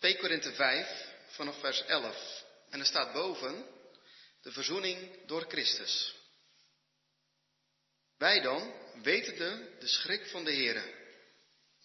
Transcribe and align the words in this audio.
2 0.00 0.16
Korinthe 0.16 0.52
5 0.52 0.86
vanaf 1.26 1.60
vers 1.60 1.84
11. 1.84 2.44
En 2.70 2.80
er 2.80 2.86
staat 2.86 3.12
boven 3.12 3.66
de 4.42 4.52
verzoening 4.52 5.26
door 5.26 5.44
Christus. 5.48 6.14
Wij 8.16 8.40
dan, 8.40 8.74
wetende 9.02 9.76
de 9.78 9.86
schrik 9.86 10.26
van 10.26 10.44
de 10.44 10.54
Here, 10.54 10.94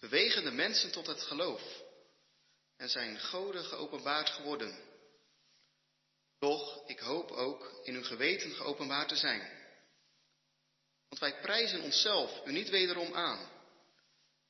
bewegen 0.00 0.44
de 0.44 0.50
mensen 0.50 0.92
tot 0.92 1.06
het 1.06 1.22
geloof 1.22 1.62
en 2.76 2.88
zijn 2.88 3.20
goden 3.20 3.64
geopenbaard 3.64 4.30
geworden. 4.30 4.78
Doch 6.38 6.88
ik 6.88 6.98
hoop 6.98 7.30
ook 7.30 7.80
in 7.84 7.94
uw 7.94 8.04
geweten 8.04 8.54
geopenbaard 8.54 9.08
te 9.08 9.16
zijn. 9.16 9.40
Want 11.08 11.20
wij 11.20 11.40
prijzen 11.40 11.82
onszelf 11.82 12.46
u 12.46 12.52
niet 12.52 12.68
wederom 12.68 13.14
aan, 13.14 13.50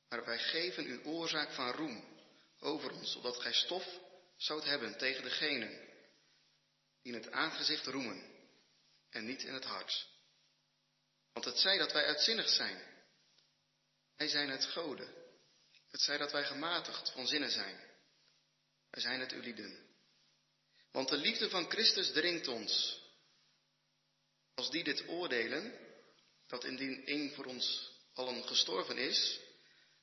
maar 0.09 0.25
wij 0.25 0.39
geven 0.39 0.87
u 0.87 1.01
oorzaak 1.03 1.51
van 1.51 1.71
roem 1.71 2.16
over 2.59 2.91
ons, 2.91 3.15
opdat 3.15 3.41
gij 3.41 3.53
stof 3.53 3.99
zoudt 4.37 4.65
hebben 4.65 4.97
tegen 4.97 5.23
degenen 5.23 5.69
die 7.01 7.13
in 7.13 7.21
het 7.23 7.31
aangezicht 7.31 7.85
roemen 7.85 8.35
en 9.09 9.25
niet 9.25 9.43
in 9.43 9.53
het 9.53 9.65
hart. 9.65 10.07
Want 11.33 11.45
het 11.45 11.57
zij 11.57 11.77
dat 11.77 11.91
wij 11.91 12.05
uitzinnig 12.05 12.49
zijn, 12.49 12.81
wij 14.15 14.27
zijn 14.27 14.49
het 14.49 14.65
goden. 14.65 15.25
Het 15.89 16.01
zij 16.01 16.17
dat 16.17 16.31
wij 16.31 16.45
gematigd 16.45 17.11
van 17.11 17.27
zinnen 17.27 17.51
zijn, 17.51 17.79
wij 18.89 19.01
zijn 19.01 19.19
het 19.19 19.31
ulieden. 19.31 19.85
Want 20.91 21.09
de 21.09 21.17
liefde 21.17 21.49
van 21.49 21.69
Christus 21.69 22.11
dringt 22.11 22.47
ons, 22.47 23.01
als 24.53 24.69
die 24.69 24.83
dit 24.83 25.07
oordelen, 25.07 25.79
dat 26.47 26.63
indien 26.63 27.05
één 27.05 27.33
voor 27.33 27.45
ons 27.45 27.91
allen 28.13 28.47
gestorven 28.47 28.97
is, 28.97 29.39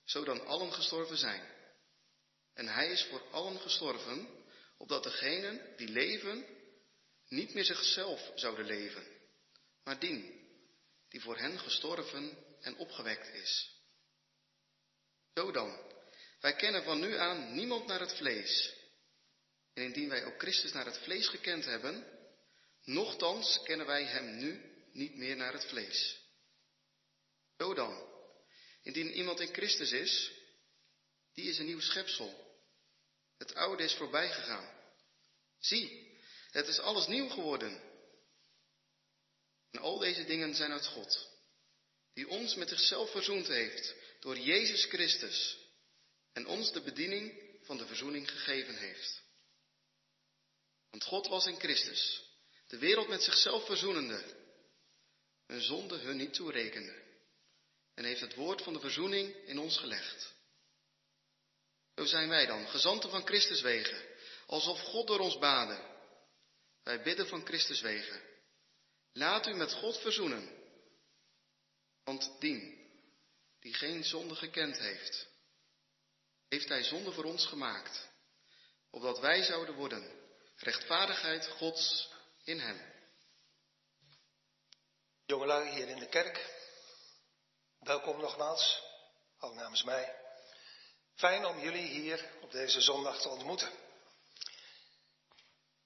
zo 0.04 0.24
dan 0.24 0.46
allen 0.46 0.72
gestorven 0.72 1.16
zijn. 1.16 1.52
En 2.54 2.68
hij 2.68 2.90
is 2.90 3.02
voor 3.04 3.30
allen 3.30 3.60
gestorven, 3.60 4.28
opdat 4.78 5.02
degenen 5.02 5.76
die 5.76 5.88
leven 5.88 6.46
niet 7.28 7.54
meer 7.54 7.64
zichzelf 7.64 8.32
zouden 8.34 8.66
leven, 8.66 9.06
maar 9.84 9.98
dien 9.98 10.42
die 11.08 11.20
voor 11.20 11.36
hen 11.38 11.58
gestorven 11.58 12.38
en 12.60 12.76
opgewekt 12.76 13.34
is. 13.34 13.70
Zo 15.34 15.52
dan, 15.52 15.92
wij 16.40 16.56
kennen 16.56 16.84
van 16.84 17.00
nu 17.00 17.16
aan 17.16 17.54
niemand 17.54 17.86
naar 17.86 18.00
het 18.00 18.16
vlees. 18.16 18.74
En 19.74 19.82
indien 19.82 20.08
wij 20.08 20.24
ook 20.24 20.38
Christus 20.38 20.72
naar 20.72 20.84
het 20.84 20.98
vlees 20.98 21.28
gekend 21.28 21.64
hebben, 21.64 22.06
nochtans 22.84 23.62
kennen 23.62 23.86
wij 23.86 24.04
hem 24.04 24.36
nu 24.36 24.72
niet 24.92 25.16
meer 25.16 25.36
naar 25.36 25.52
het 25.52 25.64
vlees. 25.64 26.20
Zo 27.58 27.74
dan, 27.74 28.08
indien 28.82 29.12
iemand 29.12 29.40
in 29.40 29.52
Christus 29.52 29.92
is, 29.92 30.32
die 31.32 31.48
is 31.48 31.58
een 31.58 31.66
nieuw 31.66 31.80
schepsel. 31.80 32.43
Het 33.44 33.54
oude 33.54 33.82
is 33.82 33.94
voorbij 33.94 34.32
gegaan. 34.32 34.70
Zie, 35.60 36.12
het 36.50 36.68
is 36.68 36.78
alles 36.78 37.06
nieuw 37.06 37.28
geworden. 37.28 37.82
En 39.70 39.80
al 39.80 39.98
deze 39.98 40.24
dingen 40.24 40.54
zijn 40.54 40.72
uit 40.72 40.86
God, 40.86 41.28
die 42.14 42.28
ons 42.28 42.54
met 42.54 42.68
zichzelf 42.68 43.10
verzoend 43.10 43.46
heeft 43.46 43.94
door 44.20 44.38
Jezus 44.38 44.84
Christus 44.84 45.58
en 46.32 46.46
ons 46.46 46.72
de 46.72 46.80
bediening 46.80 47.56
van 47.62 47.76
de 47.76 47.86
verzoening 47.86 48.30
gegeven 48.30 48.76
heeft. 48.76 49.22
Want 50.90 51.04
God 51.04 51.26
was 51.26 51.46
in 51.46 51.58
Christus, 51.58 52.22
de 52.66 52.78
wereld 52.78 53.08
met 53.08 53.22
zichzelf 53.22 53.66
verzoenende, 53.66 54.24
een 55.46 55.62
zonde 55.62 55.96
hun 55.96 56.16
niet 56.16 56.34
toerekende 56.34 57.02
en 57.94 58.04
heeft 58.04 58.20
het 58.20 58.34
woord 58.34 58.62
van 58.62 58.72
de 58.72 58.80
verzoening 58.80 59.34
in 59.46 59.58
ons 59.58 59.78
gelegd. 59.78 60.33
Zo 61.94 62.04
zijn 62.04 62.28
wij 62.28 62.46
dan, 62.46 62.68
gezanten 62.68 63.10
van 63.10 63.26
Christus 63.26 63.60
wegen, 63.60 64.06
alsof 64.46 64.80
God 64.80 65.06
door 65.06 65.20
ons 65.20 65.38
baden. 65.38 65.92
Wij 66.82 67.02
bidden 67.02 67.26
van 67.26 67.46
Christus 67.46 67.80
wegen. 67.80 68.22
Laat 69.12 69.46
u 69.46 69.54
met 69.54 69.72
God 69.72 69.98
verzoenen. 69.98 70.62
Want 72.04 72.40
dien, 72.40 72.88
die 73.60 73.74
geen 73.74 74.04
zonde 74.04 74.34
gekend 74.34 74.78
heeft, 74.78 75.28
heeft 76.48 76.68
hij 76.68 76.82
zonde 76.82 77.12
voor 77.12 77.24
ons 77.24 77.46
gemaakt, 77.46 78.08
opdat 78.90 79.18
wij 79.18 79.42
zouden 79.42 79.74
worden 79.74 80.22
rechtvaardigheid 80.56 81.48
Gods 81.48 82.08
in 82.44 82.58
hem. 82.58 82.92
Jongelui 85.26 85.70
hier 85.70 85.88
in 85.88 85.98
de 85.98 86.08
kerk, 86.08 86.50
welkom 87.78 88.20
nogmaals, 88.20 88.82
ook 89.38 89.54
namens 89.54 89.82
mij. 89.82 90.23
Fijn 91.14 91.46
om 91.46 91.58
jullie 91.58 91.86
hier 91.86 92.30
op 92.40 92.50
deze 92.50 92.80
zondag 92.80 93.20
te 93.20 93.28
ontmoeten. 93.28 93.70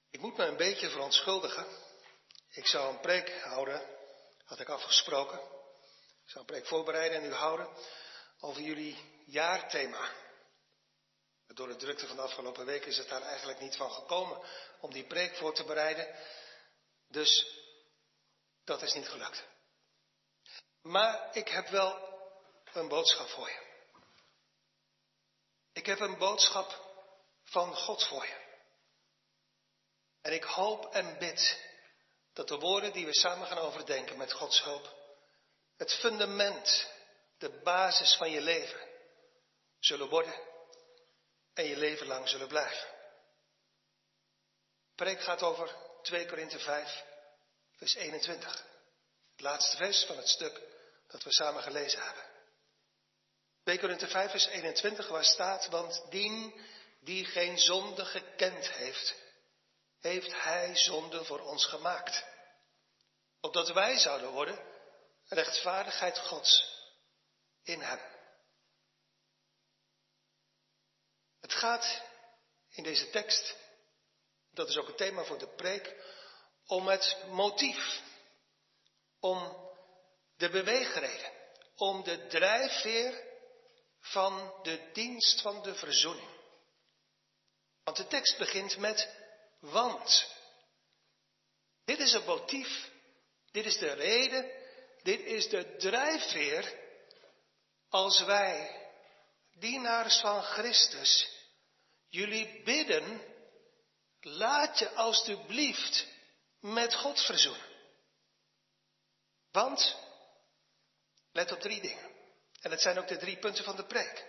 Ik 0.09 0.19
moet 0.19 0.37
me 0.37 0.45
een 0.45 0.57
beetje 0.57 0.89
verontschuldigen. 0.89 1.65
Ik 2.49 2.67
zou 2.67 2.89
een 2.89 2.99
preek 2.99 3.41
houden, 3.41 3.81
had 4.45 4.59
ik 4.59 4.69
afgesproken. 4.69 5.39
Ik 6.23 6.29
zou 6.29 6.39
een 6.39 6.45
preek 6.45 6.67
voorbereiden 6.67 7.21
en 7.21 7.29
u 7.29 7.33
houden 7.33 7.69
over 8.39 8.61
jullie 8.61 9.23
jaarthema. 9.25 10.11
Door 11.47 11.67
de 11.67 11.75
drukte 11.75 12.07
van 12.07 12.15
de 12.15 12.21
afgelopen 12.21 12.65
week 12.65 12.85
is 12.85 12.97
het 12.97 13.09
daar 13.09 13.21
eigenlijk 13.21 13.59
niet 13.59 13.75
van 13.75 13.91
gekomen 13.91 14.41
om 14.79 14.93
die 14.93 15.07
preek 15.07 15.35
voor 15.35 15.53
te 15.53 15.63
bereiden. 15.63 16.15
Dus 17.07 17.57
dat 18.63 18.81
is 18.81 18.93
niet 18.93 19.09
gelukt. 19.09 19.43
Maar 20.81 21.35
ik 21.35 21.47
heb 21.47 21.67
wel 21.67 22.17
een 22.73 22.87
boodschap 22.87 23.27
voor 23.27 23.49
je. 23.49 23.68
Ik 25.79 25.85
heb 25.85 25.99
een 25.99 26.17
boodschap 26.17 26.85
van 27.43 27.75
God 27.75 28.03
voor 28.03 28.25
je. 28.25 28.37
En 30.21 30.33
ik 30.33 30.43
hoop 30.43 30.93
en 30.93 31.17
bid 31.17 31.63
dat 32.33 32.47
de 32.47 32.57
woorden 32.57 32.93
die 32.93 33.05
we 33.05 33.13
samen 33.13 33.47
gaan 33.47 33.57
overdenken 33.57 34.17
met 34.17 34.33
Gods 34.33 34.63
hulp, 34.63 34.95
het 35.77 35.93
fundament, 35.93 36.91
de 37.37 37.49
basis 37.49 38.15
van 38.15 38.31
je 38.31 38.41
leven, 38.41 38.79
zullen 39.79 40.09
worden 40.09 40.39
en 41.53 41.65
je 41.65 41.77
leven 41.77 42.07
lang 42.07 42.29
zullen 42.29 42.47
blijven. 42.47 42.87
Preek 44.95 45.21
gaat 45.21 45.43
over 45.43 45.75
2 46.01 46.25
Korinthe 46.25 46.59
5, 46.59 47.03
vers 47.75 47.95
21. 47.95 48.65
Het 49.31 49.41
laatste 49.41 49.77
vers 49.77 50.05
van 50.05 50.17
het 50.17 50.27
stuk 50.27 50.61
dat 51.07 51.23
we 51.23 51.31
samen 51.31 51.63
gelezen 51.63 52.03
hebben. 52.03 52.28
2 53.69 53.77
Korinthe 53.77 54.07
5, 54.07 54.31
vers 54.31 54.45
21, 54.47 55.07
waar 55.07 55.23
staat, 55.23 55.67
want 55.67 56.05
dien 56.09 56.53
die 57.01 57.25
geen 57.25 57.59
zonde 57.59 58.05
gekend 58.05 58.71
heeft, 58.71 59.15
heeft 59.99 60.41
hij 60.43 60.75
zonde 60.75 61.25
voor 61.25 61.39
ons 61.39 61.65
gemaakt. 61.65 62.23
Opdat 63.41 63.71
wij 63.71 63.97
zouden 63.97 64.29
worden 64.31 64.59
rechtvaardigheid 65.27 66.17
Gods 66.17 66.77
in 67.63 67.81
hem. 67.81 67.99
Het 71.41 71.53
gaat 71.53 72.01
in 72.69 72.83
deze 72.83 73.09
tekst, 73.09 73.55
dat 74.51 74.69
is 74.69 74.77
ook 74.77 74.87
het 74.87 74.97
thema 74.97 75.23
voor 75.23 75.39
de 75.39 75.55
preek, 75.55 75.95
om 76.65 76.87
het 76.87 77.17
motief, 77.27 78.01
om 79.19 79.69
de 80.37 80.49
beweegreden, 80.49 81.31
om 81.75 82.03
de 82.03 82.27
drijfveer 82.27 83.27
van 83.99 84.53
de 84.63 84.89
dienst 84.93 85.41
van 85.41 85.61
de 85.61 85.75
verzoening. 85.75 86.29
Want 87.83 87.97
de 87.97 88.07
tekst 88.07 88.37
begint 88.37 88.77
met 88.77 89.09
want. 89.59 90.37
Dit 91.85 91.99
is 91.99 92.13
het 92.13 92.25
motief, 92.25 92.91
dit 93.51 93.65
is 93.65 93.77
de 93.77 93.93
reden, 93.93 94.51
dit 95.03 95.19
is 95.19 95.49
de 95.49 95.75
drijfveer 95.75 96.77
als 97.89 98.23
wij, 98.23 98.87
dienaars 99.53 100.19
van 100.19 100.41
Christus, 100.41 101.29
jullie 102.07 102.63
bidden, 102.63 103.21
laat 104.21 104.79
je 104.79 104.89
alstublieft 104.91 106.07
met 106.59 106.95
God 106.95 107.25
verzoenen. 107.25 107.67
Want, 109.51 109.95
let 111.31 111.51
op 111.51 111.59
drie 111.59 111.81
dingen. 111.81 112.08
En 112.61 112.71
het 112.71 112.81
zijn 112.81 112.99
ook 112.99 113.07
de 113.07 113.17
drie 113.17 113.37
punten 113.37 113.63
van 113.63 113.75
de 113.75 113.85
preek. 113.85 114.25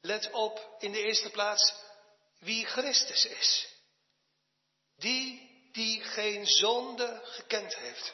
Let 0.00 0.30
op 0.30 0.76
in 0.78 0.92
de 0.92 1.02
eerste 1.02 1.30
plaats 1.30 1.74
wie 2.38 2.66
Christus 2.66 3.24
is. 3.24 3.68
Die 4.96 5.50
die 5.72 6.02
geen 6.02 6.46
zonde 6.46 7.20
gekend 7.24 7.74
heeft. 7.76 8.12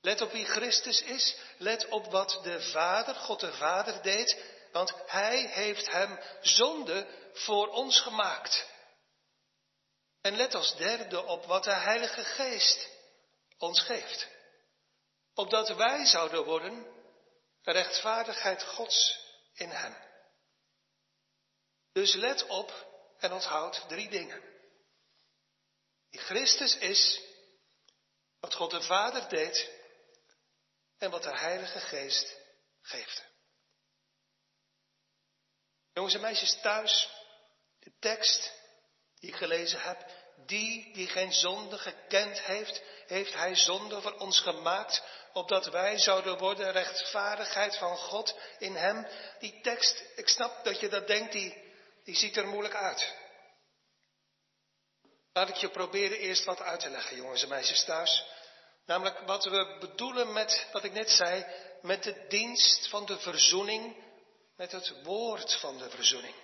Let 0.00 0.20
op 0.20 0.32
wie 0.32 0.44
Christus 0.44 1.02
is. 1.02 1.36
Let 1.58 1.88
op 1.88 2.06
wat 2.06 2.40
de 2.42 2.60
Vader, 2.60 3.14
God 3.14 3.40
de 3.40 3.52
Vader 3.52 4.02
deed. 4.02 4.42
Want 4.72 4.92
Hij 5.06 5.46
heeft 5.46 5.86
Hem 5.86 6.20
zonde 6.40 7.06
voor 7.32 7.68
ons 7.68 8.00
gemaakt. 8.00 8.68
En 10.20 10.36
let 10.36 10.54
als 10.54 10.76
derde 10.76 11.24
op 11.24 11.44
wat 11.44 11.64
de 11.64 11.74
Heilige 11.74 12.24
Geest 12.24 12.88
ons 13.58 13.80
geeft. 13.80 14.28
Opdat 15.40 15.68
wij 15.68 16.06
zouden 16.06 16.44
worden 16.44 16.86
rechtvaardigheid 17.62 18.62
Gods 18.62 19.20
in 19.54 19.68
Hem. 19.70 19.96
Dus 21.92 22.14
let 22.14 22.46
op 22.46 22.86
en 23.18 23.32
onthoud 23.32 23.88
drie 23.88 24.08
dingen. 24.08 24.42
Christus 26.10 26.76
is, 26.76 27.20
wat 28.40 28.54
God 28.54 28.70
de 28.70 28.82
Vader 28.82 29.28
deed 29.28 29.70
en 30.98 31.10
wat 31.10 31.22
de 31.22 31.36
Heilige 31.36 31.80
Geest 31.80 32.36
geeft. 32.80 33.24
Jongens 35.92 36.14
en 36.14 36.20
meisjes 36.20 36.60
thuis, 36.60 37.08
de 37.78 37.92
tekst 37.98 38.52
die 39.18 39.30
ik 39.30 39.36
gelezen 39.36 39.80
heb, 39.80 40.10
die 40.46 40.94
die 40.94 41.08
geen 41.08 41.32
zonde 41.32 41.78
gekend 41.78 42.40
heeft, 42.40 42.82
heeft 43.06 43.34
hij 43.34 43.56
zonde 43.56 44.00
voor 44.00 44.14
ons 44.14 44.40
gemaakt, 44.40 45.02
opdat 45.32 45.66
wij 45.66 45.98
zouden 45.98 46.38
worden 46.38 46.72
rechtvaardigheid 46.72 47.76
van 47.76 47.96
God 47.96 48.38
in 48.58 48.74
hem. 48.74 49.06
Die 49.38 49.60
tekst, 49.60 50.02
ik 50.16 50.28
snap 50.28 50.64
dat 50.64 50.80
je 50.80 50.88
dat 50.88 51.06
denkt, 51.06 51.32
die, 51.32 51.72
die 52.04 52.16
ziet 52.16 52.36
er 52.36 52.46
moeilijk 52.46 52.74
uit. 52.74 53.14
Laat 55.32 55.48
ik 55.48 55.54
je 55.54 55.70
proberen 55.70 56.18
eerst 56.18 56.44
wat 56.44 56.60
uit 56.60 56.80
te 56.80 56.90
leggen, 56.90 57.16
jongens 57.16 57.42
en 57.42 57.48
meisjes 57.48 57.84
thuis. 57.84 58.24
Namelijk 58.86 59.18
wat 59.18 59.44
we 59.44 59.76
bedoelen 59.80 60.32
met 60.32 60.66
wat 60.72 60.84
ik 60.84 60.92
net 60.92 61.10
zei, 61.10 61.46
met 61.82 62.02
de 62.02 62.26
dienst 62.28 62.88
van 62.88 63.06
de 63.06 63.18
verzoening, 63.18 63.96
met 64.56 64.72
het 64.72 65.02
woord 65.02 65.54
van 65.54 65.78
de 65.78 65.90
verzoening. 65.90 66.34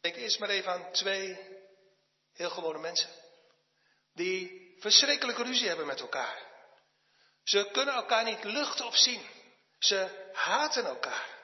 Denk 0.00 0.16
eerst 0.16 0.38
maar 0.38 0.48
even 0.48 0.72
aan 0.72 0.92
twee 0.92 1.38
heel 2.32 2.50
gewone 2.50 2.78
mensen. 2.78 3.08
Die 4.14 4.74
verschrikkelijke 4.78 5.42
ruzie 5.42 5.68
hebben 5.68 5.86
met 5.86 6.00
elkaar. 6.00 6.45
Ze 7.46 7.68
kunnen 7.72 7.94
elkaar 7.94 8.24
niet 8.24 8.44
luchten 8.44 8.86
of 8.86 8.96
zien. 8.96 9.26
Ze 9.78 10.30
haten 10.32 10.84
elkaar. 10.84 11.34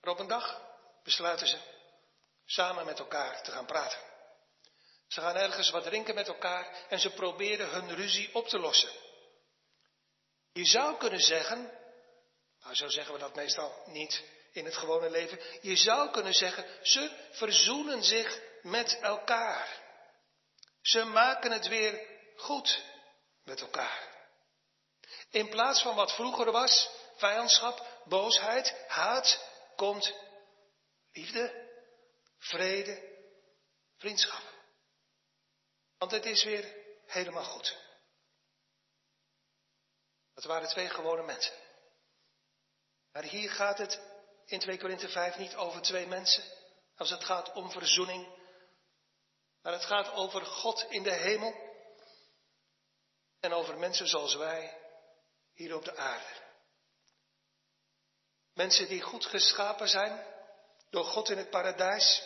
Maar 0.00 0.12
op 0.12 0.18
een 0.18 0.28
dag 0.28 0.60
besluiten 1.02 1.46
ze 1.46 1.58
samen 2.44 2.84
met 2.84 2.98
elkaar 2.98 3.42
te 3.42 3.50
gaan 3.50 3.66
praten. 3.66 3.98
Ze 5.08 5.20
gaan 5.20 5.36
ergens 5.36 5.70
wat 5.70 5.84
drinken 5.84 6.14
met 6.14 6.28
elkaar 6.28 6.86
en 6.88 6.98
ze 6.98 7.10
proberen 7.10 7.68
hun 7.70 7.94
ruzie 7.94 8.34
op 8.34 8.48
te 8.48 8.58
lossen. 8.58 8.92
Je 10.52 10.64
zou 10.66 10.96
kunnen 10.96 11.20
zeggen, 11.20 11.72
nou 12.60 12.74
zo 12.74 12.88
zeggen 12.88 13.14
we 13.14 13.20
dat 13.20 13.34
meestal 13.34 13.82
niet 13.86 14.24
in 14.52 14.64
het 14.64 14.76
gewone 14.76 15.10
leven, 15.10 15.40
je 15.60 15.76
zou 15.76 16.10
kunnen 16.10 16.34
zeggen, 16.34 16.66
ze 16.82 17.28
verzoenen 17.30 18.04
zich 18.04 18.40
met 18.62 18.98
elkaar. 19.00 19.82
Ze 20.82 21.04
maken 21.04 21.52
het 21.52 21.66
weer 21.68 22.06
goed 22.36 22.82
met 23.48 23.60
elkaar. 23.60 24.16
In 25.30 25.48
plaats 25.48 25.82
van 25.82 25.94
wat 25.94 26.12
vroeger 26.12 26.52
was, 26.52 26.90
vijandschap, 27.16 28.02
boosheid, 28.04 28.74
haat, 28.88 29.44
komt 29.76 30.14
liefde, 31.12 31.68
vrede, 32.38 33.16
vriendschap. 33.96 34.42
Want 35.98 36.10
het 36.10 36.24
is 36.24 36.44
weer 36.44 36.76
helemaal 37.06 37.44
goed. 37.44 37.76
Dat 40.34 40.44
waren 40.44 40.68
twee 40.68 40.88
gewone 40.88 41.22
mensen. 41.22 41.54
Maar 43.12 43.22
hier 43.22 43.50
gaat 43.50 43.78
het 43.78 44.00
in 44.44 44.58
2 44.58 44.78
Korinthe 44.78 45.08
5 45.08 45.36
niet 45.36 45.56
over 45.56 45.82
twee 45.82 46.06
mensen. 46.06 46.44
Als 46.96 47.10
het 47.10 47.24
gaat 47.24 47.52
om 47.52 47.70
verzoening. 47.70 48.36
Maar 49.62 49.72
het 49.72 49.84
gaat 49.84 50.12
over 50.12 50.46
God 50.46 50.86
in 50.88 51.02
de 51.02 51.12
hemel. 51.12 51.67
En 53.40 53.52
over 53.52 53.78
mensen 53.78 54.06
zoals 54.06 54.34
wij 54.34 54.78
hier 55.54 55.74
op 55.74 55.84
de 55.84 55.96
aarde. 55.96 56.46
Mensen 58.54 58.88
die 58.88 59.02
goed 59.02 59.26
geschapen 59.26 59.88
zijn 59.88 60.26
door 60.90 61.04
God 61.04 61.28
in 61.30 61.38
het 61.38 61.50
paradijs. 61.50 62.22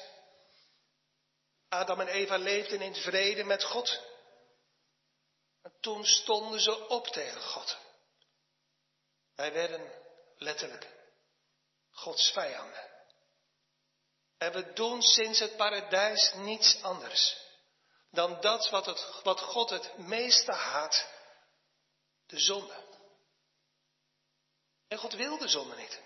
Adam 1.68 2.00
en 2.00 2.08
Eva 2.08 2.36
leefden 2.36 2.80
in 2.80 2.94
vrede 2.94 3.44
met 3.44 3.64
God. 3.64 4.00
En 5.62 5.74
toen 5.80 6.04
stonden 6.04 6.60
ze 6.60 6.88
op 6.88 7.06
tegen 7.06 7.42
God. 7.42 7.76
Wij 9.34 9.52
werden 9.52 9.92
letterlijk 10.36 10.88
Gods 11.90 12.30
vijanden. 12.30 12.90
En 14.38 14.52
we 14.52 14.72
doen 14.72 15.02
sinds 15.02 15.38
het 15.38 15.56
paradijs 15.56 16.32
niets 16.34 16.82
anders 16.82 17.41
dan 18.12 18.40
dat 18.40 18.70
wat, 18.70 18.86
het, 18.86 19.22
wat 19.22 19.40
God 19.40 19.70
het 19.70 19.98
meeste 19.98 20.52
haat, 20.52 21.06
de 22.26 22.40
zonde. 22.40 22.74
En 24.88 24.98
God 24.98 25.12
wil 25.12 25.38
de 25.38 25.48
zonde 25.48 25.76
niet. 25.76 26.00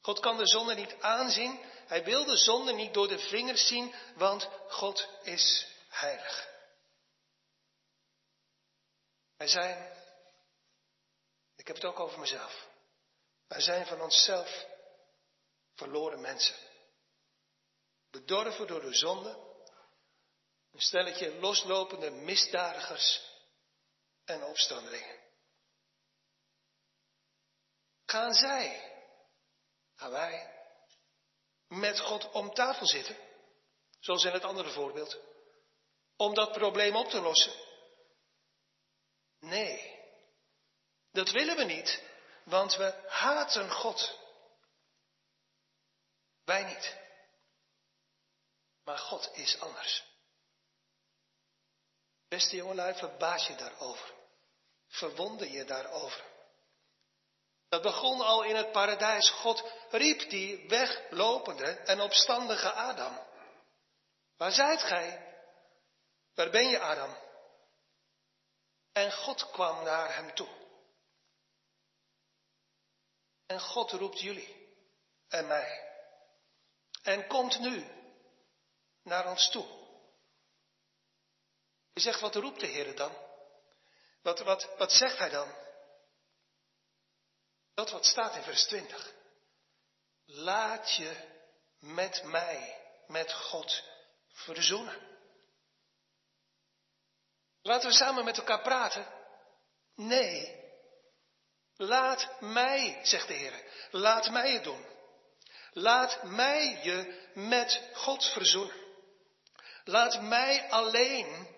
God 0.00 0.20
kan 0.20 0.36
de 0.36 0.46
zonde 0.46 0.74
niet 0.74 1.00
aanzien. 1.00 1.64
Hij 1.86 2.04
wil 2.04 2.24
de 2.24 2.36
zonde 2.36 2.72
niet 2.72 2.94
door 2.94 3.08
de 3.08 3.18
vingers 3.18 3.66
zien, 3.66 3.94
want 4.14 4.48
God 4.68 5.08
is 5.22 5.66
heilig. 5.88 6.48
Wij 9.36 9.48
zijn, 9.48 9.92
ik 11.56 11.66
heb 11.66 11.76
het 11.76 11.84
ook 11.84 12.00
over 12.00 12.18
mezelf, 12.18 12.68
wij 13.46 13.60
zijn 13.60 13.86
van 13.86 14.00
onszelf 14.00 14.66
verloren 15.74 16.20
mensen. 16.20 16.56
Bedorven 18.10 18.66
door 18.66 18.80
de 18.80 18.94
zonde, 18.94 19.43
een 20.74 20.80
stelletje 20.80 21.34
loslopende 21.34 22.10
misdadigers 22.10 23.22
en 24.24 24.44
opstandelingen. 24.44 25.22
Gaan 28.04 28.32
zij 28.34 28.92
Gaan 29.94 30.10
wij 30.10 30.52
met 31.68 32.00
God 32.00 32.30
om 32.30 32.54
tafel 32.54 32.86
zitten, 32.86 33.16
zoals 34.00 34.24
in 34.24 34.32
het 34.32 34.44
andere 34.44 34.70
voorbeeld, 34.70 35.18
om 36.16 36.34
dat 36.34 36.52
probleem 36.52 36.96
op 36.96 37.08
te 37.08 37.20
lossen? 37.20 37.52
Nee, 39.38 40.02
dat 41.10 41.30
willen 41.30 41.56
we 41.56 41.64
niet, 41.64 42.02
want 42.44 42.74
we 42.74 43.04
haten 43.08 43.70
God. 43.70 44.18
Wij 46.44 46.64
niet. 46.64 46.96
Maar 48.84 48.98
God 48.98 49.30
is 49.32 49.60
anders. 49.60 50.13
Beste 52.34 52.56
jongelui, 52.56 52.94
verbaas 52.94 53.46
je 53.46 53.54
daarover. 53.54 54.14
Verwonder 54.86 55.50
je 55.50 55.64
daarover. 55.64 56.24
Dat 57.68 57.82
begon 57.82 58.20
al 58.20 58.42
in 58.42 58.56
het 58.56 58.72
paradijs. 58.72 59.30
God 59.30 59.72
riep 59.90 60.30
die 60.30 60.68
weglopende 60.68 61.66
en 61.66 62.00
opstandige 62.00 62.70
Adam. 62.72 63.18
Waar 64.36 64.52
zijt 64.52 64.82
gij? 64.82 65.36
Waar 66.34 66.50
ben 66.50 66.68
je, 66.68 66.80
Adam? 66.80 67.16
En 68.92 69.12
God 69.12 69.50
kwam 69.50 69.84
naar 69.84 70.14
hem 70.14 70.34
toe. 70.34 70.48
En 73.46 73.60
God 73.60 73.90
roept 73.90 74.20
jullie 74.20 74.76
en 75.28 75.46
mij. 75.46 75.88
En 77.02 77.26
komt 77.26 77.58
nu 77.58 77.86
naar 79.02 79.28
ons 79.30 79.50
toe. 79.50 79.83
Je 81.94 82.00
zegt, 82.00 82.20
wat 82.20 82.34
roept 82.34 82.60
de 82.60 82.66
Heer 82.66 82.96
dan? 82.96 83.16
Wat, 84.22 84.40
wat, 84.40 84.68
wat 84.78 84.92
zegt 84.92 85.18
hij 85.18 85.30
dan? 85.30 85.54
Dat 87.74 87.90
wat 87.90 88.06
staat 88.06 88.36
in 88.36 88.42
vers 88.42 88.64
20. 88.64 89.12
Laat 90.24 90.94
je 90.94 91.16
met 91.78 92.22
mij, 92.22 92.80
met 93.06 93.32
God, 93.32 93.82
verzoenen. 94.28 95.12
Laten 97.62 97.88
we 97.88 97.94
samen 97.94 98.24
met 98.24 98.38
elkaar 98.38 98.62
praten. 98.62 99.06
Nee. 99.94 100.62
Laat 101.76 102.40
mij, 102.40 103.00
zegt 103.02 103.28
de 103.28 103.34
Heer, 103.34 103.64
laat 103.90 104.30
mij 104.30 104.52
het 104.52 104.64
doen. 104.64 104.86
Laat 105.72 106.22
mij 106.22 106.80
je 106.82 107.28
met 107.34 107.90
God 107.92 108.24
verzoenen. 108.24 108.82
Laat 109.84 110.22
mij 110.22 110.70
alleen 110.70 111.53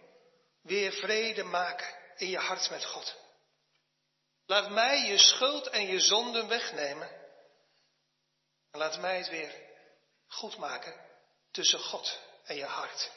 weer 0.67 0.93
vrede 0.93 1.43
maken 1.43 1.95
in 2.17 2.29
je 2.29 2.39
hart 2.39 2.71
met 2.71 2.85
God. 2.85 3.17
Laat 4.47 4.71
mij 4.71 5.07
je 5.07 5.19
schuld 5.19 5.69
en 5.69 5.87
je 5.87 6.01
zonden 6.01 6.49
wegnemen. 6.49 7.09
En 8.71 8.79
laat 8.79 8.99
mij 8.99 9.17
het 9.17 9.29
weer 9.29 9.55
goed 10.27 10.57
maken 10.57 10.95
tussen 11.51 11.81
God 11.81 12.21
en 12.45 12.57
je 12.57 12.65
hart. 12.65 13.11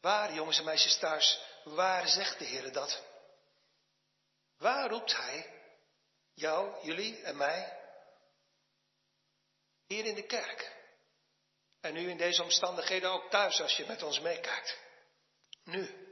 Waar, 0.00 0.34
jongens 0.34 0.58
en 0.58 0.64
meisjes 0.64 0.98
thuis, 0.98 1.40
waar 1.64 2.08
zegt 2.08 2.38
de 2.38 2.44
Heer 2.44 2.72
dat? 2.72 3.02
Waar 4.58 4.88
roept 4.88 5.16
Hij 5.16 5.60
jou, 6.34 6.84
jullie 6.84 7.22
en 7.22 7.36
mij? 7.36 7.78
Hier 9.86 10.04
in 10.04 10.14
de 10.14 10.26
kerk. 10.26 10.79
En 11.80 11.92
nu 11.92 12.10
in 12.10 12.16
deze 12.16 12.42
omstandigheden 12.42 13.10
ook 13.10 13.30
thuis 13.30 13.60
als 13.60 13.76
je 13.76 13.86
met 13.86 14.02
ons 14.02 14.20
meekijkt. 14.20 14.78
Nu. 15.64 16.08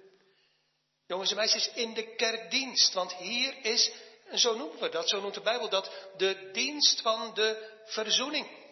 Jongens 1.07 1.31
en 1.31 1.37
meisjes, 1.37 1.69
in 1.69 1.95
de 1.95 2.15
kerkdienst. 2.15 2.93
Want 2.93 3.15
hier 3.15 3.65
is 3.65 3.93
En 4.29 4.39
zo 4.39 4.57
noemen 4.57 4.81
we 4.81 4.89
dat, 4.89 5.09
zo 5.09 5.21
noemt 5.21 5.35
de 5.35 5.41
Bijbel 5.41 5.69
dat, 5.69 5.91
de 6.17 6.51
dienst 6.51 7.01
van 7.01 7.35
de 7.35 7.81
verzoening. 7.87 8.67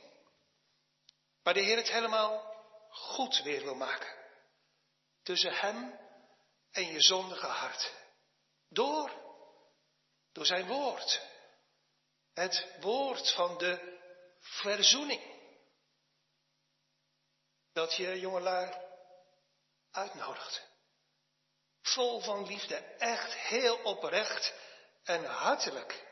Waar 1.42 1.54
de 1.54 1.60
Heer 1.60 1.76
het 1.76 1.90
helemaal 1.90 2.54
goed 2.90 3.42
weer 3.42 3.62
wil 3.62 3.74
maken. 3.74 4.14
Tussen 5.22 5.52
Hem 5.52 5.98
en 6.70 6.92
je 6.92 7.00
zondige 7.00 7.46
hart. 7.46 7.92
Door, 8.68 9.10
door 10.32 10.46
zijn 10.46 10.66
woord. 10.66 11.20
Het 12.34 12.66
woord 12.80 13.32
van 13.32 13.58
de 13.58 13.98
verzoening. 14.40 15.35
Dat 17.76 17.94
je 17.94 18.20
jongelui 18.20 18.74
uitnodigt. 19.90 20.62
Vol 21.82 22.20
van 22.20 22.46
liefde, 22.46 22.76
echt 22.98 23.34
heel 23.34 23.76
oprecht 23.76 24.52
en 25.04 25.24
hartelijk 25.24 26.06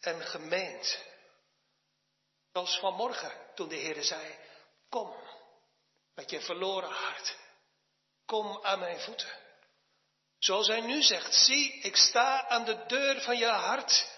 en 0.00 0.20
gemeend. 0.20 0.98
Zoals 2.52 2.78
vanmorgen 2.78 3.32
toen 3.54 3.68
de 3.68 3.74
Heer 3.74 4.02
zei, 4.02 4.38
kom 4.88 5.16
met 6.14 6.30
je 6.30 6.40
verloren 6.40 6.90
hart. 6.90 7.36
Kom 8.26 8.64
aan 8.64 8.78
mijn 8.78 9.00
voeten. 9.00 9.32
Zoals 10.38 10.66
hij 10.66 10.80
nu 10.80 11.02
zegt, 11.02 11.34
zie, 11.34 11.72
ik 11.72 11.96
sta 11.96 12.48
aan 12.48 12.64
de 12.64 12.86
deur 12.86 13.20
van 13.20 13.38
je 13.38 13.50
hart 13.50 14.16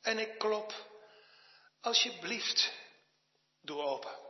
en 0.00 0.18
ik 0.18 0.38
klop. 0.38 0.74
Alsjeblieft, 1.80 2.72
doe 3.60 3.82
open. 3.82 4.27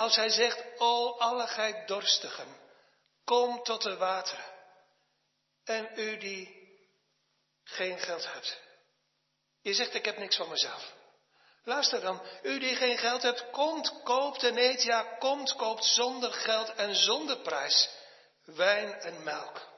Als 0.00 0.16
hij 0.16 0.30
zegt, 0.30 0.64
o 0.78 1.18
alle 1.18 1.46
gij 1.46 1.86
dorstigen, 1.86 2.56
kom 3.24 3.62
tot 3.62 3.82
de 3.82 3.96
wateren. 3.96 4.44
En 5.64 5.90
u 5.94 6.16
die 6.16 6.68
geen 7.64 7.98
geld 7.98 8.32
hebt. 8.32 8.60
Je 9.62 9.74
zegt, 9.74 9.94
ik 9.94 10.04
heb 10.04 10.18
niks 10.18 10.36
van 10.36 10.48
mezelf. 10.48 10.94
Luister 11.64 12.00
dan, 12.00 12.22
u 12.42 12.58
die 12.58 12.76
geen 12.76 12.98
geld 12.98 13.22
hebt, 13.22 13.50
komt, 13.50 14.02
koopt 14.02 14.42
en 14.42 14.58
eet, 14.58 14.82
ja, 14.82 15.02
komt, 15.02 15.54
koopt 15.56 15.84
zonder 15.84 16.32
geld 16.32 16.74
en 16.74 16.94
zonder 16.94 17.38
prijs 17.38 17.90
wijn 18.44 18.92
en 18.92 19.22
melk. 19.22 19.68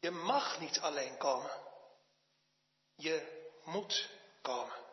Je 0.00 0.10
mag 0.10 0.60
niet 0.60 0.80
alleen 0.80 1.18
komen. 1.18 1.50
Je 2.96 3.48
moet 3.64 4.08
komen. 4.42 4.85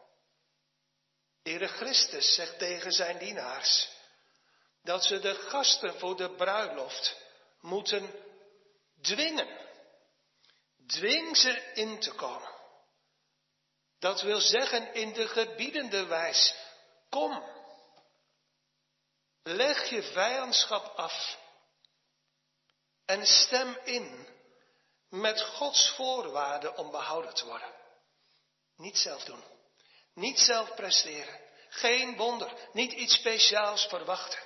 Heere 1.43 1.67
Christus 1.67 2.35
zegt 2.35 2.59
tegen 2.59 2.91
zijn 2.91 3.17
dienaars 3.17 3.89
dat 4.81 5.03
ze 5.03 5.19
de 5.19 5.35
gasten 5.35 6.00
voor 6.00 6.17
de 6.17 6.35
bruiloft 6.35 7.15
moeten 7.59 8.13
dwingen. 9.01 9.62
Dwing 10.88 11.38
ze 11.38 11.71
in 11.73 12.00
te 12.00 12.12
komen. 12.12 12.51
Dat 14.00 14.21
wil 14.21 14.39
zeggen 14.39 14.93
in 14.93 15.13
de 15.13 15.27
gebiedende 15.27 16.05
wijs. 16.05 16.55
Kom. 17.09 17.43
Leg 19.43 19.89
je 19.89 20.03
vijandschap 20.03 20.97
af. 20.97 21.38
En 23.05 23.25
stem 23.25 23.77
in 23.83 24.27
met 25.09 25.41
Gods 25.41 25.89
voorwaarden 25.89 26.77
om 26.77 26.91
behouden 26.91 27.33
te 27.33 27.45
worden. 27.45 27.73
Niet 28.75 28.97
zelf 28.97 29.23
doen. 29.23 29.52
Niet 30.13 30.39
zelf 30.39 30.75
presteren. 30.75 31.39
Geen 31.70 32.17
wonder. 32.17 32.53
Niet 32.72 32.91
iets 32.91 33.13
speciaals 33.13 33.86
verwachten. 33.86 34.39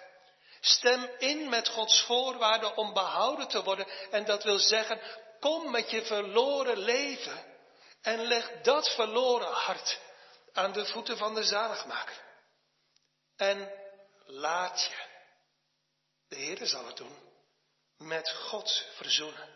Stem 0.61 1.09
in 1.17 1.49
met 1.49 1.67
Gods 1.67 2.01
voorwaarden 2.01 2.77
om 2.77 2.93
behouden 2.93 3.47
te 3.47 3.63
worden. 3.63 3.87
En 4.11 4.25
dat 4.25 4.43
wil 4.43 4.59
zeggen, 4.59 5.01
kom 5.39 5.71
met 5.71 5.89
je 5.89 6.05
verloren 6.05 6.77
leven 6.77 7.45
en 8.01 8.21
leg 8.21 8.61
dat 8.61 8.89
verloren 8.89 9.51
hart 9.51 9.99
aan 10.53 10.71
de 10.71 10.85
voeten 10.85 11.17
van 11.17 11.35
de 11.35 11.43
zaligmaker. 11.43 12.21
En 13.35 13.71
laat 14.25 14.81
je, 14.81 15.05
de 16.27 16.35
Heer 16.35 16.65
zal 16.65 16.85
het 16.85 16.97
doen, 16.97 17.17
met 17.97 18.29
God 18.31 18.85
verzoenen. 18.95 19.55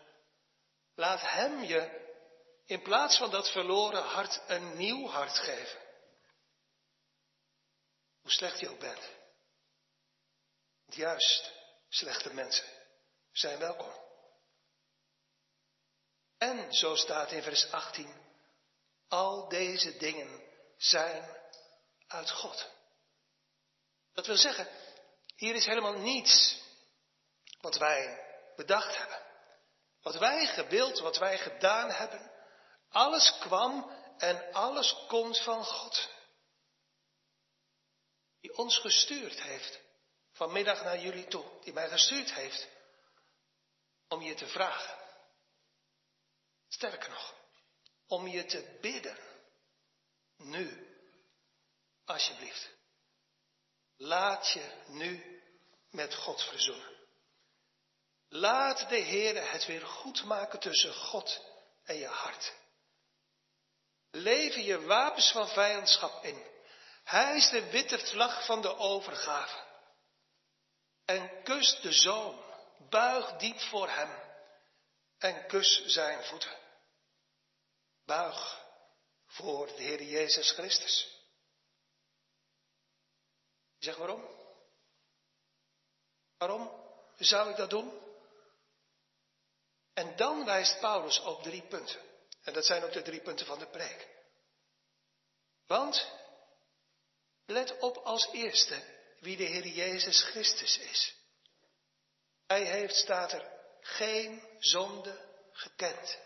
Laat 0.94 1.20
Hem 1.20 1.62
je 1.62 2.00
in 2.66 2.82
plaats 2.82 3.16
van 3.16 3.30
dat 3.30 3.50
verloren 3.50 4.02
hart 4.02 4.40
een 4.46 4.76
nieuw 4.76 5.08
hart 5.08 5.38
geven. 5.38 5.81
Hoe 8.22 8.30
slecht 8.30 8.60
je 8.60 8.68
ook 8.68 8.78
bent. 8.78 9.10
Juist 10.86 11.52
slechte 11.88 12.34
mensen 12.34 12.68
zijn 13.32 13.58
welkom. 13.58 14.00
En 16.38 16.74
zo 16.74 16.94
staat 16.96 17.30
in 17.32 17.42
vers 17.42 17.70
18, 17.70 18.14
al 19.08 19.48
deze 19.48 19.96
dingen 19.96 20.42
zijn 20.76 21.36
uit 22.06 22.30
God. 22.30 22.70
Dat 24.12 24.26
wil 24.26 24.36
zeggen, 24.36 24.68
hier 25.36 25.54
is 25.54 25.66
helemaal 25.66 25.98
niets 25.98 26.60
wat 27.60 27.76
wij 27.76 28.26
bedacht 28.56 28.96
hebben. 28.96 29.22
Wat 30.02 30.18
wij 30.18 30.46
gewild, 30.46 30.98
wat 30.98 31.18
wij 31.18 31.38
gedaan 31.38 31.90
hebben. 31.90 32.30
Alles 32.90 33.38
kwam 33.38 33.90
en 34.18 34.52
alles 34.52 35.04
komt 35.08 35.42
van 35.42 35.64
God. 35.64 36.08
Die 38.42 38.56
ons 38.56 38.78
gestuurd 38.78 39.42
heeft, 39.42 39.80
vanmiddag 40.32 40.82
naar 40.82 40.98
jullie 40.98 41.26
toe, 41.26 41.44
die 41.60 41.72
mij 41.72 41.88
gestuurd 41.88 42.34
heeft 42.34 42.68
om 44.08 44.22
je 44.22 44.34
te 44.34 44.46
vragen. 44.46 44.98
Sterker 46.68 47.10
nog, 47.10 47.34
om 48.06 48.26
je 48.28 48.44
te 48.44 48.78
bidden. 48.80 49.18
Nu, 50.36 50.96
alsjeblieft. 52.04 52.70
Laat 53.96 54.50
je 54.50 54.82
nu 54.86 55.42
met 55.90 56.14
God 56.14 56.42
verzoenen. 56.42 57.00
Laat 58.28 58.88
de 58.88 58.96
Heer 58.96 59.50
het 59.50 59.66
weer 59.66 59.86
goed 59.86 60.24
maken 60.24 60.60
tussen 60.60 60.94
God 60.94 61.40
en 61.84 61.96
je 61.96 62.06
hart. 62.06 62.52
Leven 64.10 64.62
je 64.62 64.80
wapens 64.80 65.32
van 65.32 65.48
vijandschap 65.48 66.24
in. 66.24 66.51
Hij 67.02 67.36
is 67.36 67.48
de 67.48 67.70
witte 67.70 67.98
vlag 67.98 68.44
van 68.44 68.62
de 68.62 68.76
overgave. 68.76 69.64
En 71.04 71.42
kus 71.42 71.80
de 71.80 71.92
zoon. 71.92 72.40
Buig 72.88 73.36
diep 73.36 73.60
voor 73.60 73.88
hem. 73.88 74.10
En 75.18 75.46
kus 75.46 75.84
zijn 75.86 76.24
voeten. 76.24 76.58
Buig 78.04 78.64
voor 79.26 79.66
de 79.66 79.82
Heer 79.82 80.02
Jezus 80.02 80.50
Christus. 80.50 81.20
Zeg 83.78 83.96
waarom? 83.96 84.28
Waarom 86.38 86.70
zou 87.18 87.50
ik 87.50 87.56
dat 87.56 87.70
doen? 87.70 88.00
En 89.94 90.16
dan 90.16 90.44
wijst 90.44 90.80
Paulus 90.80 91.20
op 91.20 91.42
drie 91.42 91.62
punten. 91.62 92.00
En 92.42 92.52
dat 92.52 92.66
zijn 92.66 92.84
ook 92.84 92.92
de 92.92 93.02
drie 93.02 93.20
punten 93.20 93.46
van 93.46 93.58
de 93.58 93.66
preek. 93.66 94.08
Want, 95.66 96.08
let 97.52 97.78
op 97.78 97.96
als 97.96 98.28
eerste 98.32 98.82
wie 99.20 99.36
de 99.36 99.44
Heer 99.44 99.66
Jezus 99.66 100.22
Christus 100.22 100.78
is. 100.78 101.14
Hij 102.46 102.64
heeft, 102.64 102.96
staat 102.96 103.32
er, 103.32 103.50
geen 103.80 104.56
zonde 104.58 105.30
gekend. 105.52 106.18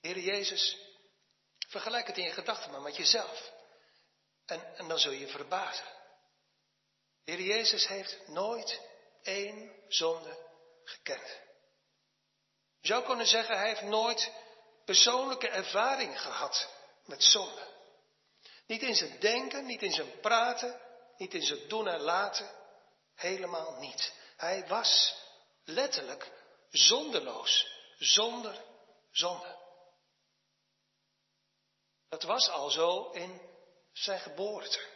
Heer 0.00 0.18
Jezus, 0.18 0.76
vergelijk 1.68 2.06
het 2.06 2.18
in 2.18 2.24
je 2.24 2.32
gedachten 2.32 2.70
maar 2.70 2.80
met 2.80 2.96
jezelf. 2.96 3.52
En, 4.46 4.76
en 4.76 4.88
dan 4.88 4.98
zul 4.98 5.12
je 5.12 5.28
verbazen. 5.28 5.86
Heer 7.24 7.40
Jezus 7.40 7.86
heeft 7.86 8.28
nooit 8.28 8.80
één 9.22 9.84
zonde 9.88 10.46
gekend. 10.84 11.40
Je 12.80 12.88
zou 12.88 13.04
kunnen 13.04 13.26
zeggen, 13.26 13.56
hij 13.56 13.68
heeft 13.68 13.82
nooit 13.82 14.32
persoonlijke 14.84 15.48
ervaring 15.48 16.20
gehad 16.20 16.68
met 17.04 17.22
zonde. 17.22 17.75
Niet 18.66 18.82
in 18.82 18.94
zijn 18.94 19.20
denken, 19.20 19.66
niet 19.66 19.82
in 19.82 19.92
zijn 19.92 20.20
praten, 20.20 20.80
niet 21.16 21.34
in 21.34 21.42
zijn 21.42 21.68
doen 21.68 21.88
en 21.88 22.00
laten. 22.00 22.50
Helemaal 23.14 23.76
niet. 23.78 24.12
Hij 24.36 24.66
was 24.66 25.16
letterlijk 25.64 26.30
zondeloos, 26.70 27.66
zonder 27.98 28.64
zonde. 29.10 29.56
Dat 32.08 32.22
was 32.22 32.48
al 32.48 32.70
zo 32.70 33.10
in 33.10 33.40
zijn 33.92 34.20
geboorte. 34.20 34.94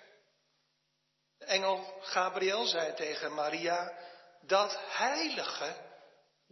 De 1.39 1.45
engel 1.45 1.99
Gabriel 2.01 2.67
zei 2.67 2.95
tegen 2.95 3.35
Maria, 3.35 3.99
dat 4.41 4.79
heilige 4.79 5.89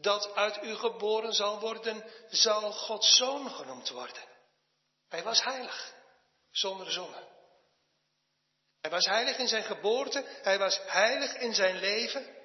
dat 0.00 0.34
uit 0.34 0.62
u 0.62 0.74
geboren 0.74 1.32
zal 1.32 1.60
worden, 1.60 2.04
zal 2.28 2.72
Gods 2.72 3.16
zoon 3.16 3.50
genoemd 3.50 3.88
worden. 3.88 4.22
Hij 5.08 5.22
was 5.22 5.44
heilig, 5.44 5.94
zonder 6.50 6.92
zonde. 6.92 7.26
Hij 8.80 8.90
was 8.90 9.06
heilig 9.06 9.38
in 9.38 9.48
zijn 9.48 9.64
geboorte, 9.64 10.24
hij 10.42 10.58
was 10.58 10.80
heilig 10.86 11.34
in 11.34 11.54
zijn 11.54 11.76
leven. 11.76 12.36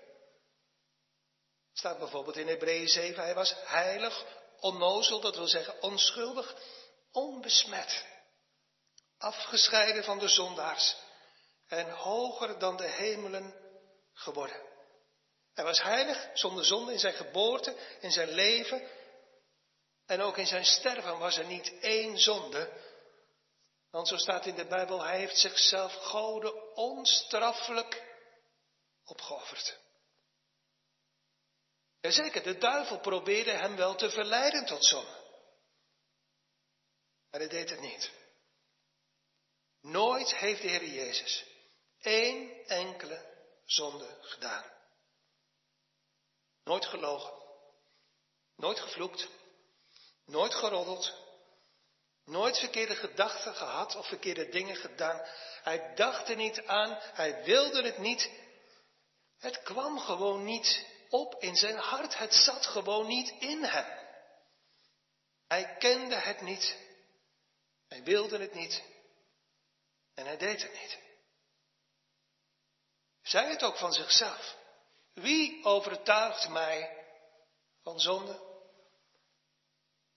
Staat 1.73 1.99
bijvoorbeeld 1.99 2.37
in 2.37 2.47
Hebreeën 2.47 2.87
7, 2.87 3.23
hij 3.23 3.33
was 3.33 3.55
heilig, 3.65 4.25
onnozel, 4.59 5.19
dat 5.19 5.35
wil 5.35 5.47
zeggen 5.47 5.81
onschuldig, 5.81 6.55
onbesmet, 7.11 8.05
afgescheiden 9.17 10.03
van 10.03 10.19
de 10.19 10.27
zondaars 10.27 10.95
en 11.67 11.89
hoger 11.89 12.59
dan 12.59 12.77
de 12.77 12.87
hemelen 12.87 13.55
geworden. 14.13 14.61
Hij 15.53 15.63
was 15.63 15.81
heilig, 15.81 16.29
zonder 16.33 16.65
zonde 16.65 16.91
in 16.91 16.99
zijn 16.99 17.13
geboorte, 17.13 17.75
in 17.99 18.11
zijn 18.11 18.29
leven 18.29 18.87
en 20.05 20.21
ook 20.21 20.37
in 20.37 20.47
zijn 20.47 20.65
sterven 20.65 21.19
was 21.19 21.37
er 21.37 21.45
niet 21.45 21.73
één 21.79 22.19
zonde. 22.19 22.82
Want 23.93 24.07
zo 24.07 24.17
staat 24.17 24.45
in 24.45 24.55
de 24.55 24.65
Bijbel, 24.65 25.03
hij 25.03 25.17
heeft 25.17 25.37
zichzelf 25.37 25.93
goden 25.93 26.75
onstraffelijk 26.75 28.17
opgeofferd. 29.03 29.79
Jazeker, 31.99 32.43
de 32.43 32.57
duivel 32.57 32.99
probeerde 32.99 33.51
hem 33.51 33.75
wel 33.75 33.95
te 33.95 34.09
verleiden 34.09 34.65
tot 34.65 34.85
zonde. 34.85 35.21
Maar 37.29 37.39
hij 37.39 37.49
deed 37.49 37.69
het 37.69 37.79
niet. 37.79 38.11
Nooit 39.81 40.35
heeft 40.35 40.61
de 40.61 40.67
Heer 40.67 40.85
Jezus 40.85 41.45
één 41.99 42.65
enkele 42.65 43.47
zonde 43.65 44.17
gedaan. 44.21 44.71
Nooit 46.63 46.85
gelogen. 46.85 47.33
Nooit 48.55 48.79
gevloekt. 48.79 49.27
Nooit 50.25 50.53
geroddeld. 50.53 51.22
Nooit 52.25 52.59
verkeerde 52.59 52.95
gedachten 52.95 53.55
gehad 53.55 53.95
of 53.95 54.07
verkeerde 54.07 54.49
dingen 54.49 54.75
gedaan. 54.75 55.21
Hij 55.63 55.95
dacht 55.95 56.29
er 56.29 56.35
niet 56.35 56.65
aan. 56.65 56.97
Hij 56.99 57.43
wilde 57.43 57.83
het 57.83 57.97
niet. 57.97 58.31
Het 59.39 59.61
kwam 59.61 59.99
gewoon 59.99 60.43
niet 60.43 60.85
op 61.09 61.35
in 61.39 61.55
zijn 61.55 61.77
hart. 61.77 62.17
Het 62.17 62.33
zat 62.33 62.65
gewoon 62.65 63.07
niet 63.07 63.33
in 63.39 63.63
hem. 63.63 64.01
Hij 65.47 65.75
kende 65.77 66.15
het 66.15 66.41
niet. 66.41 66.77
Hij 67.87 68.03
wilde 68.03 68.37
het 68.37 68.53
niet. 68.53 68.83
En 70.15 70.25
hij 70.25 70.37
deed 70.37 70.61
het 70.61 70.73
niet. 70.81 70.97
Zei 73.21 73.49
het 73.49 73.63
ook 73.63 73.77
van 73.77 73.93
zichzelf. 73.93 74.57
Wie 75.13 75.63
overtuigt 75.63 76.49
mij 76.49 77.05
van 77.83 77.99
zonde? 77.99 78.52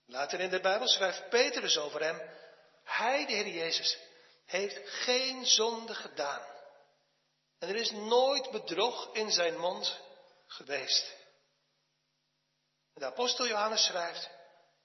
Later 0.07 0.39
in 0.39 0.49
de 0.49 0.59
Bijbel 0.59 0.87
schrijft 0.87 1.29
Petrus 1.29 1.77
over 1.77 2.01
hem. 2.03 2.21
Hij, 2.83 3.25
de 3.25 3.33
Heer 3.33 3.47
Jezus, 3.47 3.97
heeft 4.45 4.89
geen 4.89 5.45
zonde 5.45 5.95
gedaan. 5.95 6.55
En 7.59 7.69
er 7.69 7.75
is 7.75 7.91
nooit 7.91 8.51
bedrog 8.51 9.15
in 9.15 9.31
zijn 9.31 9.57
mond 9.57 9.99
geweest. 10.47 11.15
de 12.93 13.05
apostel 13.05 13.47
Johannes 13.47 13.85
schrijft, 13.85 14.29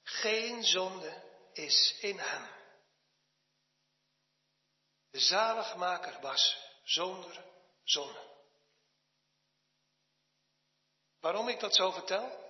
geen 0.03 0.65
zonde 0.65 1.23
is 1.53 1.97
in 2.01 2.19
hem. 2.19 2.49
De 5.11 5.21
zaligmaker 5.21 6.21
was 6.21 6.57
zonder 6.85 7.45
zonde. 7.85 8.31
Waarom 11.21 11.49
ik 11.49 11.61
dat 11.61 11.75
zo 11.75 11.91
vertel? 11.91 12.42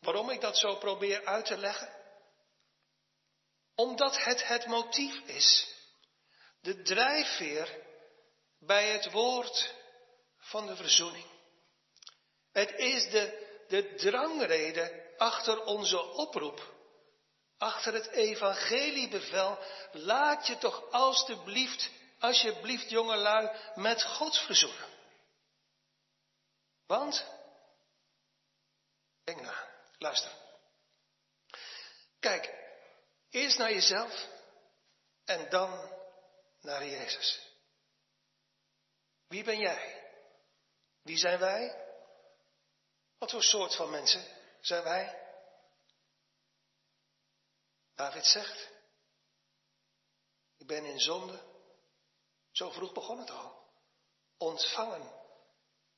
Waarom 0.00 0.30
ik 0.30 0.40
dat 0.40 0.58
zo 0.58 0.76
probeer 0.76 1.24
uit 1.24 1.44
te 1.44 1.56
leggen? 1.56 1.94
Omdat 3.74 4.24
het 4.24 4.46
het 4.46 4.66
motief 4.66 5.14
is, 5.26 5.74
de 6.60 6.82
drijfveer 6.82 7.84
bij 8.58 8.88
het 8.88 9.10
woord 9.10 9.74
van 10.38 10.66
de 10.66 10.76
verzoening. 10.76 11.26
Het 12.52 12.70
is 12.70 13.10
de, 13.10 13.46
de 13.68 13.94
drangrede 13.94 15.14
achter 15.16 15.64
onze 15.64 16.02
oproep, 16.02 16.74
achter 17.58 17.94
het 17.94 18.06
evangeliebevel. 18.06 19.58
Laat 19.92 20.46
je 20.46 20.58
toch 20.58 20.90
alstublieft, 20.90 21.90
alsjeblieft 22.18 22.90
jongelui, 22.90 23.50
met 23.74 24.02
God 24.02 24.38
verzoenen. 24.38 24.94
Want 26.86 27.34
Denk 29.26 29.40
na. 29.40 29.75
Luister. 29.98 30.32
Kijk, 32.18 32.54
eerst 33.30 33.58
naar 33.58 33.72
jezelf 33.72 34.28
en 35.24 35.50
dan 35.50 35.92
naar 36.60 36.86
Jezus. 36.86 37.54
Wie 39.28 39.44
ben 39.44 39.58
jij? 39.58 40.10
Wie 41.02 41.18
zijn 41.18 41.38
wij? 41.38 41.84
Wat 43.18 43.30
voor 43.30 43.42
soort 43.42 43.74
van 43.74 43.90
mensen 43.90 44.24
zijn 44.60 44.82
wij? 44.82 45.24
David 47.94 48.26
zegt, 48.26 48.70
ik 50.56 50.66
ben 50.66 50.84
in 50.84 51.00
zonde, 51.00 51.42
zo 52.50 52.70
vroeg 52.70 52.92
begon 52.92 53.18
het 53.18 53.30
al, 53.30 53.70
ontvangen 54.36 55.12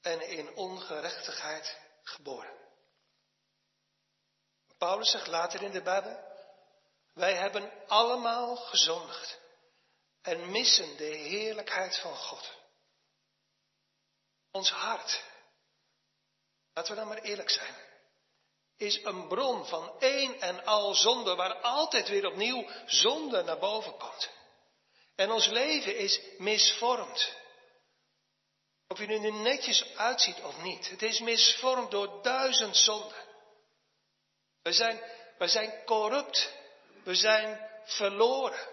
en 0.00 0.20
in 0.20 0.54
ongerechtigheid 0.54 1.78
geboren. 2.02 2.57
Paulus 4.78 5.10
zegt 5.10 5.26
later 5.26 5.62
in 5.62 5.70
de 5.70 5.82
Bijbel, 5.82 6.26
wij 7.14 7.34
hebben 7.34 7.72
allemaal 7.86 8.56
gezondigd 8.56 9.38
en 10.22 10.50
missen 10.50 10.96
de 10.96 11.04
heerlijkheid 11.04 11.98
van 11.98 12.16
God. 12.16 12.56
Ons 14.50 14.70
hart, 14.70 15.24
laten 16.74 16.94
we 16.94 16.98
dan 16.98 17.08
maar 17.08 17.22
eerlijk 17.22 17.50
zijn, 17.50 17.74
is 18.76 19.04
een 19.04 19.28
bron 19.28 19.66
van 19.66 20.00
één 20.00 20.40
en 20.40 20.64
al 20.64 20.94
zonde, 20.94 21.34
waar 21.34 21.54
altijd 21.54 22.08
weer 22.08 22.26
opnieuw 22.26 22.68
zonde 22.86 23.42
naar 23.42 23.58
boven 23.58 23.98
komt. 23.98 24.30
En 25.14 25.30
ons 25.30 25.46
leven 25.46 25.96
is 25.96 26.20
misvormd. 26.36 27.36
Of 28.88 28.98
je 28.98 29.06
er 29.06 29.20
nu 29.20 29.30
netjes 29.30 29.96
uitziet 29.96 30.40
of 30.42 30.62
niet. 30.62 30.88
Het 30.90 31.02
is 31.02 31.20
misvormd 31.20 31.90
door 31.90 32.22
duizend 32.22 32.76
zonden. 32.76 33.27
We 34.68 34.74
zijn, 34.74 35.00
zijn 35.38 35.84
corrupt. 35.84 36.52
We 37.04 37.14
zijn 37.14 37.70
verloren. 37.84 38.68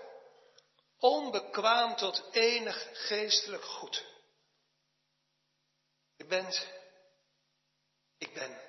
Onbekwaam 1.00 1.96
tot 1.96 2.24
enig 2.32 2.90
geestelijk 2.94 3.64
goed. 3.64 4.06
Je 6.16 6.26
bent, 6.26 6.68
ik 8.18 8.34
ben. 8.34 8.62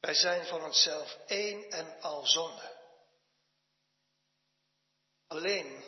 Wij 0.00 0.14
zijn 0.14 0.46
voor 0.46 0.62
onszelf 0.62 1.18
één 1.26 1.70
en 1.70 2.00
al 2.00 2.26
zonde. 2.26 2.76
Alleen 5.26 5.84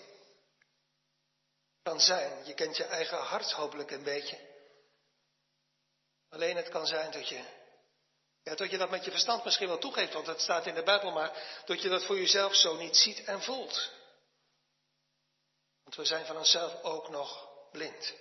kan 1.83 2.01
zijn, 2.01 2.45
je 2.47 2.55
kent 2.55 2.77
je 2.77 2.85
eigen 2.85 3.19
hart 3.19 3.53
hopelijk 3.53 3.91
een 3.91 4.05
beetje. 4.05 4.38
Alleen 6.29 6.57
het 6.57 6.69
kan 6.69 6.87
zijn 6.87 7.11
dat 7.11 7.29
je 7.29 7.62
ja, 8.42 8.55
dat 8.55 8.70
je 8.70 8.78
dat 8.78 8.90
met 8.90 9.05
je 9.05 9.11
verstand 9.11 9.44
misschien 9.44 9.68
wel 9.68 9.78
toegeeft, 9.78 10.12
want 10.12 10.26
het 10.26 10.40
staat 10.40 10.66
in 10.66 10.74
de 10.74 10.83
Bijbel, 10.83 11.11
maar 11.11 11.62
dat 11.64 11.83
je 11.83 11.88
dat 11.88 12.05
voor 12.05 12.18
jezelf 12.18 12.55
zo 12.55 12.76
niet 12.76 12.96
ziet 12.96 13.24
en 13.24 13.42
voelt. 13.42 13.90
Want 15.83 15.96
we 15.96 16.05
zijn 16.05 16.26
van 16.26 16.37
onszelf 16.37 16.83
ook 16.83 17.09
nog 17.09 17.48
blind. 17.70 18.14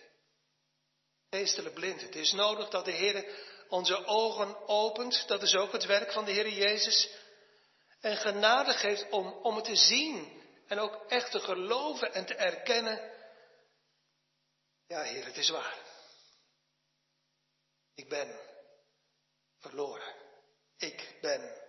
Geestelijk 1.29 1.75
blind. 1.75 2.01
Het 2.01 2.15
is 2.15 2.31
nodig 2.31 2.69
dat 2.69 2.85
de 2.85 2.91
Heer 2.91 3.25
onze 3.69 4.05
ogen 4.05 4.67
opent. 4.67 5.27
Dat 5.27 5.41
is 5.41 5.55
ook 5.55 5.71
het 5.71 5.85
werk 5.85 6.11
van 6.11 6.25
de 6.25 6.31
Heer 6.31 6.49
Jezus. 6.49 7.09
En 7.99 8.17
genade 8.17 8.73
geeft 8.73 9.09
om, 9.09 9.27
om 9.27 9.55
het 9.55 9.65
te 9.65 9.75
zien. 9.75 10.41
En 10.67 10.79
ook 10.79 11.05
echt 11.07 11.31
te 11.31 11.39
geloven 11.39 12.13
en 12.13 12.25
te 12.25 12.35
erkennen. 12.35 13.11
Ja, 14.87 15.01
Heer, 15.01 15.25
het 15.25 15.37
is 15.37 15.49
waar. 15.49 15.77
Ik 17.95 18.09
ben 18.09 18.50
verloren. 19.61 20.15
Ik 20.77 21.17
ben 21.21 21.61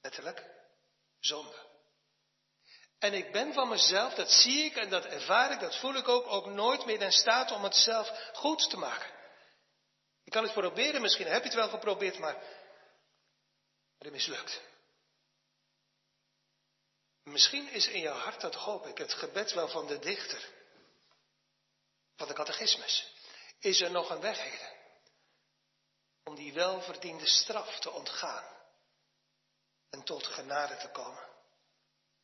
letterlijk 0.00 0.44
zonde. 1.20 1.68
En 2.98 3.14
ik 3.14 3.32
ben 3.32 3.52
van 3.52 3.68
mezelf, 3.68 4.14
dat 4.14 4.30
zie 4.30 4.64
ik 4.64 4.76
en 4.76 4.90
dat 4.90 5.04
ervaar 5.04 5.52
ik, 5.52 5.60
dat 5.60 5.78
voel 5.78 5.94
ik 5.94 6.08
ook, 6.08 6.26
ook 6.26 6.46
nooit 6.46 6.86
meer 6.86 7.00
in 7.00 7.12
staat 7.12 7.50
om 7.50 7.64
het 7.64 7.74
zelf 7.74 8.30
goed 8.32 8.70
te 8.70 8.76
maken. 8.76 9.10
Je 10.24 10.30
kan 10.30 10.42
het 10.42 10.52
proberen, 10.52 11.00
misschien 11.00 11.26
heb 11.26 11.42
je 11.42 11.48
het 11.48 11.58
wel 11.58 11.68
geprobeerd, 11.68 12.18
maar, 12.18 12.34
maar 12.34 12.44
het 13.98 14.12
mislukt. 14.12 14.60
Misschien 17.22 17.68
is 17.68 17.88
in 17.88 18.00
je 18.00 18.08
hart, 18.08 18.40
dat 18.40 18.54
hoop 18.54 18.86
ik, 18.86 18.98
het 18.98 19.12
gebed 19.12 19.52
wel 19.52 19.68
van 19.68 19.86
de 19.86 19.98
dichter, 19.98 20.48
van 22.16 22.28
de 22.28 22.34
catechismus. 22.34 23.12
Is 23.58 23.80
er 23.80 23.90
nog 23.90 24.10
een 24.10 24.20
weg, 24.20 24.42
heren? 24.42 24.79
Om 26.30 26.36
die 26.36 26.52
welverdiende 26.52 27.26
straf 27.26 27.78
te 27.78 27.90
ontgaan 27.90 28.44
en 29.90 30.02
tot 30.02 30.26
genade 30.26 30.76
te 30.76 30.88
komen. 30.90 31.28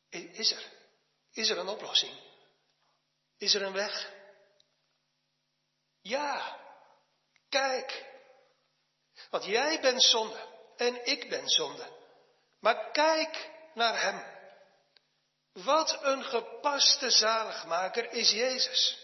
Is 0.09 0.51
er? 0.51 0.71
Is 1.31 1.49
er 1.49 1.57
een 1.57 1.67
oplossing? 1.67 2.19
Is 3.37 3.53
er 3.53 3.61
een 3.61 3.73
weg? 3.73 4.11
Ja, 6.01 6.59
kijk. 7.49 8.05
Want 9.29 9.45
jij 9.45 9.81
bent 9.81 10.03
zonde 10.03 10.47
en 10.75 11.05
ik 11.05 11.29
ben 11.29 11.49
zonde. 11.49 11.91
Maar 12.59 12.91
kijk 12.91 13.51
naar 13.73 14.01
Hem. 14.01 14.25
Wat 15.51 16.03
een 16.03 16.23
gepaste 16.23 17.11
zaligmaker 17.11 18.11
is 18.11 18.31
Jezus. 18.31 18.97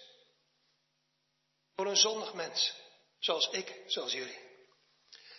Voor 1.75 1.87
een 1.87 1.97
zondig 1.97 2.33
mens, 2.33 2.75
zoals 3.19 3.49
ik, 3.49 3.81
zoals 3.85 4.11
jullie. 4.11 4.52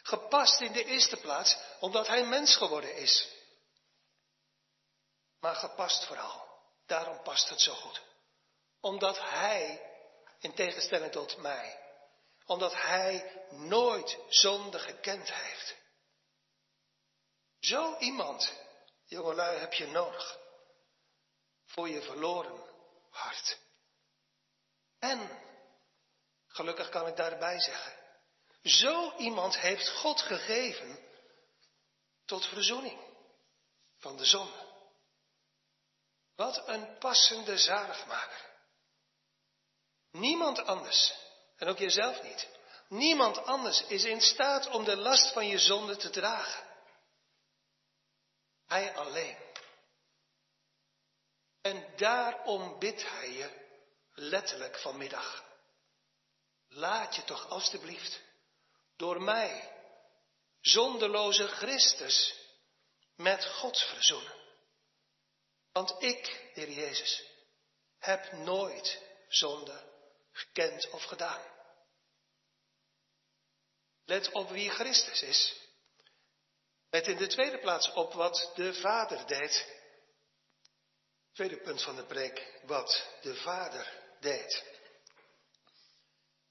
Gepast 0.06 0.60
in 0.60 0.72
de 0.72 0.84
eerste 0.84 1.16
plaats 1.16 1.56
omdat 1.80 2.06
Hij 2.06 2.24
mens 2.24 2.56
geworden 2.56 2.96
is. 2.96 3.28
Maar 5.40 5.54
gepast 5.54 6.04
vooral, 6.04 6.48
daarom 6.86 7.22
past 7.22 7.48
het 7.48 7.60
zo 7.60 7.74
goed. 7.74 8.02
Omdat 8.80 9.18
Hij, 9.18 9.90
in 10.40 10.54
tegenstelling 10.54 11.12
tot 11.12 11.36
mij, 11.36 11.78
omdat 12.46 12.74
Hij 12.74 13.44
nooit 13.50 14.18
zonde 14.28 14.78
gekend 14.78 15.32
heeft. 15.32 15.74
Zo 17.60 17.96
iemand, 17.98 18.52
jongelui, 19.04 19.58
heb 19.58 19.72
je 19.72 19.86
nodig. 19.86 20.38
Voor 21.64 21.88
je 21.88 22.02
verloren 22.02 22.62
hart. 23.10 23.58
En, 24.98 25.42
gelukkig 26.46 26.88
kan 26.88 27.06
ik 27.06 27.16
daarbij 27.16 27.60
zeggen, 27.60 28.03
zo 28.64 29.16
iemand 29.16 29.58
heeft 29.58 29.88
God 29.88 30.20
gegeven 30.20 30.98
tot 32.24 32.46
verzoening 32.46 33.00
van 33.98 34.16
de 34.16 34.24
zonde. 34.24 34.72
Wat 36.34 36.68
een 36.68 36.98
passende 36.98 37.58
zaligmaker. 37.58 38.52
Niemand 40.10 40.58
anders, 40.58 41.14
en 41.56 41.68
ook 41.68 41.78
jezelf 41.78 42.22
niet, 42.22 42.48
niemand 42.88 43.38
anders 43.44 43.84
is 43.84 44.04
in 44.04 44.20
staat 44.20 44.66
om 44.66 44.84
de 44.84 44.96
last 44.96 45.32
van 45.32 45.46
je 45.46 45.58
zonde 45.58 45.96
te 45.96 46.10
dragen. 46.10 46.72
Hij 48.66 48.96
alleen. 48.96 49.38
En 51.60 51.96
daarom 51.96 52.78
bidt 52.78 53.08
hij 53.08 53.32
je 53.32 53.78
letterlijk 54.14 54.78
vanmiddag. 54.78 55.44
Laat 56.68 57.14
je 57.14 57.24
toch 57.24 57.48
alstublieft 57.48 58.23
door 58.96 59.22
mij, 59.22 59.72
zonderloze 60.60 61.46
Christus, 61.46 62.34
met 63.16 63.44
God 63.44 63.78
verzoenen. 63.78 64.42
Want 65.72 66.02
ik, 66.02 66.50
Heer 66.52 66.70
Jezus, 66.70 67.22
heb 67.98 68.32
nooit 68.32 69.02
zonde 69.28 69.92
gekend 70.32 70.90
of 70.90 71.04
gedaan. 71.04 71.52
Let 74.04 74.32
op 74.32 74.50
wie 74.50 74.70
Christus 74.70 75.22
is. 75.22 75.62
Let 76.90 77.06
in 77.06 77.16
de 77.16 77.26
tweede 77.26 77.58
plaats 77.58 77.92
op 77.92 78.12
wat 78.12 78.52
de 78.54 78.74
Vader 78.74 79.26
deed. 79.26 79.66
Tweede 81.32 81.60
punt 81.60 81.82
van 81.82 81.96
de 81.96 82.04
preek, 82.04 82.60
wat 82.62 83.06
de 83.20 83.34
Vader 83.34 84.16
deed. 84.20 84.73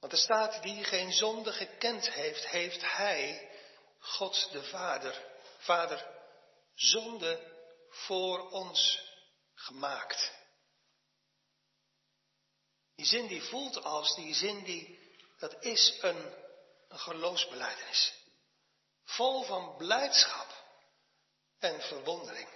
Want 0.03 0.15
er 0.15 0.21
staat, 0.21 0.63
die 0.63 0.83
geen 0.83 1.13
zonde 1.13 1.51
gekend 1.51 2.09
heeft, 2.09 2.47
heeft 2.47 2.91
Hij, 2.91 3.51
God 3.99 4.51
de 4.51 4.63
Vader, 4.63 5.25
Vader, 5.57 6.07
zonde 6.75 7.51
voor 7.89 8.49
ons 8.49 9.01
gemaakt. 9.53 10.31
Die 12.95 13.05
zin 13.05 13.27
die 13.27 13.41
voelt 13.41 13.83
als 13.83 14.15
die 14.15 14.33
zin 14.33 14.63
die, 14.63 14.99
dat 15.37 15.63
is 15.63 15.97
een, 16.01 16.33
een 16.87 16.99
geloofsbeleidenis. 16.99 18.13
Vol 19.03 19.43
van 19.43 19.77
blijdschap 19.77 20.65
en 21.59 21.81
verwondering. 21.81 22.49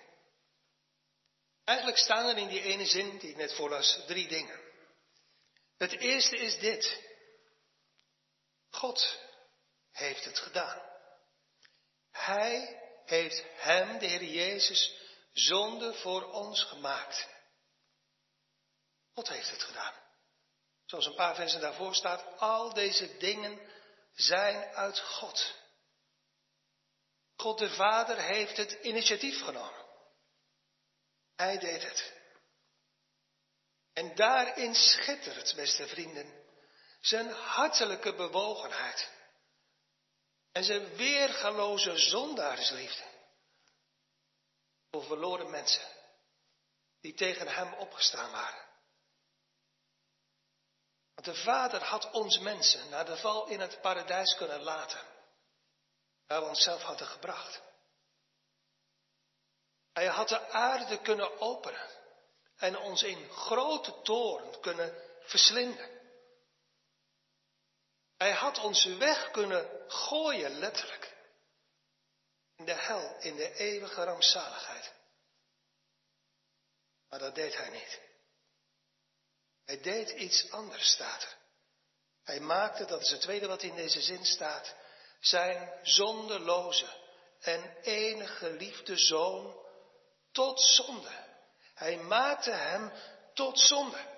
Eigenlijk 1.63 1.97
staan 1.97 2.27
er 2.27 2.37
in 2.37 2.47
die 2.47 2.61
ene 2.61 2.85
zin 2.85 3.17
die 3.17 3.29
ik 3.29 3.35
net 3.37 3.53
voorlas 3.53 3.99
drie 4.07 4.27
dingen. 4.27 4.59
Het 5.77 5.99
eerste 5.99 6.37
is 6.37 6.59
dit. 6.59 7.05
God 8.69 9.19
heeft 9.91 10.25
het 10.25 10.39
gedaan. 10.39 10.81
Hij 12.11 12.81
heeft 13.05 13.43
hem, 13.55 13.99
de 13.99 14.05
Heer 14.05 14.23
Jezus, 14.23 14.97
zonde 15.33 15.93
voor 15.93 16.31
ons 16.31 16.63
gemaakt. 16.63 17.27
God 19.13 19.29
heeft 19.29 19.49
het 19.49 19.63
gedaan. 19.63 19.93
Zoals 20.85 21.05
een 21.05 21.15
paar 21.15 21.35
versen 21.35 21.61
daarvoor 21.61 21.95
staat, 21.95 22.39
al 22.39 22.73
deze 22.73 23.17
dingen 23.17 23.59
zijn 24.13 24.75
uit 24.75 24.99
God. 24.99 25.55
God 27.35 27.57
de 27.57 27.69
Vader 27.69 28.17
heeft 28.21 28.57
het 28.57 28.71
initiatief 28.71 29.43
genomen. 29.43 29.85
Hij 31.35 31.57
deed 31.57 31.83
het. 31.83 32.13
En 33.93 34.15
daarin 34.15 34.75
schittert, 34.75 35.55
beste 35.55 35.87
vrienden, 35.87 36.36
zijn 37.07 37.31
hartelijke 37.31 38.13
bewogenheid 38.13 39.11
en 40.51 40.63
zijn 40.63 40.95
weergaloze 40.95 41.97
zondaarsliefde 41.97 43.03
voor 44.91 45.03
verloren 45.03 45.49
mensen 45.49 45.87
die 47.01 47.13
tegen 47.13 47.47
hem 47.47 47.73
opgestaan 47.73 48.31
waren. 48.31 48.65
Want 51.13 51.27
de 51.27 51.43
Vader 51.43 51.83
had 51.83 52.11
ons 52.11 52.39
mensen 52.39 52.89
na 52.89 53.03
de 53.03 53.17
val 53.17 53.47
in 53.47 53.59
het 53.59 53.81
paradijs 53.81 54.35
kunnen 54.35 54.61
laten, 54.61 55.01
waar 56.25 56.41
we 56.41 56.47
onszelf 56.47 56.81
hadden 56.81 57.07
gebracht. 57.07 57.61
Hij 59.93 60.05
had 60.05 60.29
de 60.29 60.49
aarde 60.49 61.01
kunnen 61.01 61.39
openen 61.39 61.89
en 62.57 62.77
ons 62.77 63.03
in 63.03 63.29
grote 63.29 64.01
toren 64.01 64.59
kunnen 64.59 65.01
verslinden. 65.21 65.96
Hij 68.17 68.31
had 68.31 68.59
ons 68.59 68.85
weg 68.85 69.31
kunnen 69.31 69.83
gooien, 69.87 70.51
letterlijk. 70.51 71.15
In 72.55 72.65
de 72.65 72.73
hel, 72.73 73.15
in 73.19 73.35
de 73.35 73.53
eeuwige 73.53 74.03
rampzaligheid. 74.03 74.93
Maar 77.09 77.19
dat 77.19 77.35
deed 77.35 77.57
hij 77.57 77.69
niet. 77.69 77.99
Hij 79.65 79.81
deed 79.81 80.09
iets 80.09 80.51
anders, 80.51 80.91
staat 80.91 81.23
er. 81.23 81.35
Hij 82.23 82.39
maakte, 82.39 82.85
dat 82.85 83.01
is 83.01 83.09
het 83.09 83.21
tweede 83.21 83.47
wat 83.47 83.61
in 83.61 83.75
deze 83.75 84.01
zin 84.01 84.25
staat, 84.25 84.75
zijn 85.19 85.79
zondeloze 85.83 86.87
en 87.39 87.77
enige 87.81 88.49
liefde 88.49 88.97
zoon 88.97 89.65
tot 90.31 90.61
zonde. 90.61 91.25
Hij 91.73 91.97
maakte 91.97 92.51
hem 92.51 92.91
tot 93.33 93.59
zonde. 93.59 94.16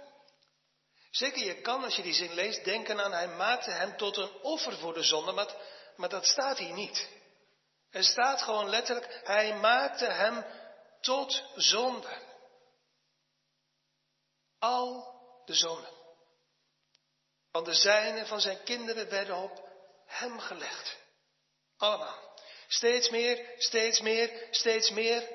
Zeker, 1.10 1.44
je 1.44 1.62
kan 1.62 1.84
als 1.84 1.96
je 1.96 2.02
die 2.02 2.14
zin 2.14 2.34
leest 2.34 2.64
denken 2.64 3.04
aan 3.04 3.12
hij 3.12 3.28
maakte 3.28 3.72
hem 3.72 3.98
tot 3.98 4.18
een 4.18 4.42
offer 4.42 4.78
voor 4.78 4.94
de 4.94 5.04
zonde, 5.04 5.32
maar, 5.32 5.56
maar 5.96 6.10
dat 6.10 6.26
staat 6.26 6.58
hier 6.58 6.74
niet. 6.74 7.10
Er 7.90 8.04
staat 8.04 8.42
gewoon 8.42 8.70
letterlijk, 8.70 9.22
hij 9.24 9.56
maakte 9.56 10.06
hem 10.06 10.46
tot 11.02 11.44
zonde. 11.56 12.28
Al 14.60 15.14
de 15.46 15.54
zonden 15.54 15.98
van 17.52 17.64
de 17.64 17.74
zijnen, 17.74 18.28
van 18.28 18.42
zijn 18.42 18.64
kinderen 18.64 19.10
werden 19.10 19.36
op 19.36 19.70
hem 20.06 20.40
gelegd. 20.40 20.98
Allemaal. 21.78 22.38
Steeds 22.68 23.10
meer, 23.10 23.56
steeds 23.58 24.00
meer, 24.02 24.48
steeds 24.52 24.90
meer. 24.90 25.30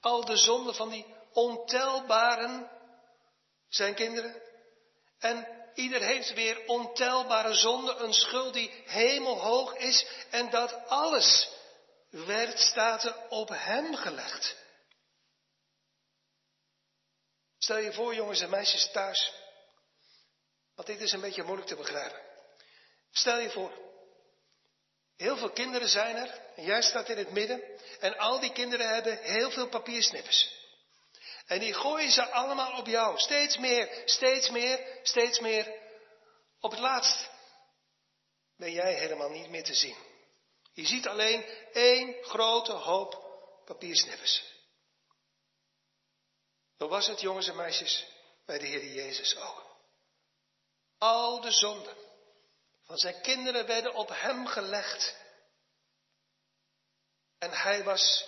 Al 0.00 0.24
de 0.24 0.36
zonden 0.36 0.74
van 0.74 0.88
die 0.88 1.14
ontelbaren 1.32 2.70
zijn 3.68 3.94
kinderen. 3.94 4.42
En 5.18 5.46
ieder 5.74 6.02
heeft 6.02 6.32
weer 6.32 6.66
ontelbare 6.66 7.54
zonde, 7.54 7.94
een 7.94 8.14
schuld 8.14 8.54
die 8.54 8.82
hemelhoog 8.84 9.76
is. 9.76 10.06
En 10.30 10.50
dat 10.50 10.86
alles 10.86 11.48
werd, 12.10 12.58
staat 12.58 13.28
op 13.28 13.48
hem 13.48 13.94
gelegd. 13.94 14.56
Stel 17.58 17.78
je 17.78 17.92
voor, 17.92 18.14
jongens 18.14 18.40
en 18.40 18.50
meisjes 18.50 18.90
thuis. 18.92 19.32
Want 20.74 20.88
dit 20.88 21.00
is 21.00 21.12
een 21.12 21.20
beetje 21.20 21.42
moeilijk 21.42 21.68
te 21.68 21.76
begrijpen. 21.76 22.20
Stel 23.10 23.38
je 23.38 23.50
voor. 23.50 23.84
Heel 25.16 25.36
veel 25.36 25.50
kinderen 25.50 25.88
zijn 25.88 26.16
er. 26.16 26.40
Jij 26.56 26.82
staat 26.82 27.08
in 27.08 27.18
het 27.18 27.30
midden. 27.30 27.62
En 28.00 28.18
al 28.18 28.40
die 28.40 28.52
kinderen 28.52 28.94
hebben 28.94 29.18
heel 29.18 29.50
veel 29.50 29.68
papiersnippers. 29.68 30.55
En 31.46 31.58
die 31.60 31.74
gooien 31.74 32.10
ze 32.10 32.30
allemaal 32.30 32.78
op 32.78 32.86
jou. 32.86 33.18
Steeds 33.18 33.56
meer, 33.56 34.02
steeds 34.04 34.50
meer, 34.50 35.00
steeds 35.02 35.40
meer. 35.40 35.84
Op 36.60 36.70
het 36.70 36.80
laatst 36.80 37.28
ben 38.56 38.72
jij 38.72 38.94
helemaal 38.94 39.30
niet 39.30 39.48
meer 39.48 39.64
te 39.64 39.74
zien. 39.74 39.96
Je 40.72 40.86
ziet 40.86 41.06
alleen 41.06 41.44
één 41.72 42.24
grote 42.24 42.72
hoop 42.72 43.24
papiersnippers. 43.64 44.44
Zo 46.78 46.88
was 46.88 47.06
het, 47.06 47.20
jongens 47.20 47.48
en 47.48 47.56
meisjes, 47.56 48.06
bij 48.46 48.58
de 48.58 48.66
Heer 48.66 48.92
Jezus 48.92 49.36
ook. 49.36 49.76
Al 50.98 51.40
de 51.40 51.50
zonden 51.50 51.96
van 52.82 52.96
zijn 52.96 53.20
kinderen 53.20 53.66
werden 53.66 53.94
op 53.94 54.08
hem 54.08 54.46
gelegd. 54.46 55.16
En 57.38 57.50
hij 57.52 57.84
was 57.84 58.26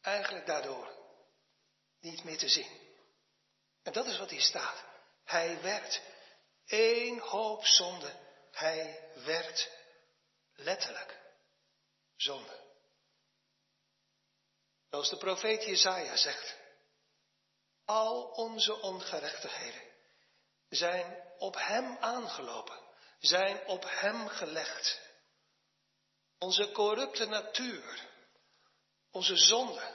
eigenlijk 0.00 0.46
daardoor 0.46 0.97
niet 2.00 2.24
meer 2.24 2.38
te 2.38 2.48
zien. 2.48 2.86
En 3.82 3.92
dat 3.92 4.06
is 4.06 4.18
wat 4.18 4.30
hier 4.30 4.40
staat. 4.40 4.84
Hij 5.24 5.60
werd 5.60 6.00
één 6.66 7.18
hoop 7.18 7.66
zonde. 7.66 8.12
Hij 8.50 9.10
werd 9.24 9.70
letterlijk 10.54 11.20
zonde. 12.16 12.66
Zoals 14.90 15.10
de 15.10 15.16
profeet 15.16 15.64
Jezaja 15.64 16.16
zegt. 16.16 16.56
Al 17.84 18.22
onze 18.22 18.80
ongerechtigheden 18.80 19.82
zijn 20.68 21.22
op 21.38 21.54
hem 21.54 21.96
aangelopen, 21.96 22.80
zijn 23.18 23.66
op 23.66 23.84
hem 23.86 24.28
gelegd. 24.28 25.00
Onze 26.38 26.70
corrupte 26.72 27.26
natuur, 27.26 28.08
onze 29.10 29.36
zonde, 29.36 29.94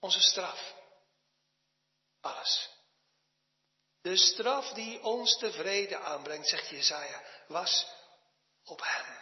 onze 0.00 0.20
straf, 0.20 0.74
De 4.00 4.16
straf 4.16 4.68
die 4.72 5.02
ons 5.02 5.38
tevreden 5.38 6.02
aanbrengt, 6.02 6.48
zegt 6.48 6.68
Jezaja, 6.68 7.22
was 7.46 7.86
op 8.64 8.80
hem. 8.82 9.18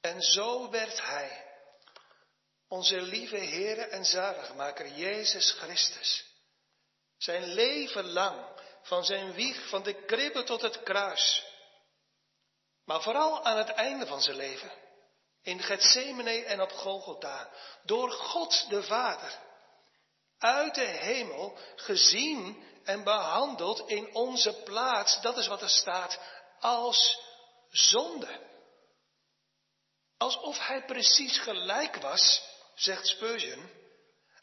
En 0.00 0.22
zo 0.22 0.70
werd 0.70 1.00
hij, 1.00 1.48
onze 2.68 3.00
lieve 3.00 3.36
Heere 3.36 3.84
en 3.84 4.04
Zaligmaker, 4.04 4.88
Jezus 4.88 5.50
Christus, 5.50 6.24
zijn 7.16 7.44
leven 7.44 8.12
lang, 8.12 8.58
van 8.82 9.04
zijn 9.04 9.32
wieg, 9.32 9.68
van 9.68 9.82
de 9.82 10.04
kribbe 10.04 10.42
tot 10.42 10.62
het 10.62 10.82
kruis, 10.82 11.44
maar 12.84 13.02
vooral 13.02 13.44
aan 13.44 13.56
het 13.56 13.68
einde 13.70 14.06
van 14.06 14.22
zijn 14.22 14.36
leven, 14.36 14.72
in 15.42 15.62
Gethsemane 15.62 16.44
en 16.44 16.60
op 16.60 16.72
Golgotha, 16.72 17.50
door 17.82 18.10
God 18.10 18.68
de 18.68 18.82
Vader, 18.82 19.38
uit 20.40 20.74
de 20.74 20.86
hemel 20.86 21.58
gezien 21.76 22.64
en 22.84 23.04
behandeld 23.04 23.88
in 23.88 24.14
onze 24.14 24.52
plaats, 24.52 25.20
dat 25.20 25.36
is 25.36 25.46
wat 25.46 25.62
er 25.62 25.70
staat, 25.70 26.20
als 26.60 27.18
zonde. 27.70 28.48
Alsof 30.16 30.58
hij 30.66 30.84
precies 30.84 31.38
gelijk 31.38 31.96
was, 31.96 32.42
zegt 32.74 33.06
Spurgeon, 33.06 33.70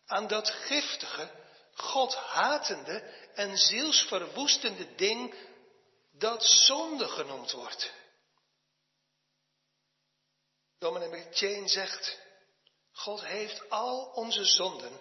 aan 0.06 0.28
dat 0.28 0.50
giftige, 0.50 1.32
God 1.74 2.16
hatende 2.16 3.00
en 3.34 3.58
zielsverwoestende 3.58 4.96
ding 4.96 5.36
dat 6.12 6.44
zonde 6.44 7.08
genoemd 7.08 7.52
wordt. 7.52 7.92
Dominee 10.80 11.10
McChain 11.10 11.70
zegt, 11.70 12.20
God 12.92 13.26
heeft 13.26 13.70
al 13.70 14.12
onze 14.14 14.46
zonden 14.46 15.00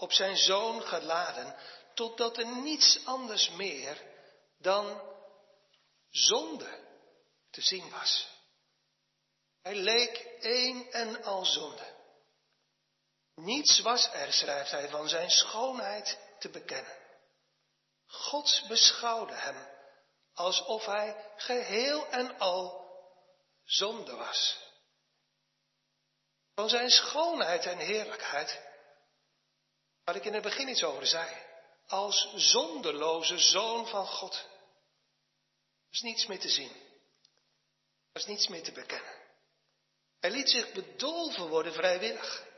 op 0.00 0.12
zijn 0.12 0.36
zoon 0.36 0.82
geladen, 0.82 1.56
totdat 1.94 2.38
er 2.38 2.46
niets 2.46 3.00
anders 3.04 3.50
meer 3.50 4.02
dan 4.58 5.02
zonde 6.10 6.78
te 7.50 7.60
zien 7.60 7.90
was. 7.90 8.28
Hij 9.62 9.74
leek 9.74 10.16
één 10.40 10.92
en 10.92 11.22
al 11.22 11.44
zonde. 11.44 11.98
Niets 13.34 13.80
was 13.80 14.12
er, 14.12 14.32
schrijft 14.32 14.70
hij, 14.70 14.88
van 14.88 15.08
zijn 15.08 15.30
schoonheid 15.30 16.18
te 16.38 16.48
bekennen. 16.48 16.98
God 18.06 18.64
beschouwde 18.68 19.34
hem 19.34 19.68
alsof 20.34 20.84
hij 20.84 21.32
geheel 21.36 22.06
en 22.06 22.38
al 22.38 22.88
zonde 23.64 24.14
was. 24.14 24.58
Van 26.54 26.68
zijn 26.68 26.90
schoonheid 26.90 27.66
en 27.66 27.78
heerlijkheid, 27.78 28.60
waar 30.04 30.16
ik 30.16 30.24
in 30.24 30.34
het 30.34 30.42
begin 30.42 30.68
iets 30.68 30.84
over 30.84 31.06
zei, 31.06 31.36
als 31.86 32.32
zonderloze 32.34 33.38
zoon 33.38 33.86
van 33.86 34.06
God. 34.06 34.34
Er 34.34 35.96
is 35.96 36.00
niets 36.00 36.26
meer 36.26 36.40
te 36.40 36.48
zien. 36.48 36.72
Er 38.12 38.20
is 38.20 38.26
niets 38.26 38.48
meer 38.48 38.62
te 38.62 38.72
bekennen. 38.72 39.14
Hij 40.20 40.30
liet 40.30 40.50
zich 40.50 40.72
bedolven 40.72 41.48
worden 41.48 41.72
vrijwillig 41.72 42.48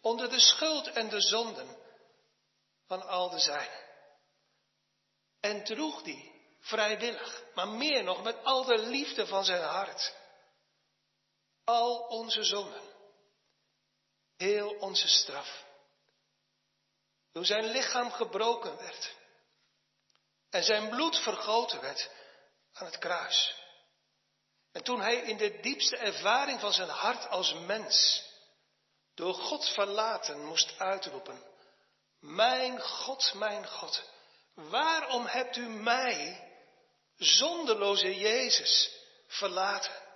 onder 0.00 0.30
de 0.30 0.40
schuld 0.40 0.86
en 0.86 1.08
de 1.08 1.20
zonden 1.20 1.76
van 2.86 3.02
al 3.06 3.30
de 3.30 3.38
zijnen. 3.38 3.88
En 5.40 5.64
droeg 5.64 6.02
die 6.02 6.32
vrijwillig, 6.60 7.44
maar 7.54 7.68
meer 7.68 8.04
nog 8.04 8.22
met 8.22 8.44
al 8.44 8.64
de 8.64 8.78
liefde 8.78 9.26
van 9.26 9.44
zijn 9.44 9.62
hart. 9.62 10.14
Al 11.64 11.98
onze 11.98 12.44
zonden, 12.44 12.82
heel 14.36 14.70
onze 14.70 15.08
straf. 15.08 15.64
Toen 17.32 17.44
zijn 17.44 17.64
lichaam 17.64 18.10
gebroken 18.10 18.76
werd 18.76 19.14
en 20.50 20.62
zijn 20.64 20.88
bloed 20.88 21.16
vergoten 21.16 21.80
werd 21.80 22.10
aan 22.72 22.86
het 22.86 22.98
kruis. 22.98 23.54
En 24.72 24.82
toen 24.82 25.00
hij 25.00 25.16
in 25.16 25.36
de 25.36 25.60
diepste 25.60 25.96
ervaring 25.96 26.60
van 26.60 26.72
zijn 26.72 26.88
hart 26.88 27.28
als 27.28 27.54
mens 27.54 28.28
door 29.14 29.34
God 29.34 29.68
verlaten 29.68 30.44
moest 30.44 30.78
uitroepen. 30.78 31.44
Mijn 32.20 32.80
God, 32.80 33.34
mijn 33.34 33.68
God, 33.68 34.02
waarom 34.54 35.26
hebt 35.26 35.56
u 35.56 35.68
mij, 35.68 36.48
zonderloze 37.16 38.18
Jezus, 38.18 38.90
verlaten? 39.26 40.08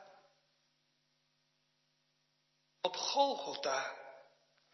Op 2.81 2.97
Golgotha 2.97 3.97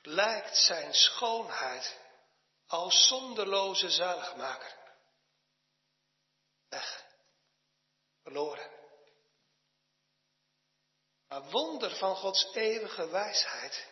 lijkt 0.02 0.56
zijn 0.56 0.94
schoonheid 0.94 1.99
als 2.70 3.06
zonderloze 3.06 3.90
zaligmaker. 3.90 4.74
Weg, 6.68 7.04
verloren. 8.22 8.70
Maar 11.28 11.42
wonder 11.42 11.96
van 11.96 12.16
Gods 12.16 12.54
eeuwige 12.54 13.08
wijsheid 13.08 13.88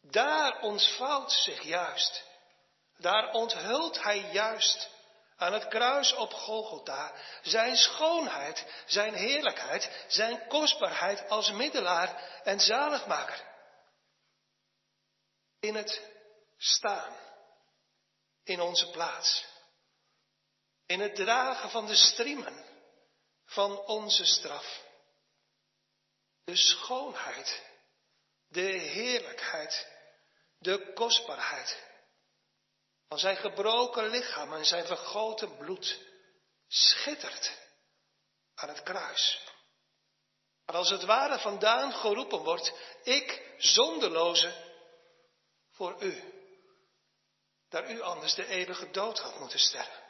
daar 0.00 0.60
ontvouwt 0.60 1.32
zich 1.32 1.62
juist, 1.62 2.24
daar 2.96 3.32
onthult 3.32 4.02
hij 4.02 4.18
juist 4.18 4.90
aan 5.36 5.52
het 5.52 5.68
kruis 5.68 6.12
op 6.12 6.32
Golgotha 6.32 7.12
zijn 7.42 7.76
schoonheid, 7.76 8.66
zijn 8.86 9.14
heerlijkheid, 9.14 10.04
zijn 10.08 10.46
kostbaarheid 10.46 11.28
als 11.28 11.50
middelaar 11.50 12.40
en 12.44 12.60
zaligmaker. 12.60 13.48
In 15.60 15.74
het 15.74 16.10
staan, 16.56 17.29
in 18.50 18.60
onze 18.60 18.90
plaats, 18.90 19.44
in 20.86 21.00
het 21.00 21.14
dragen 21.14 21.70
van 21.70 21.86
de 21.86 21.96
striemen 21.96 22.64
van 23.44 23.78
onze 23.86 24.24
straf. 24.24 24.84
De 26.44 26.56
schoonheid 26.56 27.68
de 28.50 28.60
heerlijkheid, 28.60 29.86
de 30.58 30.92
kostbaarheid 30.92 31.88
van 33.08 33.18
zijn 33.18 33.36
gebroken 33.36 34.08
lichaam 34.08 34.52
en 34.52 34.64
zijn 34.64 34.86
vergoten 34.86 35.56
bloed 35.56 35.98
schittert 36.68 37.58
aan 38.54 38.68
het 38.68 38.82
kruis. 38.82 39.40
Maar 40.66 40.76
als 40.76 40.90
het 40.90 41.04
ware 41.04 41.38
vandaan 41.38 41.92
geroepen 41.92 42.38
wordt, 42.38 42.72
ik 43.02 43.54
zonderloze 43.58 44.52
voor 45.70 46.02
u, 46.02 46.39
daar 47.70 47.90
u 47.90 48.00
anders 48.00 48.34
de 48.34 48.46
eeuwige 48.46 48.90
dood 48.90 49.18
had 49.18 49.38
moeten 49.38 49.58
sterven. 49.58 50.02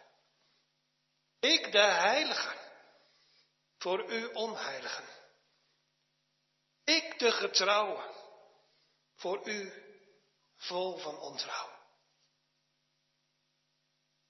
Ik 1.41 1.73
de 1.73 1.79
heilige 1.79 2.57
voor 3.79 4.13
u 4.13 4.27
onheiligen. 4.33 5.05
Ik 6.85 7.19
de 7.19 7.33
getrouwe 7.33 8.15
voor 9.15 9.49
u 9.49 9.73
vol 10.57 10.99
van 10.99 11.19
ontrouw. 11.19 11.79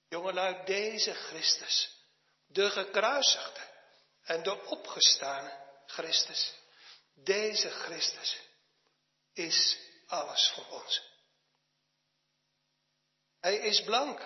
Jongelui, 0.07 0.65
deze 0.65 1.13
Christus, 1.13 2.05
de 2.47 2.69
gekruisigde 2.69 3.69
en 4.21 4.43
de 4.43 4.65
opgestane 4.65 5.81
Christus, 5.85 6.53
deze 7.13 7.69
Christus 7.69 8.41
is 9.33 9.77
alles 10.07 10.51
voor 10.55 10.65
ons. 10.65 11.10
Hij 13.41 13.55
is 13.55 13.83
blank, 13.83 14.21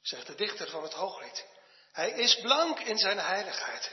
zegt 0.00 0.26
de 0.26 0.34
dichter 0.34 0.70
van 0.70 0.82
het 0.82 0.92
Hooglied. 0.92 1.46
Hij 1.92 2.10
is 2.10 2.40
blank 2.40 2.80
in 2.80 2.98
zijn 2.98 3.18
heiligheid. 3.18 3.92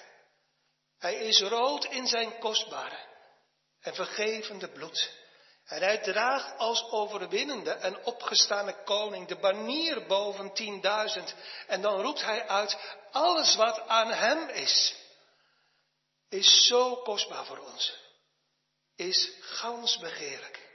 Hij 0.98 1.16
is 1.16 1.42
rood 1.42 1.86
in 1.86 2.08
zijn 2.08 2.40
kostbare 2.40 3.00
en 3.82 3.96
vergevende 3.96 4.70
bloed. 4.70 5.20
En 5.66 5.82
hij 5.82 5.98
draagt 5.98 6.58
als 6.58 6.84
overwinnende 6.92 7.72
en 7.72 8.06
opgestane 8.06 8.84
koning 8.84 9.28
de 9.28 9.40
banier 9.40 10.06
boven 10.06 10.54
tienduizend. 10.54 11.36
En 11.68 11.82
dan 11.82 12.02
roept 12.02 12.22
hij 12.22 12.48
uit, 12.48 12.78
alles 13.12 13.56
wat 13.56 13.88
aan 13.88 14.12
hem 14.12 14.50
is, 14.50 14.96
is 16.30 16.68
zo 16.68 16.96
kostbaar 16.96 17.46
voor 17.46 17.60
ons. 17.60 18.00
Is 18.96 19.32
gans 19.42 19.98
begeerlijk. 19.98 20.71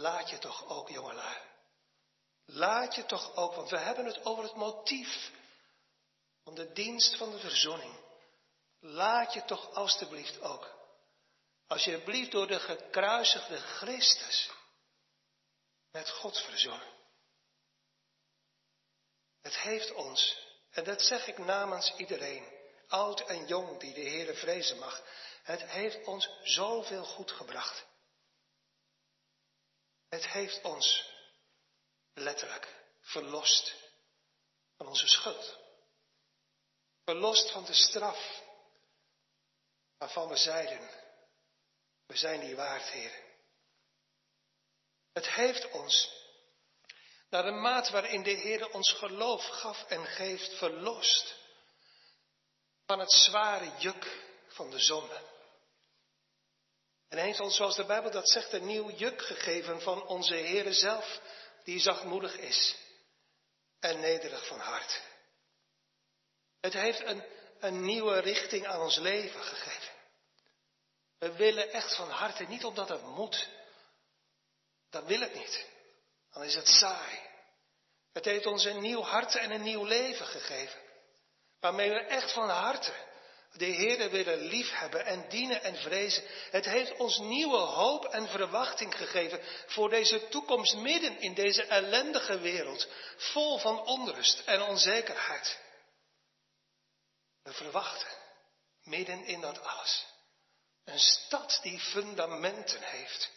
Laat 0.00 0.30
je 0.30 0.38
toch 0.38 0.66
ook, 0.66 0.88
jongelui. 0.88 1.38
Laat 2.44 2.94
je 2.94 3.06
toch 3.06 3.36
ook, 3.36 3.54
want 3.54 3.70
we 3.70 3.78
hebben 3.78 4.04
het 4.04 4.24
over 4.24 4.44
het 4.44 4.54
motief 4.54 5.30
van 6.42 6.54
de 6.54 6.72
dienst 6.72 7.16
van 7.16 7.30
de 7.30 7.38
verzoening. 7.38 7.98
Laat 8.80 9.32
je 9.32 9.44
toch 9.44 9.74
alstublieft 9.74 10.40
ook, 10.40 10.74
alsjeblieft 11.66 12.30
door 12.30 12.46
de 12.46 12.60
gekruisigde 12.60 13.56
Christus, 13.56 14.50
met 15.90 16.10
God 16.10 16.38
verzoenen. 16.38 16.92
Het 19.42 19.58
heeft 19.58 19.92
ons, 19.92 20.38
en 20.70 20.84
dat 20.84 21.02
zeg 21.02 21.26
ik 21.26 21.38
namens 21.38 21.94
iedereen, 21.96 22.52
oud 22.88 23.20
en 23.20 23.46
jong 23.46 23.80
die 23.80 23.94
de 23.94 24.08
Heere 24.08 24.34
vrezen 24.34 24.78
mag, 24.78 25.02
het 25.42 25.62
heeft 25.62 26.06
ons 26.06 26.30
zoveel 26.42 27.04
goed 27.04 27.30
gebracht. 27.30 27.88
Het 30.10 30.26
heeft 30.26 30.62
ons 30.62 31.12
letterlijk 32.14 32.74
verlost 33.00 33.74
van 34.76 34.86
onze 34.86 35.06
schuld. 35.06 35.58
Verlost 37.04 37.50
van 37.50 37.64
de 37.64 37.74
straf 37.74 38.42
waarvan 39.98 40.28
we 40.28 40.36
zeiden, 40.36 40.90
we 42.06 42.16
zijn 42.16 42.40
die 42.40 42.56
waard, 42.56 42.88
Heer. 42.88 43.24
Het 45.12 45.28
heeft 45.28 45.70
ons, 45.70 46.12
naar 47.28 47.42
de 47.42 47.50
maat 47.50 47.90
waarin 47.90 48.22
de 48.22 48.30
Heer 48.30 48.70
ons 48.70 48.92
geloof 48.92 49.46
gaf 49.46 49.84
en 49.84 50.06
geeft, 50.06 50.58
verlost 50.58 51.34
van 52.86 52.98
het 52.98 53.12
zware 53.12 53.78
juk 53.78 54.24
van 54.48 54.70
de 54.70 54.78
zonde. 54.78 55.39
En 57.10 57.18
heeft 57.18 57.40
ons, 57.40 57.56
zoals 57.56 57.76
de 57.76 57.84
Bijbel 57.84 58.10
dat 58.10 58.30
zegt, 58.30 58.52
een 58.52 58.66
nieuw 58.66 58.90
juk 58.90 59.22
gegeven 59.22 59.80
van 59.80 60.06
onze 60.06 60.34
Heere 60.34 60.72
zelf, 60.72 61.20
die 61.64 61.80
zachtmoedig 61.80 62.36
is 62.36 62.76
en 63.80 64.00
nederig 64.00 64.46
van 64.46 64.58
hart. 64.58 65.00
Het 66.60 66.72
heeft 66.72 67.00
een, 67.00 67.24
een 67.60 67.84
nieuwe 67.84 68.18
richting 68.18 68.66
aan 68.66 68.80
ons 68.80 68.96
leven 68.96 69.42
gegeven. 69.42 69.92
We 71.18 71.32
willen 71.32 71.70
echt 71.70 71.96
van 71.96 72.10
harte, 72.10 72.44
niet 72.44 72.64
omdat 72.64 72.88
het 72.88 73.02
moet. 73.02 73.48
Dat 74.90 75.04
wil 75.04 75.20
het 75.20 75.34
niet. 75.34 75.66
Dan 76.32 76.42
is 76.42 76.54
het 76.54 76.68
saai. 76.68 77.20
Het 78.12 78.24
heeft 78.24 78.46
ons 78.46 78.64
een 78.64 78.80
nieuw 78.80 79.02
hart 79.02 79.34
en 79.34 79.50
een 79.50 79.62
nieuw 79.62 79.84
leven 79.84 80.26
gegeven. 80.26 80.80
Waarmee 81.60 81.90
we 81.90 82.00
echt 82.00 82.32
van 82.32 82.48
harte 82.48 82.94
de 83.52 83.64
Heerde 83.64 84.08
willen 84.08 84.38
liefhebben 84.38 85.06
en 85.06 85.28
dienen 85.28 85.62
en 85.62 85.76
vrezen. 85.76 86.24
Het 86.50 86.64
heeft 86.64 86.96
ons 86.96 87.18
nieuwe 87.18 87.58
hoop 87.58 88.04
en 88.04 88.28
verwachting 88.28 88.96
gegeven 88.96 89.40
voor 89.66 89.90
deze 89.90 90.28
toekomst 90.28 90.76
midden 90.76 91.20
in 91.20 91.34
deze 91.34 91.62
ellendige 91.62 92.38
wereld, 92.38 92.88
vol 93.16 93.58
van 93.58 93.86
onrust 93.86 94.42
en 94.44 94.62
onzekerheid. 94.62 95.58
We 97.42 97.52
verwachten 97.52 98.08
midden 98.82 99.24
in 99.24 99.40
dat 99.40 99.62
alles 99.62 100.06
een 100.84 100.98
stad 100.98 101.58
die 101.62 101.80
fundamenten 101.80 102.82
heeft, 102.82 103.30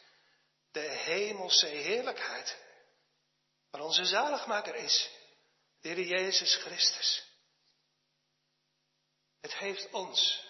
de 0.71 0.89
hemelse 0.89 1.65
heerlijkheid, 1.65 2.57
waar 3.71 3.81
onze 3.81 4.05
zaligmaker 4.05 4.75
is, 4.75 5.09
de 5.81 5.89
Heer 5.89 6.05
Jezus 6.05 6.55
Christus. 6.55 7.32
Het 9.43 9.55
heeft 9.55 9.89
ons, 9.89 10.45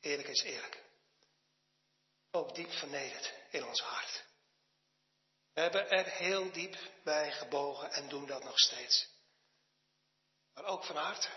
eerlijk 0.00 0.28
is 0.28 0.42
eerlijk, 0.42 0.82
ook 2.30 2.54
diep 2.54 2.72
vernederd 2.72 3.32
in 3.50 3.64
ons 3.64 3.80
hart. 3.80 4.24
We 5.52 5.60
hebben 5.60 5.90
er 5.90 6.04
heel 6.04 6.52
diep 6.52 6.76
bij 7.04 7.32
gebogen 7.32 7.90
en 7.90 8.08
doen 8.08 8.26
dat 8.26 8.44
nog 8.44 8.58
steeds. 8.58 9.08
Maar 10.54 10.64
ook 10.64 10.84
van 10.84 10.96
harte. 10.96 11.28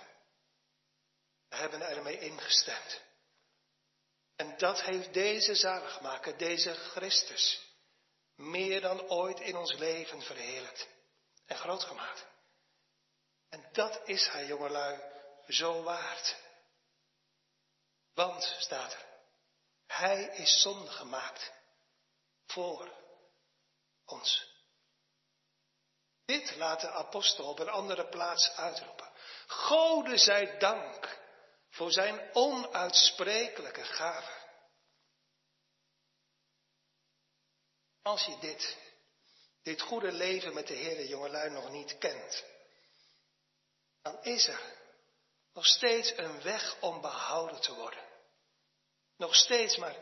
We 1.50 1.56
hebben 1.56 1.82
ermee 1.82 2.20
ingestemd. 2.20 3.02
En 4.36 4.58
dat 4.58 4.82
heeft 4.82 5.14
deze 5.14 5.56
zaligmaker, 5.56 6.38
deze 6.38 6.74
Christus, 6.74 7.62
meer 8.36 8.82
dan 8.82 9.10
ooit 9.10 9.40
in 9.40 9.56
ons 9.56 9.74
leven 9.74 10.22
verheerlijkt 10.22 10.88
en 11.46 11.58
groot 11.58 11.84
gemaakt. 11.84 12.26
En 13.50 13.70
dat 13.72 14.02
is 14.08 14.28
hij, 14.28 14.46
jongelui, 14.46 15.02
zo 15.48 15.84
waard. 15.84 16.50
Want, 18.14 18.56
staat 18.60 18.94
er, 18.94 19.06
hij 19.88 20.24
is 20.24 20.62
zonde 20.62 20.92
gemaakt 20.92 21.52
voor 22.46 22.92
ons. 24.06 24.50
Dit 26.26 26.56
laat 26.56 26.82
de 26.82 26.90
apostel 26.90 27.46
op 27.46 27.60
een 27.60 27.70
andere 27.70 28.08
plaats 28.10 28.50
uitroepen. 28.50 29.12
Gode 29.48 30.18
zij 30.18 30.58
dank 30.58 31.20
voor 31.70 31.92
zijn 31.92 32.30
onuitsprekelijke 32.34 33.84
gave. 33.84 34.40
Als 38.02 38.26
je 38.26 38.38
dit, 38.40 38.78
dit 39.64 39.82
goede 39.82 40.12
leven 40.12 40.54
met 40.54 40.68
de 40.68 40.74
Heer, 40.74 41.06
jongelui, 41.06 41.50
nog 41.50 41.70
niet 41.70 41.98
kent, 41.98 42.44
dan 44.02 44.24
is 44.24 44.48
er 44.48 44.81
nog 45.54 45.66
steeds 45.66 46.18
een 46.18 46.42
weg 46.42 46.82
om 46.82 47.02
behouden 47.02 47.62
te 47.62 47.74
worden. 47.74 48.04
Nog 49.18 49.36
steeds, 49.36 49.78
maar 49.78 49.96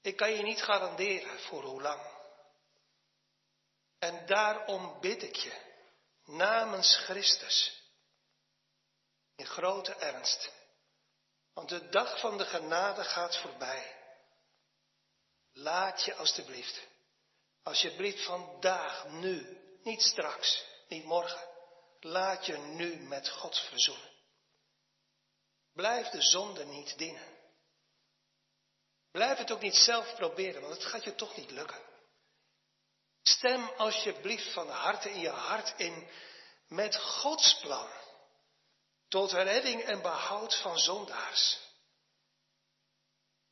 ik 0.00 0.16
kan 0.16 0.32
je 0.32 0.42
niet 0.42 0.62
garanderen 0.62 1.40
voor 1.40 1.62
hoe 1.62 1.82
lang. 1.82 2.02
En 3.98 4.26
daarom 4.26 5.00
bid 5.00 5.22
ik 5.22 5.36
je 5.36 5.70
namens 6.24 6.96
Christus 6.96 7.82
in 9.36 9.46
grote 9.46 9.94
ernst. 9.94 10.52
Want 11.52 11.68
de 11.68 11.88
dag 11.88 12.20
van 12.20 12.38
de 12.38 12.44
genade 12.44 13.04
gaat 13.04 13.36
voorbij. 13.36 13.96
Laat 15.52 16.04
je 16.04 16.14
alstublieft, 16.14 16.80
alsjeblieft 17.62 18.24
vandaag, 18.24 19.08
nu, 19.08 19.60
niet 19.82 20.02
straks, 20.02 20.64
niet 20.88 21.04
morgen, 21.04 21.48
laat 22.00 22.46
je 22.46 22.56
nu 22.56 22.96
met 22.96 23.28
God 23.28 23.58
verzoenen. 23.58 24.11
Blijf 25.72 26.08
de 26.08 26.22
zonde 26.22 26.64
niet 26.64 26.98
dienen. 26.98 27.40
Blijf 29.10 29.38
het 29.38 29.50
ook 29.50 29.60
niet 29.60 29.76
zelf 29.76 30.14
proberen, 30.14 30.60
want 30.60 30.74
het 30.74 30.84
gaat 30.84 31.04
je 31.04 31.14
toch 31.14 31.36
niet 31.36 31.50
lukken. 31.50 31.80
Stem 33.22 33.68
alsjeblieft 33.68 34.52
van 34.52 34.68
harte 34.68 35.10
in 35.10 35.20
je 35.20 35.28
hart 35.28 35.80
in 35.80 36.08
met 36.68 36.96
Gods 36.96 37.60
plan 37.60 37.88
tot 39.08 39.32
redding 39.32 39.82
en 39.82 40.02
behoud 40.02 40.60
van 40.60 40.78
zondaars. 40.78 41.58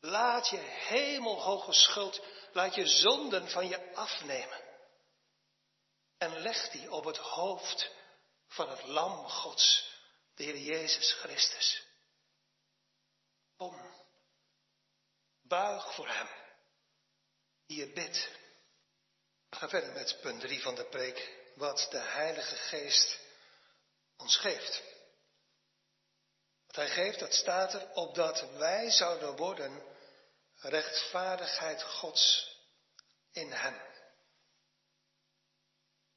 Laat 0.00 0.48
je 0.48 0.56
hemelhoge 0.56 1.72
schuld, 1.72 2.20
laat 2.52 2.74
je 2.74 2.86
zonden 2.86 3.50
van 3.50 3.68
je 3.68 3.94
afnemen. 3.94 4.60
En 6.18 6.38
leg 6.38 6.68
die 6.68 6.92
op 6.92 7.04
het 7.04 7.16
hoofd 7.16 7.90
van 8.46 8.70
het 8.70 8.84
Lam 8.84 9.28
Gods, 9.28 9.90
de 10.34 10.44
Heer 10.44 10.58
Jezus 10.58 11.12
Christus. 11.12 11.86
Kom, 13.56 13.94
buig 15.50 15.94
voor 15.94 16.08
Hem, 16.08 16.28
die 17.66 17.78
je 17.78 17.92
bidt. 17.92 18.28
We 19.48 19.56
gaan 19.56 19.68
verder 19.68 19.92
met 19.92 20.20
punt 20.20 20.40
3 20.40 20.60
van 20.62 20.74
de 20.74 20.84
preek, 20.84 21.36
wat 21.54 21.86
de 21.90 21.98
Heilige 21.98 22.56
Geest 22.56 23.18
ons 24.16 24.36
geeft. 24.36 24.82
Wat 26.66 26.76
hij 26.76 26.88
geeft, 26.88 27.18
dat 27.18 27.34
staat 27.34 27.74
er, 27.74 27.90
opdat 27.94 28.50
wij 28.50 28.90
zouden 28.90 29.36
worden 29.36 29.82
rechtvaardigheid 30.56 31.82
Gods 31.82 32.56
in 33.32 33.52
hem. 33.52 33.80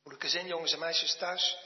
Moeilijke 0.04 0.30
zin, 0.30 0.48
jongens 0.48 0.74
en 0.74 0.80
meisjes 0.80 1.16
thuis. 1.16 1.58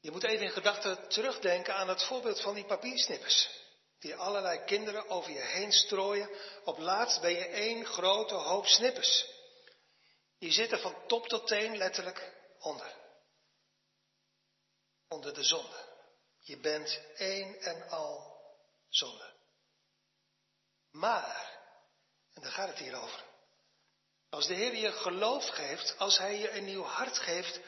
Je 0.00 0.10
moet 0.10 0.24
even 0.24 0.44
in 0.44 0.50
gedachten 0.50 1.08
terugdenken 1.08 1.74
aan 1.74 1.88
het 1.88 2.02
voorbeeld 2.02 2.40
van 2.40 2.54
die 2.54 2.66
papiersnippers. 2.66 3.64
Die 3.98 4.16
allerlei 4.16 4.64
kinderen 4.64 5.08
over 5.08 5.30
je 5.30 5.40
heen 5.40 5.72
strooien. 5.72 6.30
Op 6.64 6.78
laatst 6.78 7.20
ben 7.20 7.32
je 7.32 7.46
één 7.46 7.86
grote 7.86 8.34
hoop 8.34 8.66
snippers. 8.66 9.34
Die 10.38 10.52
zitten 10.52 10.80
van 10.80 11.06
top 11.06 11.28
tot 11.28 11.46
teen 11.46 11.76
letterlijk 11.76 12.32
onder. 12.58 12.94
Onder 15.08 15.34
de 15.34 15.42
zonde. 15.42 15.84
Je 16.38 16.58
bent 16.58 17.00
één 17.14 17.60
en 17.60 17.88
al 17.88 18.40
zonde. 18.88 19.34
Maar 20.90 21.56
En 22.36 22.42
daar 22.42 22.52
gaat 22.52 22.68
het 22.68 22.78
hier 22.78 23.00
over. 23.00 23.24
Als 24.30 24.46
de 24.46 24.54
Heer 24.54 24.74
je 24.74 24.92
geloof 24.92 25.48
geeft, 25.48 25.98
als 25.98 26.18
Hij 26.18 26.38
je 26.38 26.50
een 26.50 26.64
nieuw 26.64 26.82
hart 26.82 27.18
geeft, 27.18 27.60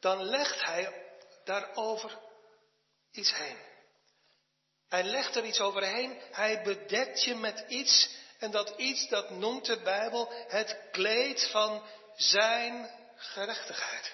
dan 0.00 0.22
legt 0.22 0.64
Hij 0.64 1.14
daarover 1.44 2.18
iets 3.10 3.34
heen. 3.34 3.58
Hij 4.90 5.02
legt 5.02 5.36
er 5.36 5.44
iets 5.44 5.60
overheen, 5.60 6.20
Hij 6.30 6.62
bedekt 6.62 7.22
je 7.22 7.34
met 7.34 7.64
iets 7.68 8.10
en 8.38 8.50
dat 8.50 8.78
iets, 8.78 9.08
dat 9.08 9.30
noemt 9.30 9.64
de 9.66 9.82
Bijbel 9.82 10.32
het 10.48 10.76
kleed 10.90 11.50
van 11.50 11.86
Zijn 12.16 12.90
gerechtigheid. 13.16 14.12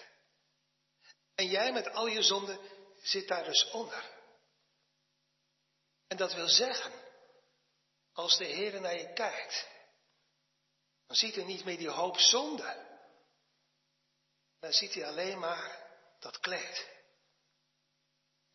En 1.35 1.47
jij 1.47 1.73
met 1.73 1.89
al 1.89 2.07
je 2.07 2.23
zonden 2.23 2.61
zit 3.03 3.29
daar 3.29 3.45
dus 3.45 3.71
onder. 3.71 4.11
En 6.07 6.17
dat 6.17 6.35
wil 6.35 6.49
zeggen, 6.49 6.93
als 8.13 8.37
de 8.37 8.45
Heer 8.45 8.81
naar 8.81 8.99
je 8.99 9.13
kijkt, 9.13 9.69
dan 11.07 11.17
ziet 11.17 11.35
hij 11.35 11.45
niet 11.45 11.65
meer 11.65 11.79
die 11.79 11.91
hoop 11.91 12.19
zonde. 12.19 12.85
Dan 14.61 14.73
ziet 14.73 14.95
hij 14.95 15.07
alleen 15.07 15.39
maar 15.39 15.89
dat 16.19 16.39
kleed. 16.39 16.96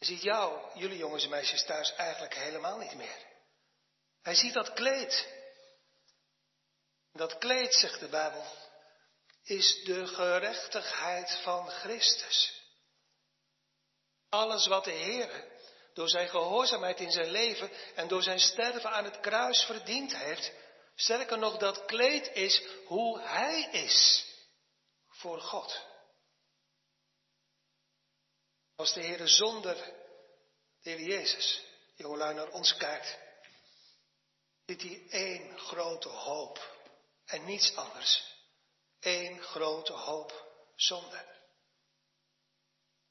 Hij 0.02 0.10
ziet 0.10 0.22
jou, 0.22 0.60
jullie 0.74 0.97
jongens 0.97 1.24
en 1.24 1.30
meisjes 1.30 1.64
thuis, 1.66 1.93
eigenlijk 1.95 2.36
helemaal 2.36 2.78
niet 2.78 2.95
meer. 2.95 3.18
Hij 4.22 4.36
ziet 4.36 4.54
dat 4.54 4.74
kleed. 4.74 5.28
Dat 7.14 7.38
kleed, 7.38 7.74
zegt 7.74 7.99
de 7.99 8.08
Bijbel, 8.08 8.45
is 9.43 9.84
de 9.84 10.08
gerechtigheid 10.08 11.39
van 11.43 11.70
Christus. 11.70 12.62
Alles 14.30 14.68
wat 14.68 14.84
de 14.84 14.91
Heer 14.91 15.45
door 15.93 16.10
zijn 16.10 16.30
gehoorzaamheid 16.30 16.99
in 16.99 17.12
zijn 17.12 17.30
leven 17.30 17.72
en 17.95 18.08
door 18.08 18.24
zijn 18.24 18.39
sterven 18.39 18.91
aan 18.91 19.06
het 19.06 19.20
kruis 19.20 19.64
verdiend 19.64 20.16
heeft, 20.16 20.52
sterker 20.95 21.38
nog, 21.38 21.58
dat 21.58 21.86
kleed 21.86 22.32
is 22.34 22.64
hoe 22.86 23.20
Hij 23.20 23.70
is 23.72 24.26
voor 25.08 25.41
God. 25.41 25.91
Als 28.82 28.93
de 28.93 29.01
Heer 29.01 29.27
zonder 29.27 29.75
de 30.82 30.89
Heer 30.89 31.01
Jezus, 31.01 31.63
jongelui, 31.95 32.34
naar 32.34 32.49
ons 32.49 32.77
kijkt, 32.77 33.17
ziet 34.65 34.82
hij 34.82 35.07
één 35.09 35.59
grote 35.59 36.09
hoop 36.09 36.77
en 37.25 37.45
niets 37.45 37.75
anders. 37.75 38.36
Eén 38.99 39.41
grote 39.41 39.93
hoop 39.93 40.53
zonde. 40.75 41.25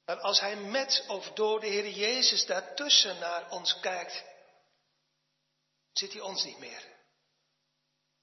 Maar 0.05 0.21
als 0.21 0.41
hij 0.41 0.57
met 0.57 1.05
of 1.07 1.33
door 1.33 1.61
de 1.61 1.67
Heer 1.67 1.89
Jezus 1.89 2.47
daartussen 2.47 3.19
naar 3.19 3.51
ons 3.51 3.81
kijkt, 3.81 4.25
ziet 5.93 6.13
hij 6.13 6.21
ons 6.21 6.45
niet 6.45 6.59
meer. 6.59 6.85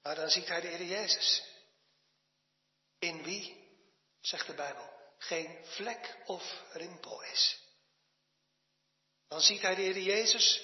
Maar 0.02 0.14
dan 0.14 0.28
ziet 0.28 0.48
hij 0.48 0.60
de 0.60 0.68
Heer 0.68 0.86
Jezus. 0.86 1.42
In 2.98 3.22
wie, 3.22 3.68
zegt 4.20 4.46
de 4.46 4.54
Bijbel, 4.54 4.97
geen 5.18 5.64
vlek 5.64 6.16
of 6.24 6.62
rimpel 6.72 7.22
is. 7.22 7.60
Dan 9.28 9.40
ziet 9.40 9.62
hij 9.62 9.74
de 9.74 9.82
Heer 9.82 9.98
Jezus, 9.98 10.62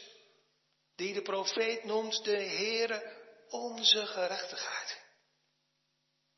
die 0.95 1.15
de 1.15 1.23
profeet 1.23 1.85
noemt 1.85 2.25
de 2.25 2.37
Heere 2.37 3.23
onze 3.49 4.07
gerechtigheid. 4.07 5.03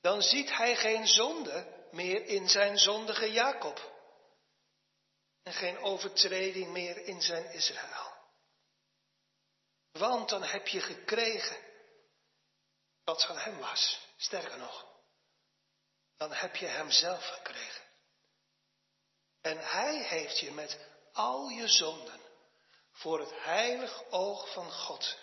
Dan 0.01 0.23
ziet 0.23 0.51
hij 0.51 0.77
geen 0.77 1.07
zonde 1.07 1.87
meer 1.91 2.25
in 2.27 2.49
zijn 2.49 2.79
zondige 2.79 3.33
Jacob 3.33 3.95
en 5.43 5.53
geen 5.53 5.79
overtreding 5.79 6.71
meer 6.71 6.97
in 6.97 7.23
zijn 7.23 7.51
Israël. 7.53 8.15
Want 9.93 10.29
dan 10.29 10.43
heb 10.43 10.67
je 10.67 10.81
gekregen 10.81 11.57
wat 13.05 13.25
van 13.25 13.39
hem 13.39 13.59
was. 13.59 14.05
Sterker 14.17 14.59
nog, 14.59 14.87
dan 16.17 16.33
heb 16.33 16.57
je 16.57 16.67
hem 16.67 16.91
zelf 16.91 17.25
gekregen. 17.27 17.86
En 19.47 19.59
hij 19.59 20.03
heeft 20.03 20.39
je 20.39 20.51
met 20.51 20.79
al 21.13 21.49
je 21.49 21.69
zonden 21.69 22.21
voor 22.93 23.21
het 23.21 23.33
heilig 23.33 24.11
oog 24.11 24.53
van 24.53 24.73
God 24.73 25.19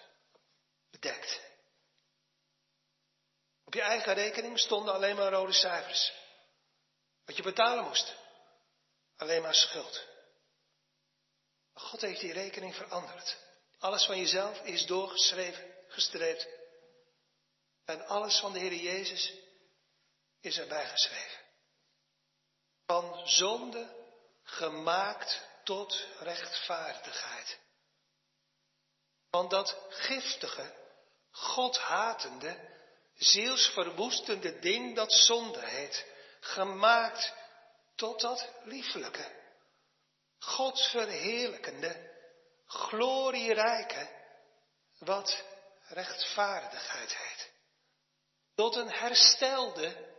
bedekt. 0.92 1.42
Op 3.66 3.74
je 3.74 3.82
eigen 3.82 4.14
rekening 4.14 4.60
stonden 4.60 4.94
alleen 4.94 5.16
maar 5.16 5.32
rode 5.32 5.54
cijfers. 5.54 6.14
Wat 7.26 7.36
je 7.36 7.44
betalen 7.44 7.84
moest. 7.84 8.16
Alleen 9.18 9.42
maar 9.42 9.56
schuld. 9.56 10.08
God 11.74 12.02
heeft 12.02 12.20
die 12.20 12.34
rekening 12.34 12.76
veranderd. 12.76 13.38
Alles 13.80 14.06
van 14.06 14.18
jezelf 14.18 14.62
is 14.62 14.86
doorgeschreven, 14.86 15.76
gestreept. 15.88 16.48
En 17.86 18.06
alles 18.06 18.40
van 18.40 18.54
de 18.54 18.60
Heer 18.60 18.74
Jezus 18.74 19.34
is 20.42 20.58
erbij 20.58 20.88
geschreven. 20.88 21.40
Van 22.86 23.28
zonde 23.28 24.02
gemaakt 24.44 25.42
tot 25.64 26.06
rechtvaardigheid. 26.20 27.60
Van 29.30 29.50
dat 29.50 29.78
giftige, 29.90 30.74
godhatende, 31.32 32.70
zielsverwoestende 33.14 34.60
ding 34.60 34.96
dat 34.96 35.14
zonde 35.14 35.66
heet, 35.66 36.06
gemaakt 36.40 37.34
tot 37.96 38.22
dat 38.22 38.50
lieflijke 38.64 39.42
God 40.44 40.82
verheerlijkende, 40.82 42.12
glorierijke, 42.66 44.10
wat 45.00 45.44
rechtvaardigheid 45.88 47.18
heet. 47.18 47.52
Tot 48.56 48.76
een 48.76 48.92
herstelde, 48.92 50.16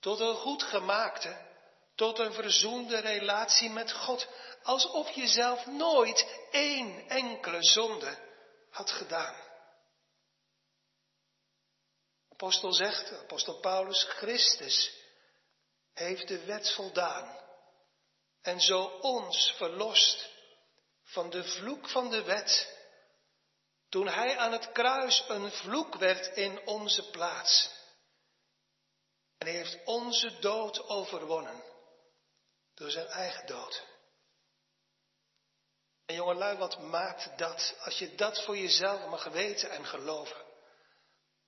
tot 0.00 0.20
een 0.20 0.34
goed 0.34 0.62
gemaakte, 0.62 1.47
tot 1.98 2.18
een 2.18 2.32
verzoende 2.32 2.98
relatie 2.98 3.70
met 3.70 3.92
God, 3.92 4.28
alsof 4.62 5.10
je 5.10 5.26
zelf 5.26 5.66
nooit 5.66 6.26
één 6.50 7.08
enkele 7.08 7.64
zonde 7.64 8.18
had 8.70 8.90
gedaan. 8.90 9.36
Apostel 12.30 12.72
zegt, 12.72 13.12
apostel 13.12 13.60
Paulus, 13.60 14.04
Christus 14.04 14.92
heeft 15.94 16.28
de 16.28 16.44
wet 16.44 16.72
voldaan 16.74 17.40
en 18.42 18.60
zo 18.60 18.82
ons 19.00 19.54
verlost 19.56 20.28
van 21.02 21.30
de 21.30 21.44
vloek 21.44 21.88
van 21.88 22.10
de 22.10 22.22
wet, 22.22 22.76
toen 23.88 24.08
hij 24.08 24.36
aan 24.36 24.52
het 24.52 24.72
kruis 24.72 25.24
een 25.28 25.50
vloek 25.50 25.94
werd 25.94 26.36
in 26.36 26.66
onze 26.66 27.10
plaats. 27.10 27.70
En 29.38 29.46
hij 29.46 29.56
heeft 29.56 29.84
onze 29.84 30.38
dood 30.38 30.88
overwonnen 30.88 31.67
door 32.78 32.90
zijn 32.90 33.06
eigen 33.06 33.46
dood. 33.46 33.86
En 36.06 36.14
jongelui, 36.14 36.56
wat 36.56 36.78
maakt 36.78 37.38
dat, 37.38 37.74
als 37.80 37.98
je 37.98 38.14
dat 38.14 38.44
voor 38.44 38.56
jezelf 38.56 39.08
mag 39.08 39.24
weten 39.24 39.70
en 39.70 39.86
geloven, 39.86 40.44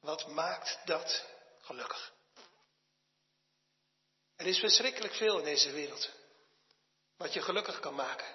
wat 0.00 0.26
maakt 0.26 0.78
dat 0.84 1.26
gelukkig? 1.60 2.12
Er 4.36 4.46
is 4.46 4.58
verschrikkelijk 4.58 5.14
veel 5.14 5.38
in 5.38 5.44
deze 5.44 5.70
wereld. 5.70 6.10
Wat 7.16 7.32
je 7.32 7.42
gelukkig 7.42 7.80
kan 7.80 7.94
maken. 7.94 8.26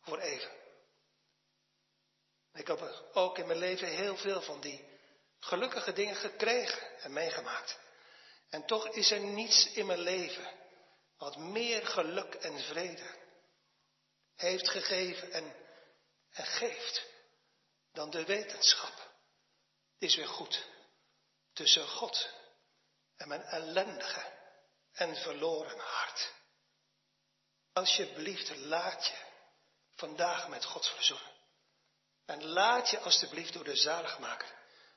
Voor 0.00 0.18
even. 0.18 0.50
Ik 2.52 2.66
heb 2.66 3.10
ook 3.12 3.38
in 3.38 3.46
mijn 3.46 3.58
leven 3.58 3.88
heel 3.88 4.16
veel 4.16 4.42
van 4.42 4.60
die 4.60 4.88
gelukkige 5.40 5.92
dingen 5.92 6.16
gekregen 6.16 7.00
en 7.00 7.12
meegemaakt. 7.12 7.78
En 8.48 8.66
toch 8.66 8.88
is 8.88 9.10
er 9.10 9.20
niets 9.20 9.72
in 9.72 9.86
mijn 9.86 9.98
leven 10.00 10.61
wat 11.22 11.36
meer 11.36 11.86
geluk 11.86 12.34
en 12.34 12.60
vrede 12.60 13.10
heeft 14.36 14.68
gegeven 14.68 15.32
en, 15.32 15.54
geeft 16.30 17.06
dan 17.92 18.10
de 18.10 18.24
wetenschap. 18.24 19.10
Is 19.98 20.16
weer 20.16 20.28
goed 20.28 20.66
tussen 21.52 21.88
God 21.88 22.28
en 23.16 23.28
mijn 23.28 23.42
ellendige 23.42 24.32
en 24.92 25.16
verloren 25.16 25.78
hart. 25.78 26.32
Alsjeblieft, 27.72 28.56
laat 28.56 29.06
je 29.06 29.16
vandaag 29.94 30.48
met 30.48 30.64
God 30.64 30.86
verzoenen. 30.86 31.32
En 32.26 32.44
laat 32.44 32.90
je 32.90 32.98
alsjeblieft 32.98 33.52
door 33.52 33.64
de 33.64 33.76
zaligmaker 33.76 34.54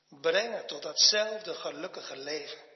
brengen 0.07 0.67
tot 0.67 0.81
datzelfde 0.81 1.53
gelukkige 1.53 2.17
leven. 2.17 2.74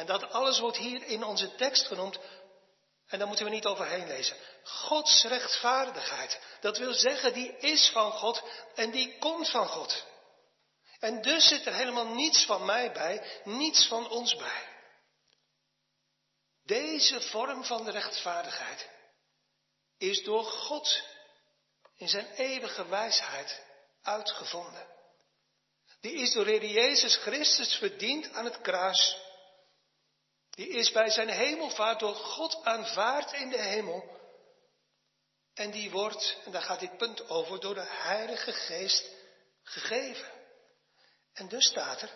En 0.00 0.06
dat 0.06 0.30
alles 0.30 0.58
wordt 0.58 0.76
hier 0.76 1.02
in 1.06 1.24
onze 1.24 1.54
tekst 1.54 1.86
genoemd. 1.86 2.18
En 3.06 3.18
daar 3.18 3.26
moeten 3.26 3.44
we 3.44 3.50
niet 3.50 3.66
overheen 3.66 4.06
lezen. 4.06 4.36
Gods 4.64 5.24
rechtvaardigheid. 5.24 6.40
Dat 6.60 6.78
wil 6.78 6.92
zeggen, 6.92 7.32
die 7.32 7.56
is 7.56 7.90
van 7.92 8.12
God 8.12 8.42
en 8.74 8.90
die 8.90 9.18
komt 9.18 9.50
van 9.50 9.66
God. 9.68 10.04
En 10.98 11.22
dus 11.22 11.48
zit 11.48 11.66
er 11.66 11.74
helemaal 11.74 12.06
niets 12.06 12.44
van 12.44 12.64
mij 12.64 12.92
bij, 12.92 13.40
niets 13.44 13.86
van 13.86 14.08
ons 14.08 14.36
bij. 14.36 14.68
Deze 16.64 17.20
vorm 17.20 17.64
van 17.64 17.84
de 17.84 17.90
rechtvaardigheid 17.90 18.88
is 19.98 20.22
door 20.22 20.44
God 20.44 21.02
in 21.96 22.08
zijn 22.08 22.30
eeuwige 22.30 22.88
wijsheid 22.88 23.62
uitgevonden. 24.02 24.86
Die 26.00 26.14
is 26.14 26.32
door 26.32 26.64
Jezus 26.64 27.16
Christus 27.16 27.74
verdiend 27.74 28.32
aan 28.32 28.44
het 28.44 28.60
kruis. 28.60 29.28
Die 30.60 30.68
is 30.68 30.90
bij 30.92 31.10
zijn 31.10 31.28
hemelvaart 31.28 32.00
door 32.00 32.14
God 32.14 32.64
aanvaard 32.64 33.32
in 33.32 33.50
de 33.50 33.62
hemel. 33.62 34.18
En 35.54 35.70
die 35.70 35.90
wordt, 35.90 36.36
en 36.44 36.52
daar 36.52 36.62
gaat 36.62 36.80
dit 36.80 36.96
punt 36.96 37.28
over, 37.28 37.60
door 37.60 37.74
de 37.74 37.86
Heilige 37.86 38.52
Geest 38.52 39.08
gegeven. 39.62 40.30
En 41.32 41.48
dus 41.48 41.66
staat 41.66 42.02
er, 42.02 42.10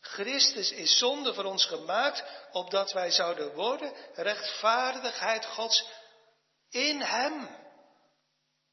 Christus 0.00 0.70
is 0.70 0.98
zonde 0.98 1.34
voor 1.34 1.44
ons 1.44 1.64
gemaakt, 1.64 2.24
opdat 2.52 2.92
wij 2.92 3.10
zouden 3.10 3.54
worden 3.54 3.94
rechtvaardigheid 4.14 5.46
Gods 5.46 5.84
in 6.68 7.00
Hem, 7.00 7.56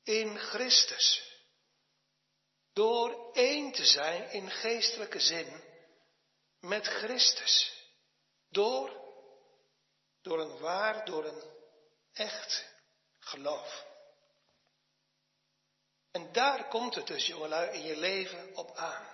in 0.03 0.37
Christus. 0.37 1.21
Door 2.73 3.31
één 3.33 3.71
te 3.71 3.85
zijn 3.85 4.31
in 4.31 4.51
geestelijke 4.51 5.19
zin 5.19 5.63
met 6.59 6.87
Christus. 6.87 7.71
Door, 8.49 8.98
door 10.21 10.39
een 10.39 10.59
waar, 10.59 11.05
door 11.05 11.25
een 11.25 11.43
echt 12.13 12.65
geloof. 13.19 13.85
En 16.11 16.31
daar 16.31 16.67
komt 16.67 16.95
het 16.95 17.07
dus, 17.07 17.25
jongelui, 17.27 17.69
in 17.69 17.81
je 17.81 17.97
leven 17.97 18.55
op 18.55 18.75
aan. 18.75 19.07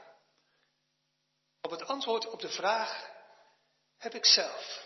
Op 1.62 1.72
het 1.72 1.88
antwoord 1.88 2.28
op 2.28 2.39
de 2.39 2.49
vraag 2.49 3.10
heb 3.97 4.14
ik 4.14 4.26
zelf. 4.26 4.84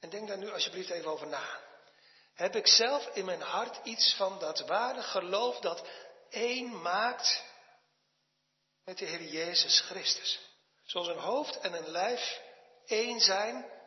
En 0.00 0.10
denk 0.10 0.28
daar 0.28 0.38
nu 0.38 0.50
alsjeblieft 0.50 0.90
even 0.90 1.10
over 1.10 1.26
na. 1.26 1.60
Heb 2.34 2.56
ik 2.56 2.66
zelf 2.66 3.06
in 3.06 3.24
mijn 3.24 3.42
hart 3.42 3.86
iets 3.86 4.14
van 4.14 4.38
dat 4.38 4.60
ware 4.60 5.02
geloof 5.02 5.58
dat 5.58 5.86
één 6.28 6.80
maakt 6.80 7.44
met 8.84 8.98
de 8.98 9.04
Heer 9.04 9.22
Jezus 9.22 9.80
Christus? 9.80 10.40
Zoals 10.84 11.08
een 11.08 11.18
hoofd 11.18 11.58
en 11.58 11.72
een 11.72 11.88
lijf 11.88 12.40
één 12.86 13.20
zijn, 13.20 13.79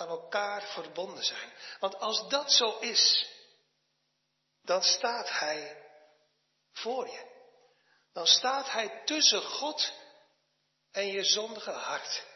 aan 0.00 0.08
elkaar 0.08 0.62
verbonden 0.62 1.24
zijn. 1.24 1.52
Want 1.78 1.98
als 1.98 2.28
dat 2.28 2.52
zo 2.52 2.78
is, 2.78 3.28
dan 4.62 4.82
staat 4.82 5.30
Hij 5.30 5.86
voor 6.72 7.08
je. 7.08 7.28
Dan 8.12 8.26
staat 8.26 8.70
Hij 8.70 9.02
tussen 9.04 9.42
God 9.42 9.92
en 10.90 11.06
je 11.06 11.24
zondige 11.24 11.70
hart. 11.70 12.26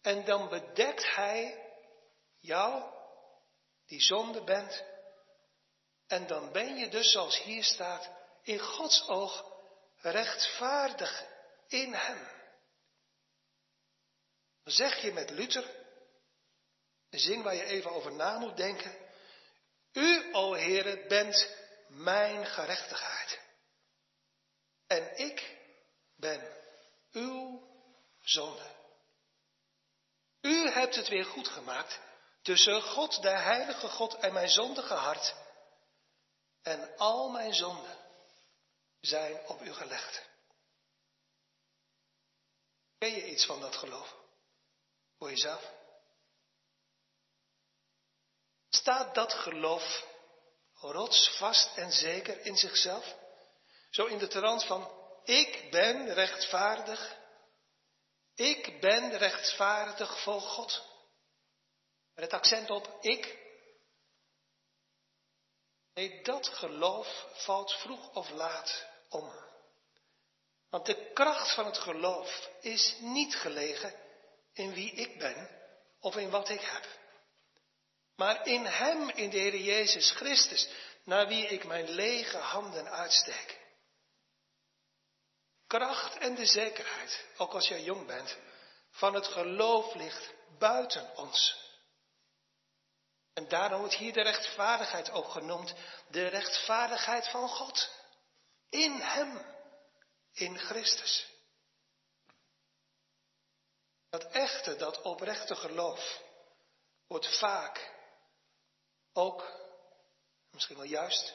En 0.00 0.24
dan 0.24 0.48
bedekt 0.48 1.14
Hij 1.14 1.70
jou, 2.40 2.94
die 3.86 4.00
zonde 4.00 4.44
bent. 4.44 4.84
En 6.06 6.26
dan 6.26 6.52
ben 6.52 6.76
je 6.76 6.88
dus, 6.88 7.12
zoals 7.12 7.42
hier 7.42 7.64
staat, 7.64 8.10
in 8.42 8.58
Gods 8.58 9.08
oog 9.08 9.44
rechtvaardig 9.96 11.24
in 11.68 11.94
Hem. 11.94 12.28
Dan 14.64 14.72
zeg 14.72 15.02
je 15.02 15.12
met 15.12 15.30
Luther, 15.30 15.81
een 17.12 17.18
zin 17.18 17.42
waar 17.42 17.54
je 17.54 17.64
even 17.64 17.90
over 17.90 18.12
na 18.12 18.38
moet 18.38 18.56
denken. 18.56 18.96
U, 19.92 20.34
o 20.34 20.54
Heere, 20.54 21.06
bent 21.06 21.56
mijn 21.88 22.46
gerechtigheid. 22.46 23.40
En 24.86 25.18
ik 25.18 25.56
ben 26.16 26.56
uw 27.12 27.68
zonde. 28.20 28.70
U 30.40 30.68
hebt 30.70 30.94
het 30.94 31.08
weer 31.08 31.24
goed 31.24 31.48
gemaakt 31.48 32.00
tussen 32.42 32.82
God, 32.82 33.22
de 33.22 33.38
heilige 33.38 33.88
God, 33.88 34.14
en 34.14 34.32
mijn 34.32 34.50
zondige 34.50 34.94
hart. 34.94 35.34
En 36.62 36.96
al 36.96 37.28
mijn 37.28 37.54
zonden 37.54 37.96
zijn 39.00 39.46
op 39.46 39.62
u 39.62 39.72
gelegd. 39.72 40.22
Ken 42.98 43.10
je 43.10 43.26
iets 43.26 43.46
van 43.46 43.60
dat 43.60 43.76
geloof? 43.76 44.16
Voor 45.18 45.30
jezelf? 45.30 45.81
Staat 48.74 49.14
dat 49.14 49.32
geloof 49.32 50.06
rotsvast 50.74 51.76
en 51.76 51.92
zeker 51.92 52.46
in 52.46 52.56
zichzelf? 52.56 53.14
Zo 53.90 54.04
in 54.04 54.18
de 54.18 54.28
trant 54.28 54.64
van, 54.64 54.90
ik 55.24 55.70
ben 55.70 56.14
rechtvaardig. 56.14 57.16
Ik 58.34 58.80
ben 58.80 59.16
rechtvaardig 59.18 60.22
voor 60.22 60.40
God. 60.40 60.82
Met 62.14 62.24
het 62.24 62.32
accent 62.32 62.70
op 62.70 62.98
ik. 63.00 63.38
Nee, 65.94 66.22
dat 66.22 66.48
geloof 66.48 67.26
valt 67.32 67.72
vroeg 67.72 68.14
of 68.14 68.30
laat 68.30 68.86
om. 69.08 69.32
Want 70.70 70.86
de 70.86 71.10
kracht 71.12 71.54
van 71.54 71.66
het 71.66 71.78
geloof 71.78 72.50
is 72.60 72.96
niet 72.98 73.34
gelegen 73.34 73.94
in 74.52 74.74
wie 74.74 74.92
ik 74.92 75.18
ben 75.18 75.48
of 76.00 76.16
in 76.16 76.30
wat 76.30 76.48
ik 76.48 76.60
heb. 76.60 77.00
Maar 78.16 78.46
in 78.46 78.64
Hem, 78.64 79.08
in 79.08 79.30
de 79.30 79.38
Heer 79.38 79.56
Jezus 79.56 80.10
Christus, 80.10 80.68
naar 81.04 81.28
wie 81.28 81.46
ik 81.46 81.64
mijn 81.64 81.88
lege 81.88 82.36
handen 82.36 82.90
uitsteek. 82.90 83.60
Kracht 85.66 86.16
en 86.16 86.34
de 86.34 86.46
zekerheid, 86.46 87.24
ook 87.36 87.52
als 87.52 87.68
jij 87.68 87.82
jong 87.82 88.06
bent, 88.06 88.36
van 88.90 89.14
het 89.14 89.26
geloof 89.26 89.94
ligt 89.94 90.30
buiten 90.58 91.16
ons. 91.16 91.60
En 93.32 93.48
daarom 93.48 93.80
wordt 93.80 93.94
hier 93.94 94.12
de 94.12 94.22
rechtvaardigheid 94.22 95.10
ook 95.10 95.28
genoemd, 95.28 95.74
de 96.08 96.26
rechtvaardigheid 96.26 97.28
van 97.28 97.48
God. 97.48 97.90
In 98.68 98.92
Hem, 98.92 99.46
in 100.32 100.58
Christus. 100.58 101.26
Dat 104.10 104.24
echte, 104.24 104.76
dat 104.76 105.02
oprechte 105.02 105.54
geloof 105.54 106.20
wordt 107.06 107.38
vaak 107.38 107.90
ook, 109.12 109.60
misschien 110.50 110.76
wel 110.76 110.86
juist, 110.86 111.34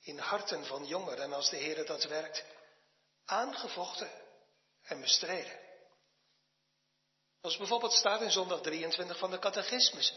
in 0.00 0.18
harten 0.18 0.66
van 0.66 0.86
jongeren, 0.86 1.32
als 1.32 1.50
de 1.50 1.56
Heer 1.56 1.86
dat 1.86 2.04
werkt, 2.04 2.44
aangevochten 3.24 4.10
en 4.82 5.00
bestreden. 5.00 5.58
Zoals 7.40 7.56
bijvoorbeeld 7.56 7.92
staat 7.92 8.20
in 8.20 8.30
zondag 8.30 8.60
23 8.60 9.18
van 9.18 9.30
de 9.30 9.38
catechismus. 9.38 10.14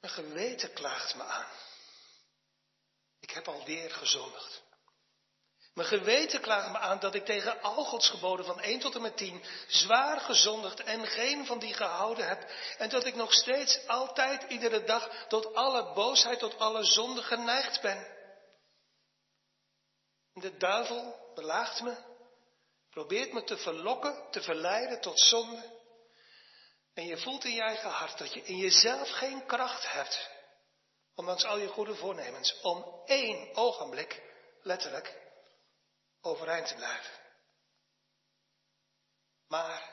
Mijn 0.00 0.12
geweten 0.12 0.72
klaagt 0.72 1.14
me 1.14 1.22
aan. 1.22 1.50
Ik 3.20 3.30
heb 3.30 3.48
alweer 3.48 3.90
gezondigd. 3.90 4.62
Mijn 5.76 5.88
geweten 5.88 6.40
klaagt 6.40 6.70
me 6.70 6.78
aan 6.78 6.98
dat 6.98 7.14
ik 7.14 7.24
tegen 7.24 7.62
al 7.62 7.84
Gods 7.84 8.08
geboden 8.08 8.44
van 8.44 8.60
1 8.60 8.78
tot 8.80 8.94
en 8.94 9.02
met 9.02 9.16
10 9.16 9.44
zwaar 9.66 10.20
gezondigd 10.20 10.82
en 10.82 11.06
geen 11.06 11.46
van 11.46 11.58
die 11.58 11.74
gehouden 11.74 12.28
heb. 12.28 12.50
En 12.78 12.88
dat 12.88 13.06
ik 13.06 13.14
nog 13.14 13.32
steeds 13.32 13.86
altijd 13.86 14.42
iedere 14.48 14.84
dag 14.84 15.26
tot 15.28 15.54
alle 15.54 15.92
boosheid, 15.92 16.38
tot 16.38 16.58
alle 16.58 16.84
zonde 16.84 17.22
geneigd 17.22 17.80
ben. 17.80 18.06
De 20.32 20.56
duivel 20.56 21.32
belaagt 21.34 21.82
me, 21.82 21.96
probeert 22.90 23.32
me 23.32 23.44
te 23.44 23.56
verlokken, 23.56 24.30
te 24.30 24.42
verleiden 24.42 25.00
tot 25.00 25.20
zonde. 25.20 25.80
En 26.94 27.06
je 27.06 27.18
voelt 27.18 27.44
in 27.44 27.54
je 27.54 27.62
eigen 27.62 27.90
hart 27.90 28.18
dat 28.18 28.32
je 28.32 28.42
in 28.42 28.56
jezelf 28.56 29.10
geen 29.10 29.46
kracht 29.46 29.92
hebt, 29.92 30.30
ondanks 31.14 31.44
al 31.44 31.58
je 31.58 31.68
goede 31.68 31.94
voornemens, 31.94 32.60
om 32.60 33.02
één 33.04 33.56
ogenblik, 33.56 34.22
letterlijk, 34.62 35.24
overeind 36.26 36.66
te 36.66 36.74
blijven. 36.74 37.14
Maar, 39.48 39.90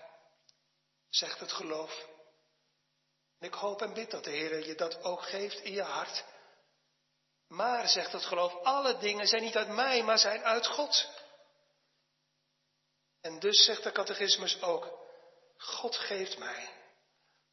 zegt 1.09 1.39
het 1.39 1.51
geloof, 1.51 2.07
ik 3.39 3.53
hoop 3.53 3.81
en 3.81 3.93
bid 3.93 4.11
dat 4.11 4.23
de 4.23 4.29
Heer 4.29 4.67
je 4.67 4.75
dat 4.75 5.03
ook 5.03 5.21
geeft 5.21 5.59
in 5.59 5.71
je 5.71 5.81
hart. 5.81 6.23
Maar, 7.47 7.87
zegt 7.87 8.11
het 8.11 8.25
geloof, 8.25 8.63
alle 8.63 8.97
dingen 8.97 9.27
zijn 9.27 9.41
niet 9.41 9.57
uit 9.57 9.67
mij, 9.67 10.03
maar 10.03 10.17
zijn 10.17 10.43
uit 10.43 10.67
God. 10.67 11.09
En 13.21 13.39
dus 13.39 13.65
zegt 13.65 13.83
de 13.83 13.91
catechismus 13.91 14.61
ook, 14.61 15.01
God 15.57 15.95
geeft 15.95 16.37
mij, 16.37 16.69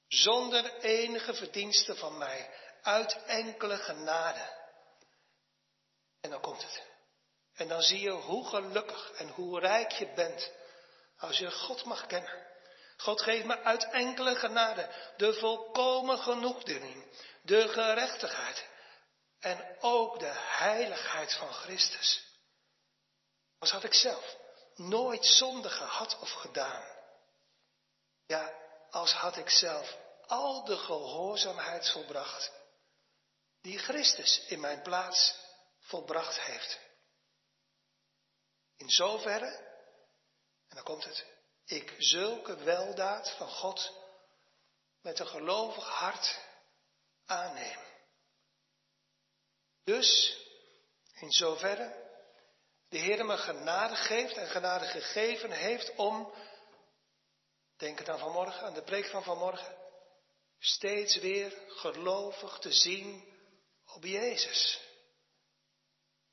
zonder 0.06 0.78
enige 0.78 1.34
verdienste 1.34 1.96
van 1.96 2.18
mij, 2.18 2.54
uit 2.82 3.24
enkele 3.24 3.76
genade. 3.76 4.58
En 6.20 6.30
dan 6.30 6.40
komt 6.40 6.62
het. 6.62 6.89
En 7.60 7.68
dan 7.68 7.82
zie 7.82 8.00
je 8.00 8.10
hoe 8.10 8.48
gelukkig 8.48 9.10
en 9.10 9.28
hoe 9.28 9.60
rijk 9.60 9.92
je 9.92 10.12
bent 10.14 10.50
als 11.18 11.38
je 11.38 11.50
God 11.50 11.84
mag 11.84 12.06
kennen. 12.06 12.46
God 12.96 13.22
geeft 13.22 13.44
me 13.44 13.62
uit 13.62 13.90
enkele 13.90 14.34
genade 14.34 14.90
de 15.16 15.34
volkomen 15.34 16.18
genoegdoening, 16.18 17.18
de 17.42 17.68
gerechtigheid 17.68 18.66
en 19.40 19.76
ook 19.80 20.18
de 20.18 20.32
heiligheid 20.34 21.34
van 21.34 21.52
Christus. 21.52 22.24
Als 23.58 23.70
had 23.70 23.84
ik 23.84 23.94
zelf 23.94 24.36
nooit 24.74 25.26
zonde 25.26 25.70
gehad 25.70 26.18
of 26.18 26.30
gedaan. 26.30 26.84
Ja, 28.26 28.52
als 28.90 29.12
had 29.12 29.36
ik 29.36 29.50
zelf 29.50 29.96
al 30.26 30.64
de 30.64 30.76
gehoorzaamheid 30.76 31.90
volbracht 31.90 32.50
die 33.62 33.78
Christus 33.78 34.44
in 34.46 34.60
mijn 34.60 34.82
plaats 34.82 35.34
volbracht 35.80 36.40
heeft. 36.40 36.88
In 38.80 38.90
zoverre 38.90 39.68
En 40.68 40.76
dan 40.76 40.84
komt 40.84 41.04
het. 41.04 41.26
Ik 41.64 41.94
zulke 41.98 42.56
weldaad 42.56 43.30
van 43.30 43.48
God 43.48 43.92
met 45.02 45.18
een 45.18 45.26
gelovig 45.26 45.84
hart 45.84 46.38
aanneem. 47.26 47.78
Dus, 49.84 50.38
in 51.14 51.30
zoverre 51.32 52.08
de 52.88 52.98
Heer 52.98 53.24
me 53.24 53.36
genade 53.36 53.96
geeft 53.96 54.36
en 54.36 54.46
genade 54.46 54.86
gegeven 54.86 55.50
heeft 55.50 55.94
om, 55.94 56.34
denk 57.76 57.98
het 57.98 58.08
aan 58.08 58.18
vanmorgen, 58.18 58.66
aan 58.66 58.74
de 58.74 58.82
preek 58.82 59.06
van 59.06 59.22
vanmorgen, 59.22 59.76
steeds 60.58 61.16
weer 61.16 61.62
gelovig 61.66 62.58
te 62.58 62.72
zien 62.72 63.38
op 63.86 64.04
Jezus. 64.04 64.80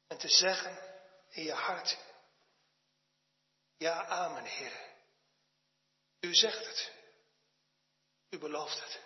En 0.08 0.18
te 0.18 0.30
zeggen 0.30 0.80
in 1.30 1.44
je 1.44 1.54
hart, 1.54 1.98
ja, 3.78 4.06
amen, 4.06 4.46
Heer. 4.46 4.86
U 6.20 6.36
zegt 6.36 6.66
het. 6.66 6.92
U 8.30 8.38
belooft 8.38 8.80
het. 8.80 9.00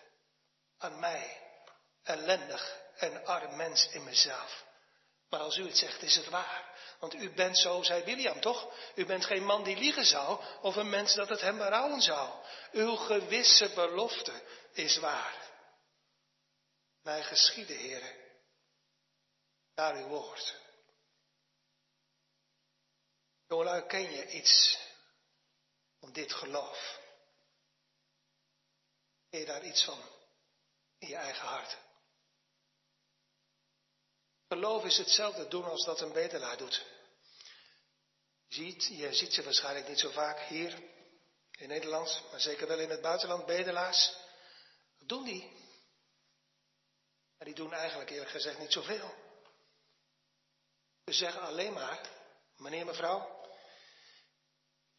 Aan 0.78 1.00
mij, 1.00 1.42
ellendig 2.04 2.80
en 2.96 3.26
arm 3.26 3.56
mens 3.56 3.88
in 3.88 4.04
mezelf. 4.04 4.66
Maar 5.30 5.40
als 5.40 5.58
u 5.58 5.66
het 5.66 5.78
zegt, 5.78 6.02
is 6.02 6.16
het 6.16 6.30
waar. 6.30 6.70
Want 7.00 7.14
u 7.14 7.34
bent 7.34 7.58
zo, 7.58 7.84
zei 7.84 8.04
William 8.04 8.42
toch? 8.42 8.74
U 8.96 9.06
bent 9.06 9.26
geen 9.26 9.44
man 9.44 9.64
die 9.64 9.78
liegen 9.78 10.06
zou, 10.06 10.44
of 10.62 10.76
een 10.76 10.90
mens 10.90 11.16
dat 11.16 11.30
het 11.30 11.42
hem 11.42 11.58
berouwen 11.58 12.02
zou. 12.02 12.44
Uw 12.72 12.96
gewisse 12.96 13.70
belofte 13.70 14.44
is 14.74 14.98
waar. 14.98 15.50
Mij 17.02 17.24
geschieden, 17.24 17.78
heren, 17.78 18.16
naar 19.76 19.96
uw 19.96 20.08
woord. 20.08 20.61
Jongelui, 23.52 23.86
ken 23.86 24.12
je 24.12 24.28
iets 24.28 24.78
van 26.00 26.12
dit 26.12 26.34
geloof? 26.34 27.00
Ken 29.30 29.40
je 29.40 29.46
daar 29.46 29.64
iets 29.64 29.84
van 29.84 30.00
in 30.98 31.08
je 31.08 31.16
eigen 31.16 31.48
hart? 31.48 31.78
Geloof 34.48 34.86
is 34.86 34.98
hetzelfde 34.98 35.48
doen 35.48 35.64
als 35.64 35.86
dat 35.86 36.02
een 36.02 36.14
bedelaar 36.14 36.58
doet. 36.58 36.86
Je 38.48 38.56
ziet, 38.56 38.86
je 38.86 39.32
ze 39.32 39.44
waarschijnlijk 39.44 39.88
niet 39.88 40.00
zo 40.00 40.10
vaak 40.10 40.40
hier 40.40 40.84
in 41.52 41.68
Nederland, 41.68 42.24
maar 42.32 42.40
zeker 42.40 42.68
wel 42.68 42.80
in 42.80 42.90
het 42.90 43.02
buitenland, 43.02 43.46
bedelaars. 43.46 44.16
Wat 45.00 45.10
doen 45.10 45.24
die? 45.24 45.52
En 47.38 47.46
die 47.46 47.56
doen 47.56 47.74
eigenlijk 47.74 48.10
eerlijk 48.10 48.32
gezegd 48.32 48.60
niet 48.60 48.72
zoveel. 48.72 49.14
Ze 51.06 51.14
zeggen 51.14 51.42
alleen 51.42 51.74
maar, 51.74 52.10
meneer, 52.56 52.86
mevrouw, 52.86 53.41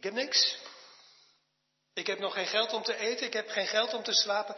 ik 0.02 0.08
heb 0.08 0.16
niks. 0.16 0.58
Ik 1.92 2.06
heb 2.06 2.18
nog 2.18 2.32
geen 2.32 2.46
geld 2.46 2.72
om 2.72 2.82
te 2.82 2.96
eten, 2.96 3.26
ik 3.26 3.32
heb 3.32 3.48
geen 3.48 3.66
geld 3.66 3.94
om 3.94 4.02
te 4.02 4.12
slapen. 4.12 4.56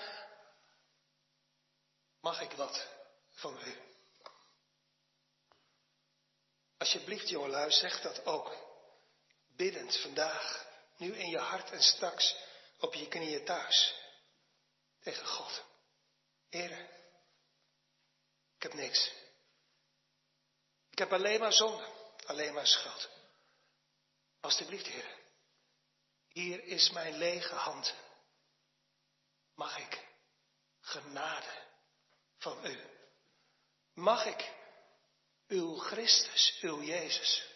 Mag 2.20 2.40
ik 2.40 2.52
wat 2.52 2.86
van 3.30 3.58
u? 3.64 3.76
Alsjeblieft, 6.78 7.28
jongelui, 7.28 7.70
zeg 7.70 8.00
dat 8.00 8.26
ook. 8.26 8.56
Biddend 9.56 9.96
vandaag, 9.96 10.66
nu 10.96 11.16
in 11.16 11.28
je 11.28 11.38
hart 11.38 11.70
en 11.70 11.82
straks 11.82 12.36
op 12.78 12.94
je 12.94 13.08
knieën 13.08 13.44
thuis. 13.44 13.94
Tegen 15.00 15.26
God. 15.26 15.64
Heren, 16.48 16.88
ik 18.56 18.62
heb 18.62 18.72
niks. 18.72 19.12
Ik 20.90 20.98
heb 20.98 21.12
alleen 21.12 21.40
maar 21.40 21.52
zonde, 21.52 21.86
alleen 22.24 22.54
maar 22.54 22.66
schuld. 22.66 23.08
Alsjeblieft, 24.40 24.86
heren. 24.86 25.23
Hier 26.34 26.64
is 26.64 26.90
mijn 26.90 27.16
lege 27.16 27.54
hand. 27.54 27.94
Mag 29.54 29.78
ik 29.78 30.06
genade 30.80 31.62
van 32.38 32.66
u? 32.66 32.78
Mag 33.92 34.26
ik 34.26 34.52
uw 35.48 35.76
Christus, 35.76 36.58
uw 36.60 36.82
Jezus. 36.82 37.48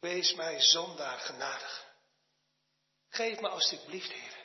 Wees 0.00 0.34
mij 0.34 0.60
zondaar 0.60 1.18
genadig. 1.18 1.86
Geef 3.08 3.40
me 3.40 3.48
alsjeblieft, 3.48 4.10
Heer, 4.10 4.36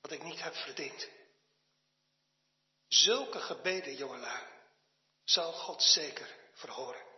wat 0.00 0.10
ik 0.12 0.22
niet 0.22 0.42
heb 0.42 0.54
verdiend. 0.54 1.08
Zulke 2.88 3.40
gebeden, 3.40 3.94
jongelui, 3.96 4.46
zal 5.24 5.52
God 5.52 5.82
zeker 5.82 6.36
verhoren. 6.52 7.13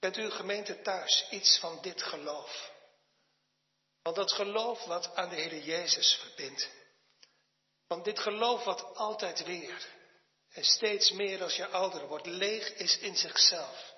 Bent 0.00 0.16
u 0.16 0.30
gemeente 0.30 0.80
thuis 0.82 1.26
iets 1.30 1.58
van 1.58 1.82
dit 1.82 2.02
geloof? 2.02 2.70
Van 4.02 4.14
dat 4.14 4.32
geloof 4.32 4.84
wat 4.84 5.14
aan 5.14 5.28
de 5.28 5.34
Heer 5.34 5.58
Jezus 5.58 6.14
verbindt. 6.14 6.70
Van 7.86 8.02
dit 8.02 8.18
geloof 8.18 8.64
wat 8.64 8.96
altijd 8.96 9.44
weer 9.44 9.88
en 10.50 10.64
steeds 10.64 11.10
meer 11.10 11.42
als 11.42 11.56
je 11.56 11.66
ouder 11.66 12.06
wordt, 12.06 12.26
leeg 12.26 12.74
is 12.74 12.98
in 12.98 13.16
zichzelf. 13.16 13.94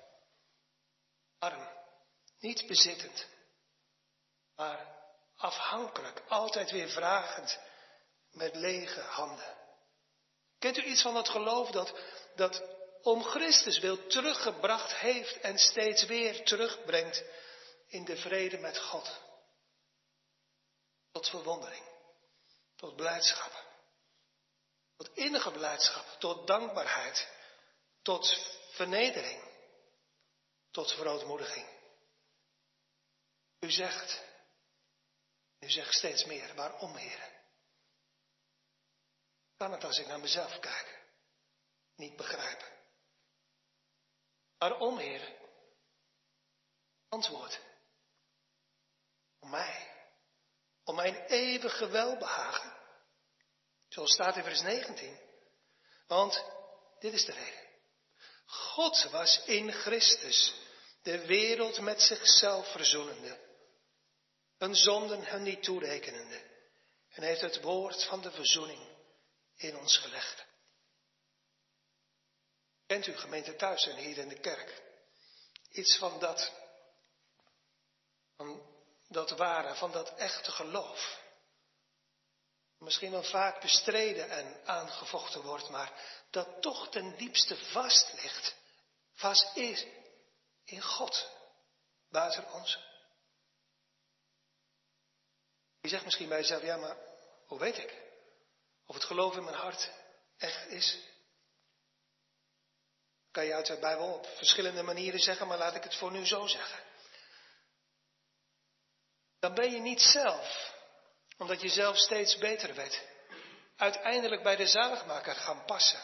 Arm, 1.39 1.69
niet 2.39 2.67
bezittend, 2.67 3.25
maar 4.55 5.01
afhankelijk, 5.35 6.23
altijd 6.27 6.71
weer 6.71 6.89
vragend, 6.89 7.59
met 8.31 8.55
lege 8.55 9.01
handen. 9.01 9.57
Kent 10.59 10.77
u 10.77 10.83
iets 10.83 11.01
van 11.01 11.13
dat 11.13 11.29
geloof 11.29 11.69
dat, 11.69 11.93
dat 12.35 12.72
om 13.03 13.23
Christus 13.23 13.79
wil 13.79 14.07
teruggebracht 14.07 14.93
heeft 14.93 15.39
en 15.39 15.57
steeds 15.57 16.05
weer 16.05 16.45
terugbrengt 16.45 17.23
in 17.87 18.05
de 18.05 18.17
vrede 18.17 18.57
met 18.57 18.77
God? 18.77 19.21
Tot 21.11 21.29
verwondering, 21.29 21.85
tot 22.75 22.95
blijdschap. 22.95 23.71
Tot 24.97 25.09
innige 25.13 25.51
blijdschap, 25.51 26.19
tot 26.19 26.47
dankbaarheid, 26.47 27.27
tot 28.01 28.37
vernedering, 28.71 29.51
tot 30.71 30.91
verootmoediging. 30.91 31.67
U 33.59 33.71
zegt, 33.71 34.21
u 35.59 35.69
zegt 35.69 35.93
steeds 35.93 36.25
meer, 36.25 36.55
waarom 36.55 36.95
heren? 36.95 37.31
Kan 39.57 39.71
het 39.71 39.83
als 39.83 39.97
ik 39.97 40.07
naar 40.07 40.19
mezelf 40.19 40.59
kijk, 40.59 41.05
niet 41.95 42.15
begrijpen? 42.15 42.72
Waarom 44.63 44.97
heren? 44.97 45.33
Antwoord. 47.09 47.59
Om 49.39 49.49
mij, 49.49 49.91
om 50.83 50.95
mijn 50.95 51.15
eeuwige 51.15 51.87
welbehagen. 51.87 52.77
Zoals 53.87 54.13
staat 54.13 54.35
in 54.35 54.43
vers 54.43 54.61
19. 54.61 55.19
Want 56.07 56.43
dit 56.99 57.13
is 57.13 57.25
de 57.25 57.31
reden. 57.31 57.69
God 58.45 59.09
was 59.11 59.43
in 59.45 59.71
Christus 59.71 60.53
de 61.01 61.25
wereld 61.25 61.79
met 61.79 62.01
zichzelf 62.01 62.71
verzoenende. 62.71 63.39
Een 64.57 64.75
zonden 64.75 65.25
hun 65.25 65.43
niet 65.43 65.63
toerekenende. 65.63 66.41
En 67.09 67.23
heeft 67.23 67.41
het 67.41 67.61
woord 67.61 68.03
van 68.03 68.21
de 68.21 68.31
verzoening 68.31 68.97
in 69.55 69.77
ons 69.77 69.97
gelegd. 69.97 70.45
Kent 72.93 73.07
u 73.07 73.17
gemeente 73.17 73.55
thuis 73.55 73.87
en 73.87 73.95
hier 73.95 74.17
in 74.17 74.27
de 74.27 74.39
kerk? 74.39 74.81
Iets 75.71 75.97
van 75.97 76.19
dat, 76.19 76.51
van 78.35 78.61
dat 79.07 79.29
ware, 79.29 79.75
van 79.75 79.91
dat 79.91 80.15
echte 80.15 80.51
geloof 80.51 81.19
misschien 82.77 83.11
wel 83.11 83.23
vaak 83.23 83.61
bestreden 83.61 84.29
en 84.29 84.65
aangevochten 84.65 85.41
wordt, 85.41 85.69
maar 85.69 85.91
dat 86.29 86.61
toch 86.61 86.89
ten 86.89 87.17
diepste 87.17 87.57
vast 87.57 88.13
ligt, 88.21 88.55
vast 89.13 89.55
is 89.55 89.85
in 90.63 90.81
God, 90.81 91.29
buiten 92.09 92.51
ons. 92.51 92.79
Je 95.81 95.89
zegt 95.89 96.03
misschien 96.03 96.29
bij 96.29 96.39
jezelf, 96.39 96.61
ja, 96.61 96.77
maar 96.77 96.97
hoe 97.45 97.59
weet 97.59 97.77
ik 97.77 98.01
of 98.85 98.95
het 98.95 99.03
geloof 99.03 99.35
in 99.35 99.43
mijn 99.43 99.55
hart 99.55 99.89
echt 100.37 100.67
is? 100.67 101.11
Kan 103.33 103.45
je 103.45 103.53
uit 103.53 103.65
de 103.65 103.77
Bijbel 103.79 104.13
op 104.13 104.27
verschillende 104.27 104.83
manieren 104.83 105.19
zeggen, 105.19 105.47
maar 105.47 105.57
laat 105.57 105.75
ik 105.75 105.83
het 105.83 105.95
voor 105.95 106.11
nu 106.11 106.25
zo 106.25 106.47
zeggen. 106.47 106.83
Dan 109.39 109.53
ben 109.53 109.71
je 109.71 109.79
niet 109.79 110.01
zelf 110.01 110.73
omdat 111.37 111.61
je 111.61 111.69
zelf 111.69 111.97
steeds 111.97 112.37
beter 112.37 112.75
werd, 112.75 113.01
uiteindelijk 113.75 114.43
bij 114.43 114.55
de 114.55 114.67
zaligmaker 114.67 115.35
gaan 115.35 115.65
passen. 115.65 116.01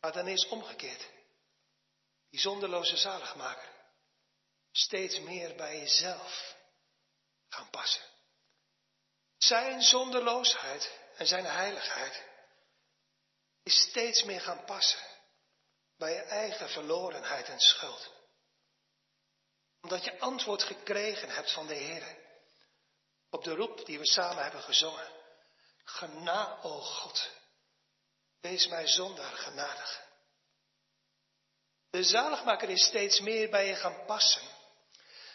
Maar 0.00 0.12
dan 0.12 0.28
is 0.28 0.48
omgekeerd. 0.48 1.08
Die 2.30 2.40
zonderloze 2.40 2.96
zaligmaker 2.96 3.68
steeds 4.72 5.20
meer 5.20 5.54
bij 5.56 5.78
jezelf 5.78 6.56
gaan 7.48 7.70
passen. 7.70 8.02
Zijn 9.38 9.82
zonderloosheid 9.82 10.98
en 11.16 11.26
zijn 11.26 11.44
heiligheid 11.44 12.22
is 13.62 13.80
steeds 13.80 14.22
meer 14.22 14.40
gaan 14.40 14.64
passen 14.64 15.13
bij 15.96 16.12
je 16.12 16.22
eigen 16.22 16.68
verlorenheid 16.68 17.48
en 17.48 17.60
schuld. 17.60 18.12
Omdat 19.80 20.04
je 20.04 20.18
antwoord 20.18 20.62
gekregen 20.62 21.28
hebt 21.28 21.52
van 21.52 21.66
de 21.66 21.74
Heer. 21.74 22.16
Op 23.30 23.44
de 23.44 23.54
roep 23.54 23.86
die 23.86 23.98
we 23.98 24.06
samen 24.06 24.42
hebben 24.42 24.62
gezongen. 24.62 25.08
Gena, 25.84 26.58
o 26.62 26.80
God. 26.80 27.30
Wees 28.40 28.66
mij 28.66 28.86
zondaar 28.86 29.32
genadig. 29.32 30.02
De 31.90 32.02
zaligmaker 32.02 32.68
is 32.68 32.84
steeds 32.84 33.20
meer 33.20 33.50
bij 33.50 33.66
je 33.66 33.74
gaan 33.74 34.04
passen. 34.06 34.42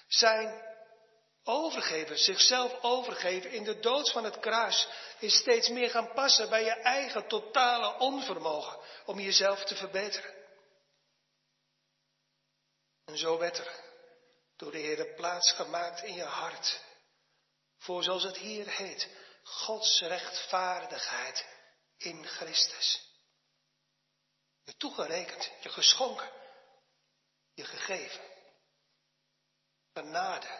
Zijn 0.07 0.67
overgeven, 1.43 2.17
zichzelf 2.17 2.81
overgeven 2.81 3.51
in 3.51 3.63
de 3.63 3.79
dood 3.79 4.11
van 4.11 4.23
het 4.23 4.39
kruis, 4.39 4.87
is 5.19 5.37
steeds 5.37 5.69
meer 5.69 5.89
gaan 5.89 6.13
passen 6.13 6.49
bij 6.49 6.63
je 6.63 6.73
eigen 6.73 7.27
totale 7.27 7.99
onvermogen 7.99 8.79
om 9.05 9.19
jezelf 9.19 9.63
te 9.63 9.75
verbeteren. 9.75 10.38
En 13.09 13.17
zo 13.17 13.37
werd 13.37 13.57
er 13.57 13.83
door 14.55 14.71
de 14.71 14.77
Heer 14.77 15.13
plaats 15.13 15.51
gemaakt 15.51 16.03
in 16.03 16.13
je 16.13 16.23
hart, 16.23 16.83
voor 17.77 18.03
zoals 18.03 18.23
het 18.23 18.37
hier 18.37 18.69
heet, 18.69 19.07
Gods 19.43 20.01
rechtvaardigheid 20.01 21.45
in 21.97 22.25
Christus. 22.25 23.13
Je 24.63 24.75
toegerekend, 24.75 25.51
je 25.61 25.69
geschonken, 25.69 26.31
je 27.53 27.65
gegeven. 27.65 28.21
Genade 29.93 30.59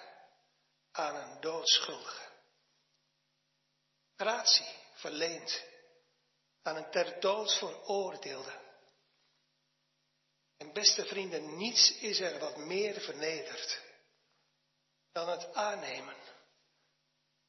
aan 0.91 1.15
een 1.15 1.41
doodschuldige. 1.41 2.29
Gratie 4.15 4.75
verleend 4.93 5.63
aan 6.61 6.75
een 6.75 6.91
ter 6.91 7.19
dood 7.19 7.57
veroordeelde. 7.57 8.68
En 10.59 10.73
beste 10.73 11.05
vrienden, 11.05 11.57
niets 11.57 11.91
is 11.97 12.19
er 12.19 12.39
wat 12.39 12.57
meer 12.57 13.01
vernedert 13.01 13.81
dan 15.11 15.29
het 15.29 15.53
aannemen 15.53 16.15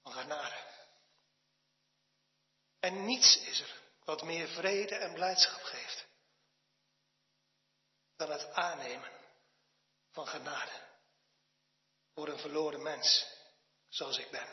van 0.03 0.13
genade. 0.13 0.65
En 2.81 3.05
niets 3.05 3.37
is 3.37 3.61
er 3.61 3.81
wat 4.05 4.23
meer 4.23 4.49
vrede 4.49 4.95
en 4.95 5.15
blijdschap 5.15 5.63
geeft 5.63 6.07
dan 8.17 8.31
het 8.31 8.53
aannemen 8.53 9.11
van 10.11 10.27
genade 10.27 10.89
voor 12.15 12.29
een 12.29 12.39
verloren 12.39 12.83
mens 12.83 13.27
zoals 13.89 14.19
ik 14.19 14.31
ben. 14.31 14.49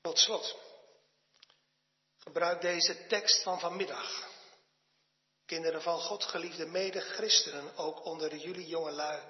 Tot 0.00 0.18
slot, 0.18 0.56
gebruik 2.18 2.60
deze 2.60 3.06
tekst 3.06 3.42
van 3.42 3.60
vanmiddag. 3.60 4.27
Kinderen 5.48 5.82
van 5.82 6.00
God, 6.00 6.24
geliefde 6.24 6.66
mede-christenen, 6.66 7.76
ook 7.76 8.04
onder 8.04 8.36
jullie 8.36 8.66
jonge 8.66 8.90
lui, 8.90 9.22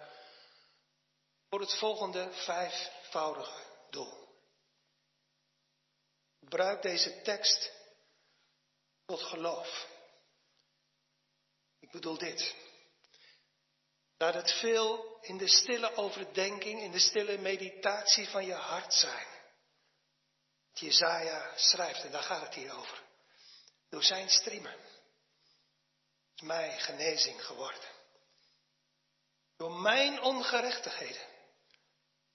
voor 1.49 1.61
het 1.61 1.75
volgende 1.75 2.33
vijfvoudige 2.33 3.63
doel. 3.91 4.29
Gebruik 6.39 6.83
deze 6.83 7.23
tekst 7.23 7.73
tot 9.07 9.23
geloof. 9.23 9.87
Ik 11.81 11.91
bedoel 11.91 12.19
dit. 12.19 12.55
Laat 14.17 14.35
het 14.35 14.53
veel 14.53 15.19
in 15.21 15.37
de 15.37 15.49
stille 15.49 15.97
overdenking, 15.97 16.81
in 16.81 16.91
de 16.91 16.99
stille 16.99 17.39
meditatie 17.39 18.29
van 18.29 18.45
je 18.47 18.55
hart 18.55 18.95
zijn. 18.95 19.27
Jezaja 20.73 21.53
schrijft, 21.57 22.05
en 22.05 22.11
daar 22.11 22.23
gaat 22.23 22.43
het 22.43 22.55
hier 22.55 22.77
over. 22.77 23.03
Door 23.89 24.03
zijn 24.03 24.31
striemen 24.31 24.88
is 26.39 26.45
mij 26.47 26.79
genezing 26.79 27.45
geworden. 27.45 27.89
Door 29.57 29.73
mijn 29.73 30.21
ongerechtigheden 30.23 31.27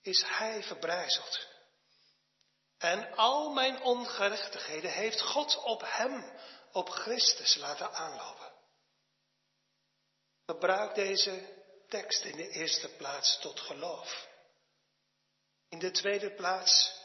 is 0.01 0.23
hij 0.25 0.63
verbrijzeld. 0.63 1.47
En 2.77 3.15
al 3.15 3.53
mijn 3.53 3.81
ongerechtigheden 3.81 4.91
heeft 4.91 5.21
God 5.21 5.55
op 5.55 5.81
hem, 5.85 6.39
op 6.71 6.89
Christus 6.89 7.55
laten 7.55 7.93
aanlopen. 7.93 8.51
Gebruik 10.45 10.95
deze 10.95 11.61
tekst 11.87 12.23
in 12.23 12.35
de 12.35 12.49
eerste 12.49 12.89
plaats 12.89 13.39
tot 13.39 13.59
geloof. 13.59 14.27
In 15.69 15.79
de 15.79 15.91
tweede 15.91 16.33
plaats 16.35 17.01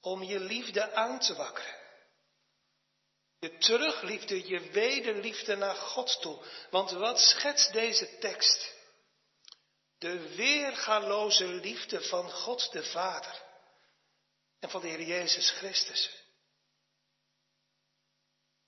om 0.00 0.22
je 0.22 0.40
liefde 0.40 0.92
aan 0.92 1.18
te 1.20 1.34
wakkeren. 1.34 1.83
Je 3.44 3.58
terugliefde, 3.58 4.48
je 4.48 4.70
wederliefde 4.70 5.56
naar 5.56 5.74
God 5.74 6.20
toe. 6.20 6.44
Want 6.70 6.90
wat 6.90 7.18
schetst 7.20 7.72
deze 7.72 8.18
tekst? 8.18 8.74
De 9.98 10.34
weergaloze 10.34 11.46
liefde 11.46 12.02
van 12.02 12.30
God 12.30 12.72
de 12.72 12.84
Vader 12.84 13.42
en 14.60 14.70
van 14.70 14.80
de 14.80 14.88
Heer 14.88 15.02
Jezus 15.02 15.50
Christus. 15.50 16.24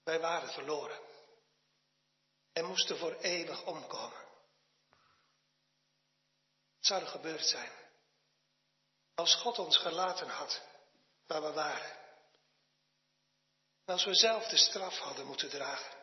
Wij 0.04 0.20
waren 0.20 0.52
verloren 0.52 1.00
en 2.52 2.64
moesten 2.64 2.98
voor 2.98 3.14
eeuwig 3.14 3.64
omkomen. 3.64 4.24
Het 6.76 6.86
zou 6.86 7.02
er 7.02 7.08
gebeurd 7.08 7.46
zijn 7.46 7.72
als 9.14 9.34
God 9.34 9.58
ons 9.58 9.76
gelaten 9.76 10.28
had 10.28 10.62
waar 11.26 11.42
we 11.42 11.52
waren. 11.52 12.05
Als 13.86 14.04
we 14.04 14.14
zelf 14.14 14.46
de 14.46 14.56
straf 14.56 14.98
hadden 14.98 15.26
moeten 15.26 15.48
dragen. 15.48 15.96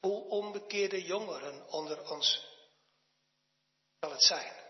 Hoe 0.00 0.28
onbekeerde 0.28 1.02
jongeren 1.02 1.68
onder 1.68 2.10
ons 2.10 2.46
zal 4.00 4.10
het 4.10 4.22
zijn 4.22 4.64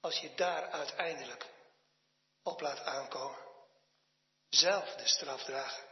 als 0.00 0.18
je 0.18 0.34
daar 0.34 0.70
uiteindelijk 0.70 1.46
op 2.42 2.60
laat 2.60 2.80
aankomen. 2.80 3.38
Zelf 4.48 4.94
de 4.94 5.06
straf 5.06 5.44
dragen. 5.44 5.84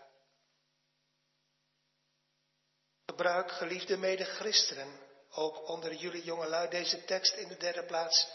Gebruik, 3.07 3.51
geliefde 3.51 3.97
mede-christenen, 3.97 5.01
ook 5.31 5.69
onder 5.69 5.95
jullie 5.95 6.25
jongelui, 6.25 6.69
deze 6.69 7.05
tekst 7.05 7.35
in 7.35 7.49
de 7.49 7.57
derde 7.57 7.85
plaats, 7.85 8.29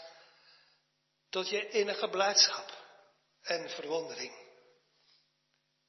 tot 1.28 1.48
je 1.48 1.68
innige 1.68 2.08
blijdschap 2.08 2.84
en 3.42 3.70
verwondering. 3.70 4.45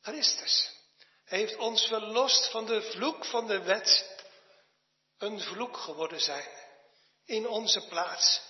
Christus 0.07 0.71
heeft 1.23 1.55
ons 1.55 1.87
verlost 1.87 2.51
van 2.51 2.65
de 2.65 2.81
vloek 2.81 3.25
van 3.25 3.47
de 3.47 3.61
wet, 3.61 4.19
een 5.17 5.39
vloek 5.39 5.77
geworden 5.77 6.19
zijn, 6.19 6.49
in 7.25 7.47
onze 7.47 7.87
plaats. 7.87 8.41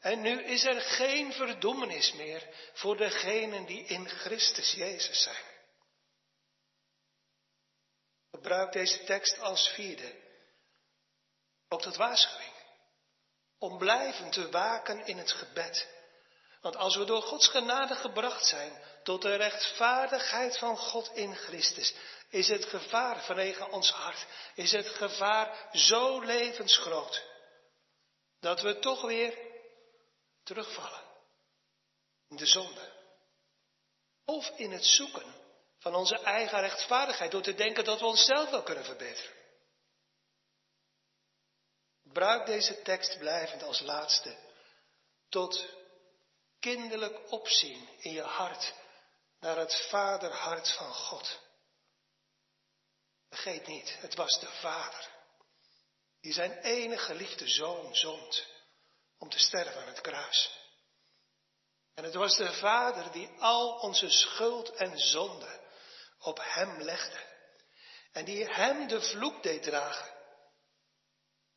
En 0.00 0.20
nu 0.20 0.42
is 0.42 0.64
er 0.64 0.80
geen 0.80 1.32
verdoemenis 1.32 2.12
meer 2.12 2.48
voor 2.72 2.96
degenen 2.96 3.66
die 3.66 3.84
in 3.84 4.08
Christus 4.08 4.72
Jezus 4.72 5.22
zijn. 5.22 5.44
Gebruik 8.30 8.72
deze 8.72 9.04
tekst 9.04 9.38
als 9.38 9.68
vierde, 9.68 10.14
ook 11.68 11.82
tot 11.82 11.96
waarschuwing, 11.96 12.54
om 13.58 13.78
blijvend 13.78 14.32
te 14.32 14.50
waken 14.50 15.06
in 15.06 15.18
het 15.18 15.32
gebed. 15.32 15.88
Want 16.60 16.76
als 16.76 16.96
we 16.96 17.04
door 17.04 17.22
Gods 17.22 17.48
genade 17.48 17.94
gebracht 17.94 18.46
zijn 18.46 18.82
tot 19.10 19.22
de 19.22 19.34
rechtvaardigheid 19.34 20.58
van 20.58 20.76
God 20.76 21.10
in 21.14 21.34
Christus, 21.34 21.94
is 22.28 22.48
het 22.48 22.64
gevaar 22.64 23.24
vanwege 23.24 23.70
ons 23.70 23.90
hart, 23.90 24.26
is 24.54 24.72
het 24.72 24.88
gevaar 24.88 25.68
zo 25.72 26.20
levensgroot, 26.20 27.24
dat 28.40 28.60
we 28.60 28.78
toch 28.78 29.02
weer 29.02 29.38
terugvallen 30.42 31.02
in 32.28 32.36
de 32.36 32.46
zonde. 32.46 32.92
Of 34.24 34.48
in 34.56 34.70
het 34.70 34.84
zoeken 34.84 35.34
van 35.78 35.94
onze 35.94 36.18
eigen 36.18 36.60
rechtvaardigheid 36.60 37.30
door 37.30 37.42
te 37.42 37.54
denken 37.54 37.84
dat 37.84 38.00
we 38.00 38.06
onszelf 38.06 38.50
wel 38.50 38.62
kunnen 38.62 38.84
verbeteren. 38.84 39.34
Gebruik 42.02 42.46
deze 42.46 42.82
tekst 42.82 43.18
blijvend 43.18 43.62
als 43.62 43.80
laatste 43.80 44.36
tot 45.28 45.64
kinderlijk 46.60 47.32
opzien 47.32 47.88
in 47.98 48.12
je 48.12 48.22
hart 48.22 48.78
naar 49.40 49.56
het 49.56 49.86
vaderhart 49.88 50.72
van 50.72 50.94
God. 50.94 51.38
Vergeet 53.28 53.66
niet, 53.66 54.00
het 54.00 54.14
was 54.14 54.40
de 54.40 54.50
Vader 54.60 55.18
die 56.20 56.32
zijn 56.32 56.58
enige 56.58 57.04
geliefde 57.04 57.48
zoon 57.48 57.94
zond 57.94 58.46
om 59.18 59.28
te 59.28 59.38
sterven 59.38 59.80
aan 59.80 59.86
het 59.86 60.00
kruis. 60.00 60.58
En 61.94 62.04
het 62.04 62.14
was 62.14 62.36
de 62.36 62.52
Vader 62.52 63.12
die 63.12 63.28
al 63.38 63.78
onze 63.78 64.10
schuld 64.10 64.70
en 64.70 64.98
zonde 64.98 65.60
op 66.18 66.38
hem 66.42 66.82
legde. 66.82 67.28
En 68.12 68.24
die 68.24 68.44
hem 68.44 68.88
de 68.88 69.02
vloek 69.02 69.42
deed 69.42 69.62
dragen 69.62 70.18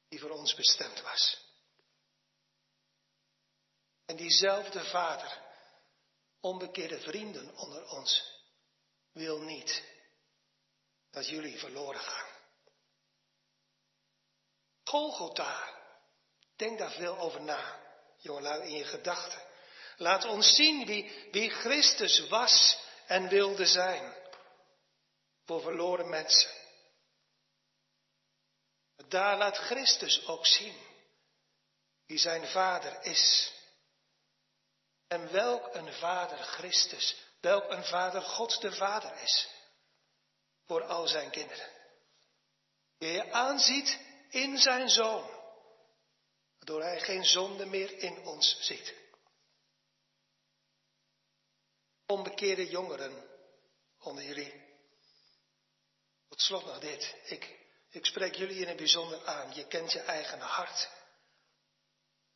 die 0.08 0.20
voor 0.20 0.30
ons 0.30 0.56
bestemd 0.56 1.02
was. 1.02 1.42
En 4.06 4.16
diezelfde 4.16 4.84
Vader, 4.84 5.42
onbekeerde 6.44 7.00
vrienden 7.00 7.58
onder 7.58 7.90
ons, 7.90 8.42
wil 9.12 9.40
niet 9.40 9.84
dat 11.12 11.28
jullie 11.28 11.58
verloren 11.58 12.00
gaan. 12.02 12.30
Golgotha. 14.84 15.82
Denk 16.56 16.78
daar 16.78 16.92
veel 16.92 17.18
over 17.18 17.42
na, 17.42 17.80
jongelui, 18.18 18.62
in 18.62 18.78
je 18.78 18.86
gedachten. 18.86 19.42
Laat 19.98 20.26
ons 20.26 20.56
zien 20.56 20.86
wie, 20.86 21.30
wie 21.32 21.50
Christus 21.50 22.28
was 22.28 22.78
en 23.06 23.28
wilde 23.28 23.66
zijn. 23.66 24.16
Voor 25.46 25.62
verloren 25.62 26.10
mensen. 26.10 26.52
Daar 29.08 29.38
laat 29.38 29.58
Christus 29.58 30.28
ook 30.28 30.46
zien 30.46 30.76
wie 32.06 32.18
zijn 32.18 32.48
vader 32.48 33.04
is. 33.04 33.54
En 35.14 35.32
welk 35.32 35.76
een 35.76 35.94
vader 35.94 36.38
Christus, 36.38 37.16
welk 37.42 37.72
een 37.72 37.84
vader 37.84 38.22
God 38.22 38.62
de 38.62 38.72
Vader 38.72 39.22
is. 39.22 39.50
Voor 40.66 40.84
al 40.84 41.08
zijn 41.08 41.30
kinderen. 41.32 41.70
Die 42.98 43.12
je 43.12 43.32
aanziet 43.32 44.00
in 44.30 44.58
zijn 44.58 44.90
zoon. 44.90 45.30
Waardoor 46.58 46.82
hij 46.82 47.00
geen 47.00 47.26
zonde 47.26 47.66
meer 47.66 47.98
in 47.98 48.26
ons 48.26 48.58
ziet. 48.60 48.94
Onbekeerde 52.06 52.70
jongeren 52.70 53.30
onder 54.00 54.24
jullie. 54.24 54.64
Tot 56.30 56.42
slot 56.42 56.66
nog 56.66 56.80
dit. 56.80 57.16
Ik, 57.24 57.60
ik 57.90 58.06
spreek 58.06 58.36
jullie 58.36 58.60
in 58.62 58.68
het 58.68 58.78
bijzonder 58.78 59.26
aan. 59.26 59.54
Je 59.54 59.68
kent 59.68 59.92
je 59.92 60.00
eigen 60.00 60.40
hart. 60.40 60.90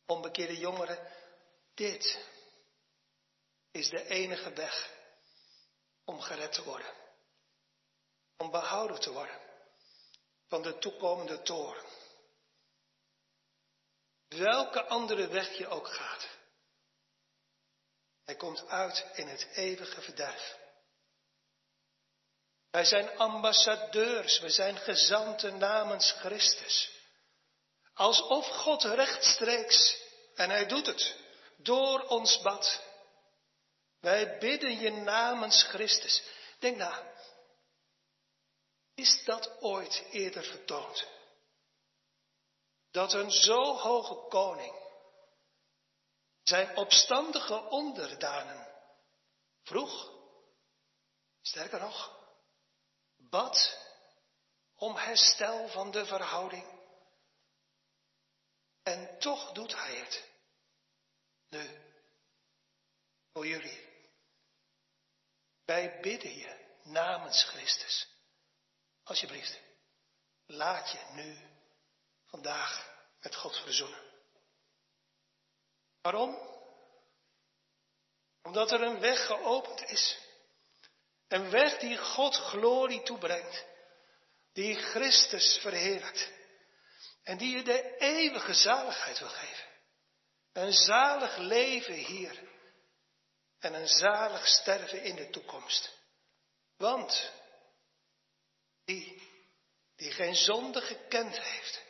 Onbekeerde 0.06 0.56
jongeren, 0.56 1.12
dit 1.74 2.36
is 3.70 3.88
de 3.88 4.06
enige 4.06 4.52
weg 4.52 4.90
om 6.04 6.20
gered 6.20 6.52
te 6.52 6.62
worden. 6.64 6.92
Om 8.36 8.50
behouden 8.50 9.00
te 9.00 9.12
worden 9.12 9.40
van 10.48 10.62
de 10.62 10.78
toekomende 10.78 11.42
toren. 11.42 11.84
Welke 14.28 14.84
andere 14.84 15.28
weg 15.28 15.58
je 15.58 15.68
ook 15.68 15.88
gaat. 15.88 16.28
Hij 18.24 18.36
komt 18.36 18.66
uit 18.66 19.06
in 19.14 19.28
het 19.28 19.46
eeuwige 19.52 20.02
verderf. 20.02 20.56
Wij 22.70 22.84
zijn 22.84 23.18
ambassadeurs, 23.18 24.38
we 24.38 24.50
zijn 24.50 24.76
gezanten 24.76 25.58
namens 25.58 26.12
Christus. 26.12 26.90
Alsof 27.94 28.46
God 28.46 28.82
rechtstreeks, 28.82 29.96
en 30.34 30.50
hij 30.50 30.66
doet 30.66 30.86
het, 30.86 31.16
door 31.56 32.00
ons 32.02 32.40
bad. 32.40 32.82
Wij 34.00 34.38
bidden 34.38 34.78
je 34.78 34.90
namens 34.90 35.62
Christus. 35.62 36.22
Denk 36.58 36.76
na, 36.76 37.12
is 38.94 39.24
dat 39.24 39.62
ooit 39.62 40.06
eerder 40.10 40.44
vertoond? 40.44 41.06
Dat 42.90 43.12
een 43.12 43.30
zo 43.30 43.76
hoge 43.76 44.28
koning 44.28 44.86
zijn 46.42 46.76
opstandige 46.76 47.60
onderdanen 47.60 48.66
vroeg, 49.62 50.12
sterker 51.40 51.80
nog, 51.80 52.18
bad 53.16 53.78
om 54.74 54.96
herstel 54.96 55.68
van 55.68 55.90
de 55.90 56.06
verhouding. 56.06 56.76
En 58.82 59.18
toch 59.18 59.52
doet 59.52 59.74
hij 59.74 59.94
het. 59.94 60.28
Nu, 61.48 61.80
voor 63.32 63.46
jullie. 63.46 63.87
Wij 65.68 65.98
bidden 66.00 66.38
je 66.38 66.78
namens 66.82 67.44
Christus. 67.44 68.08
Alsjeblieft, 69.04 69.60
laat 70.46 70.90
je 70.90 70.98
nu, 71.12 71.38
vandaag, 72.26 73.02
met 73.20 73.34
God 73.34 73.56
verzoenen. 73.56 74.02
Waarom? 76.02 76.38
Omdat 78.42 78.70
er 78.70 78.82
een 78.82 79.00
weg 79.00 79.26
geopend 79.26 79.82
is. 79.82 80.18
Een 81.28 81.50
weg 81.50 81.78
die 81.78 81.96
God 81.96 82.34
glorie 82.34 83.02
toebrengt. 83.02 83.64
Die 84.52 84.74
Christus 84.74 85.58
verheerlijkt. 85.58 86.32
En 87.22 87.38
die 87.38 87.56
je 87.56 87.62
de 87.62 87.96
eeuwige 87.96 88.54
zaligheid 88.54 89.18
wil 89.18 89.28
geven. 89.28 89.68
Een 90.52 90.72
zalig 90.72 91.36
leven 91.36 91.94
hier. 91.94 92.47
En 93.58 93.74
een 93.74 93.88
zalig 93.88 94.46
sterven 94.46 95.02
in 95.02 95.16
de 95.16 95.30
toekomst. 95.30 95.96
Want 96.76 97.30
die, 98.84 99.22
die 99.96 100.12
geen 100.12 100.34
zonde 100.34 100.80
gekend 100.80 101.38
heeft, 101.38 101.82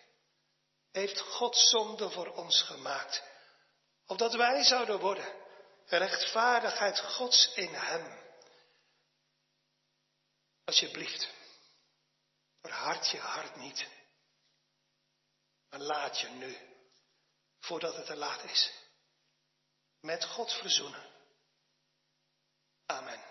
heeft 0.93 1.21
God 1.21 1.57
zonde 1.57 2.11
voor 2.11 2.35
ons 2.35 2.63
gemaakt. 2.63 3.23
Opdat 4.07 4.35
wij 4.35 4.65
zouden 4.65 4.99
worden 4.99 5.35
rechtvaardigheid 5.89 7.01
Gods 7.01 7.53
in 7.55 7.75
Hem. 7.75 8.27
Alsjeblieft, 10.65 11.29
verhard 12.61 13.09
je 13.09 13.19
hart 13.19 13.57
niet. 13.57 13.87
Maar 15.71 15.81
laat 15.81 16.21
je 16.21 16.29
nu, 16.29 16.59
voordat 17.59 17.97
het 17.97 18.07
te 18.07 18.17
laat 18.17 18.45
is, 18.45 18.73
met 20.01 20.25
God 20.25 20.53
verzoenen. 20.53 21.18
Amen. 22.91 23.28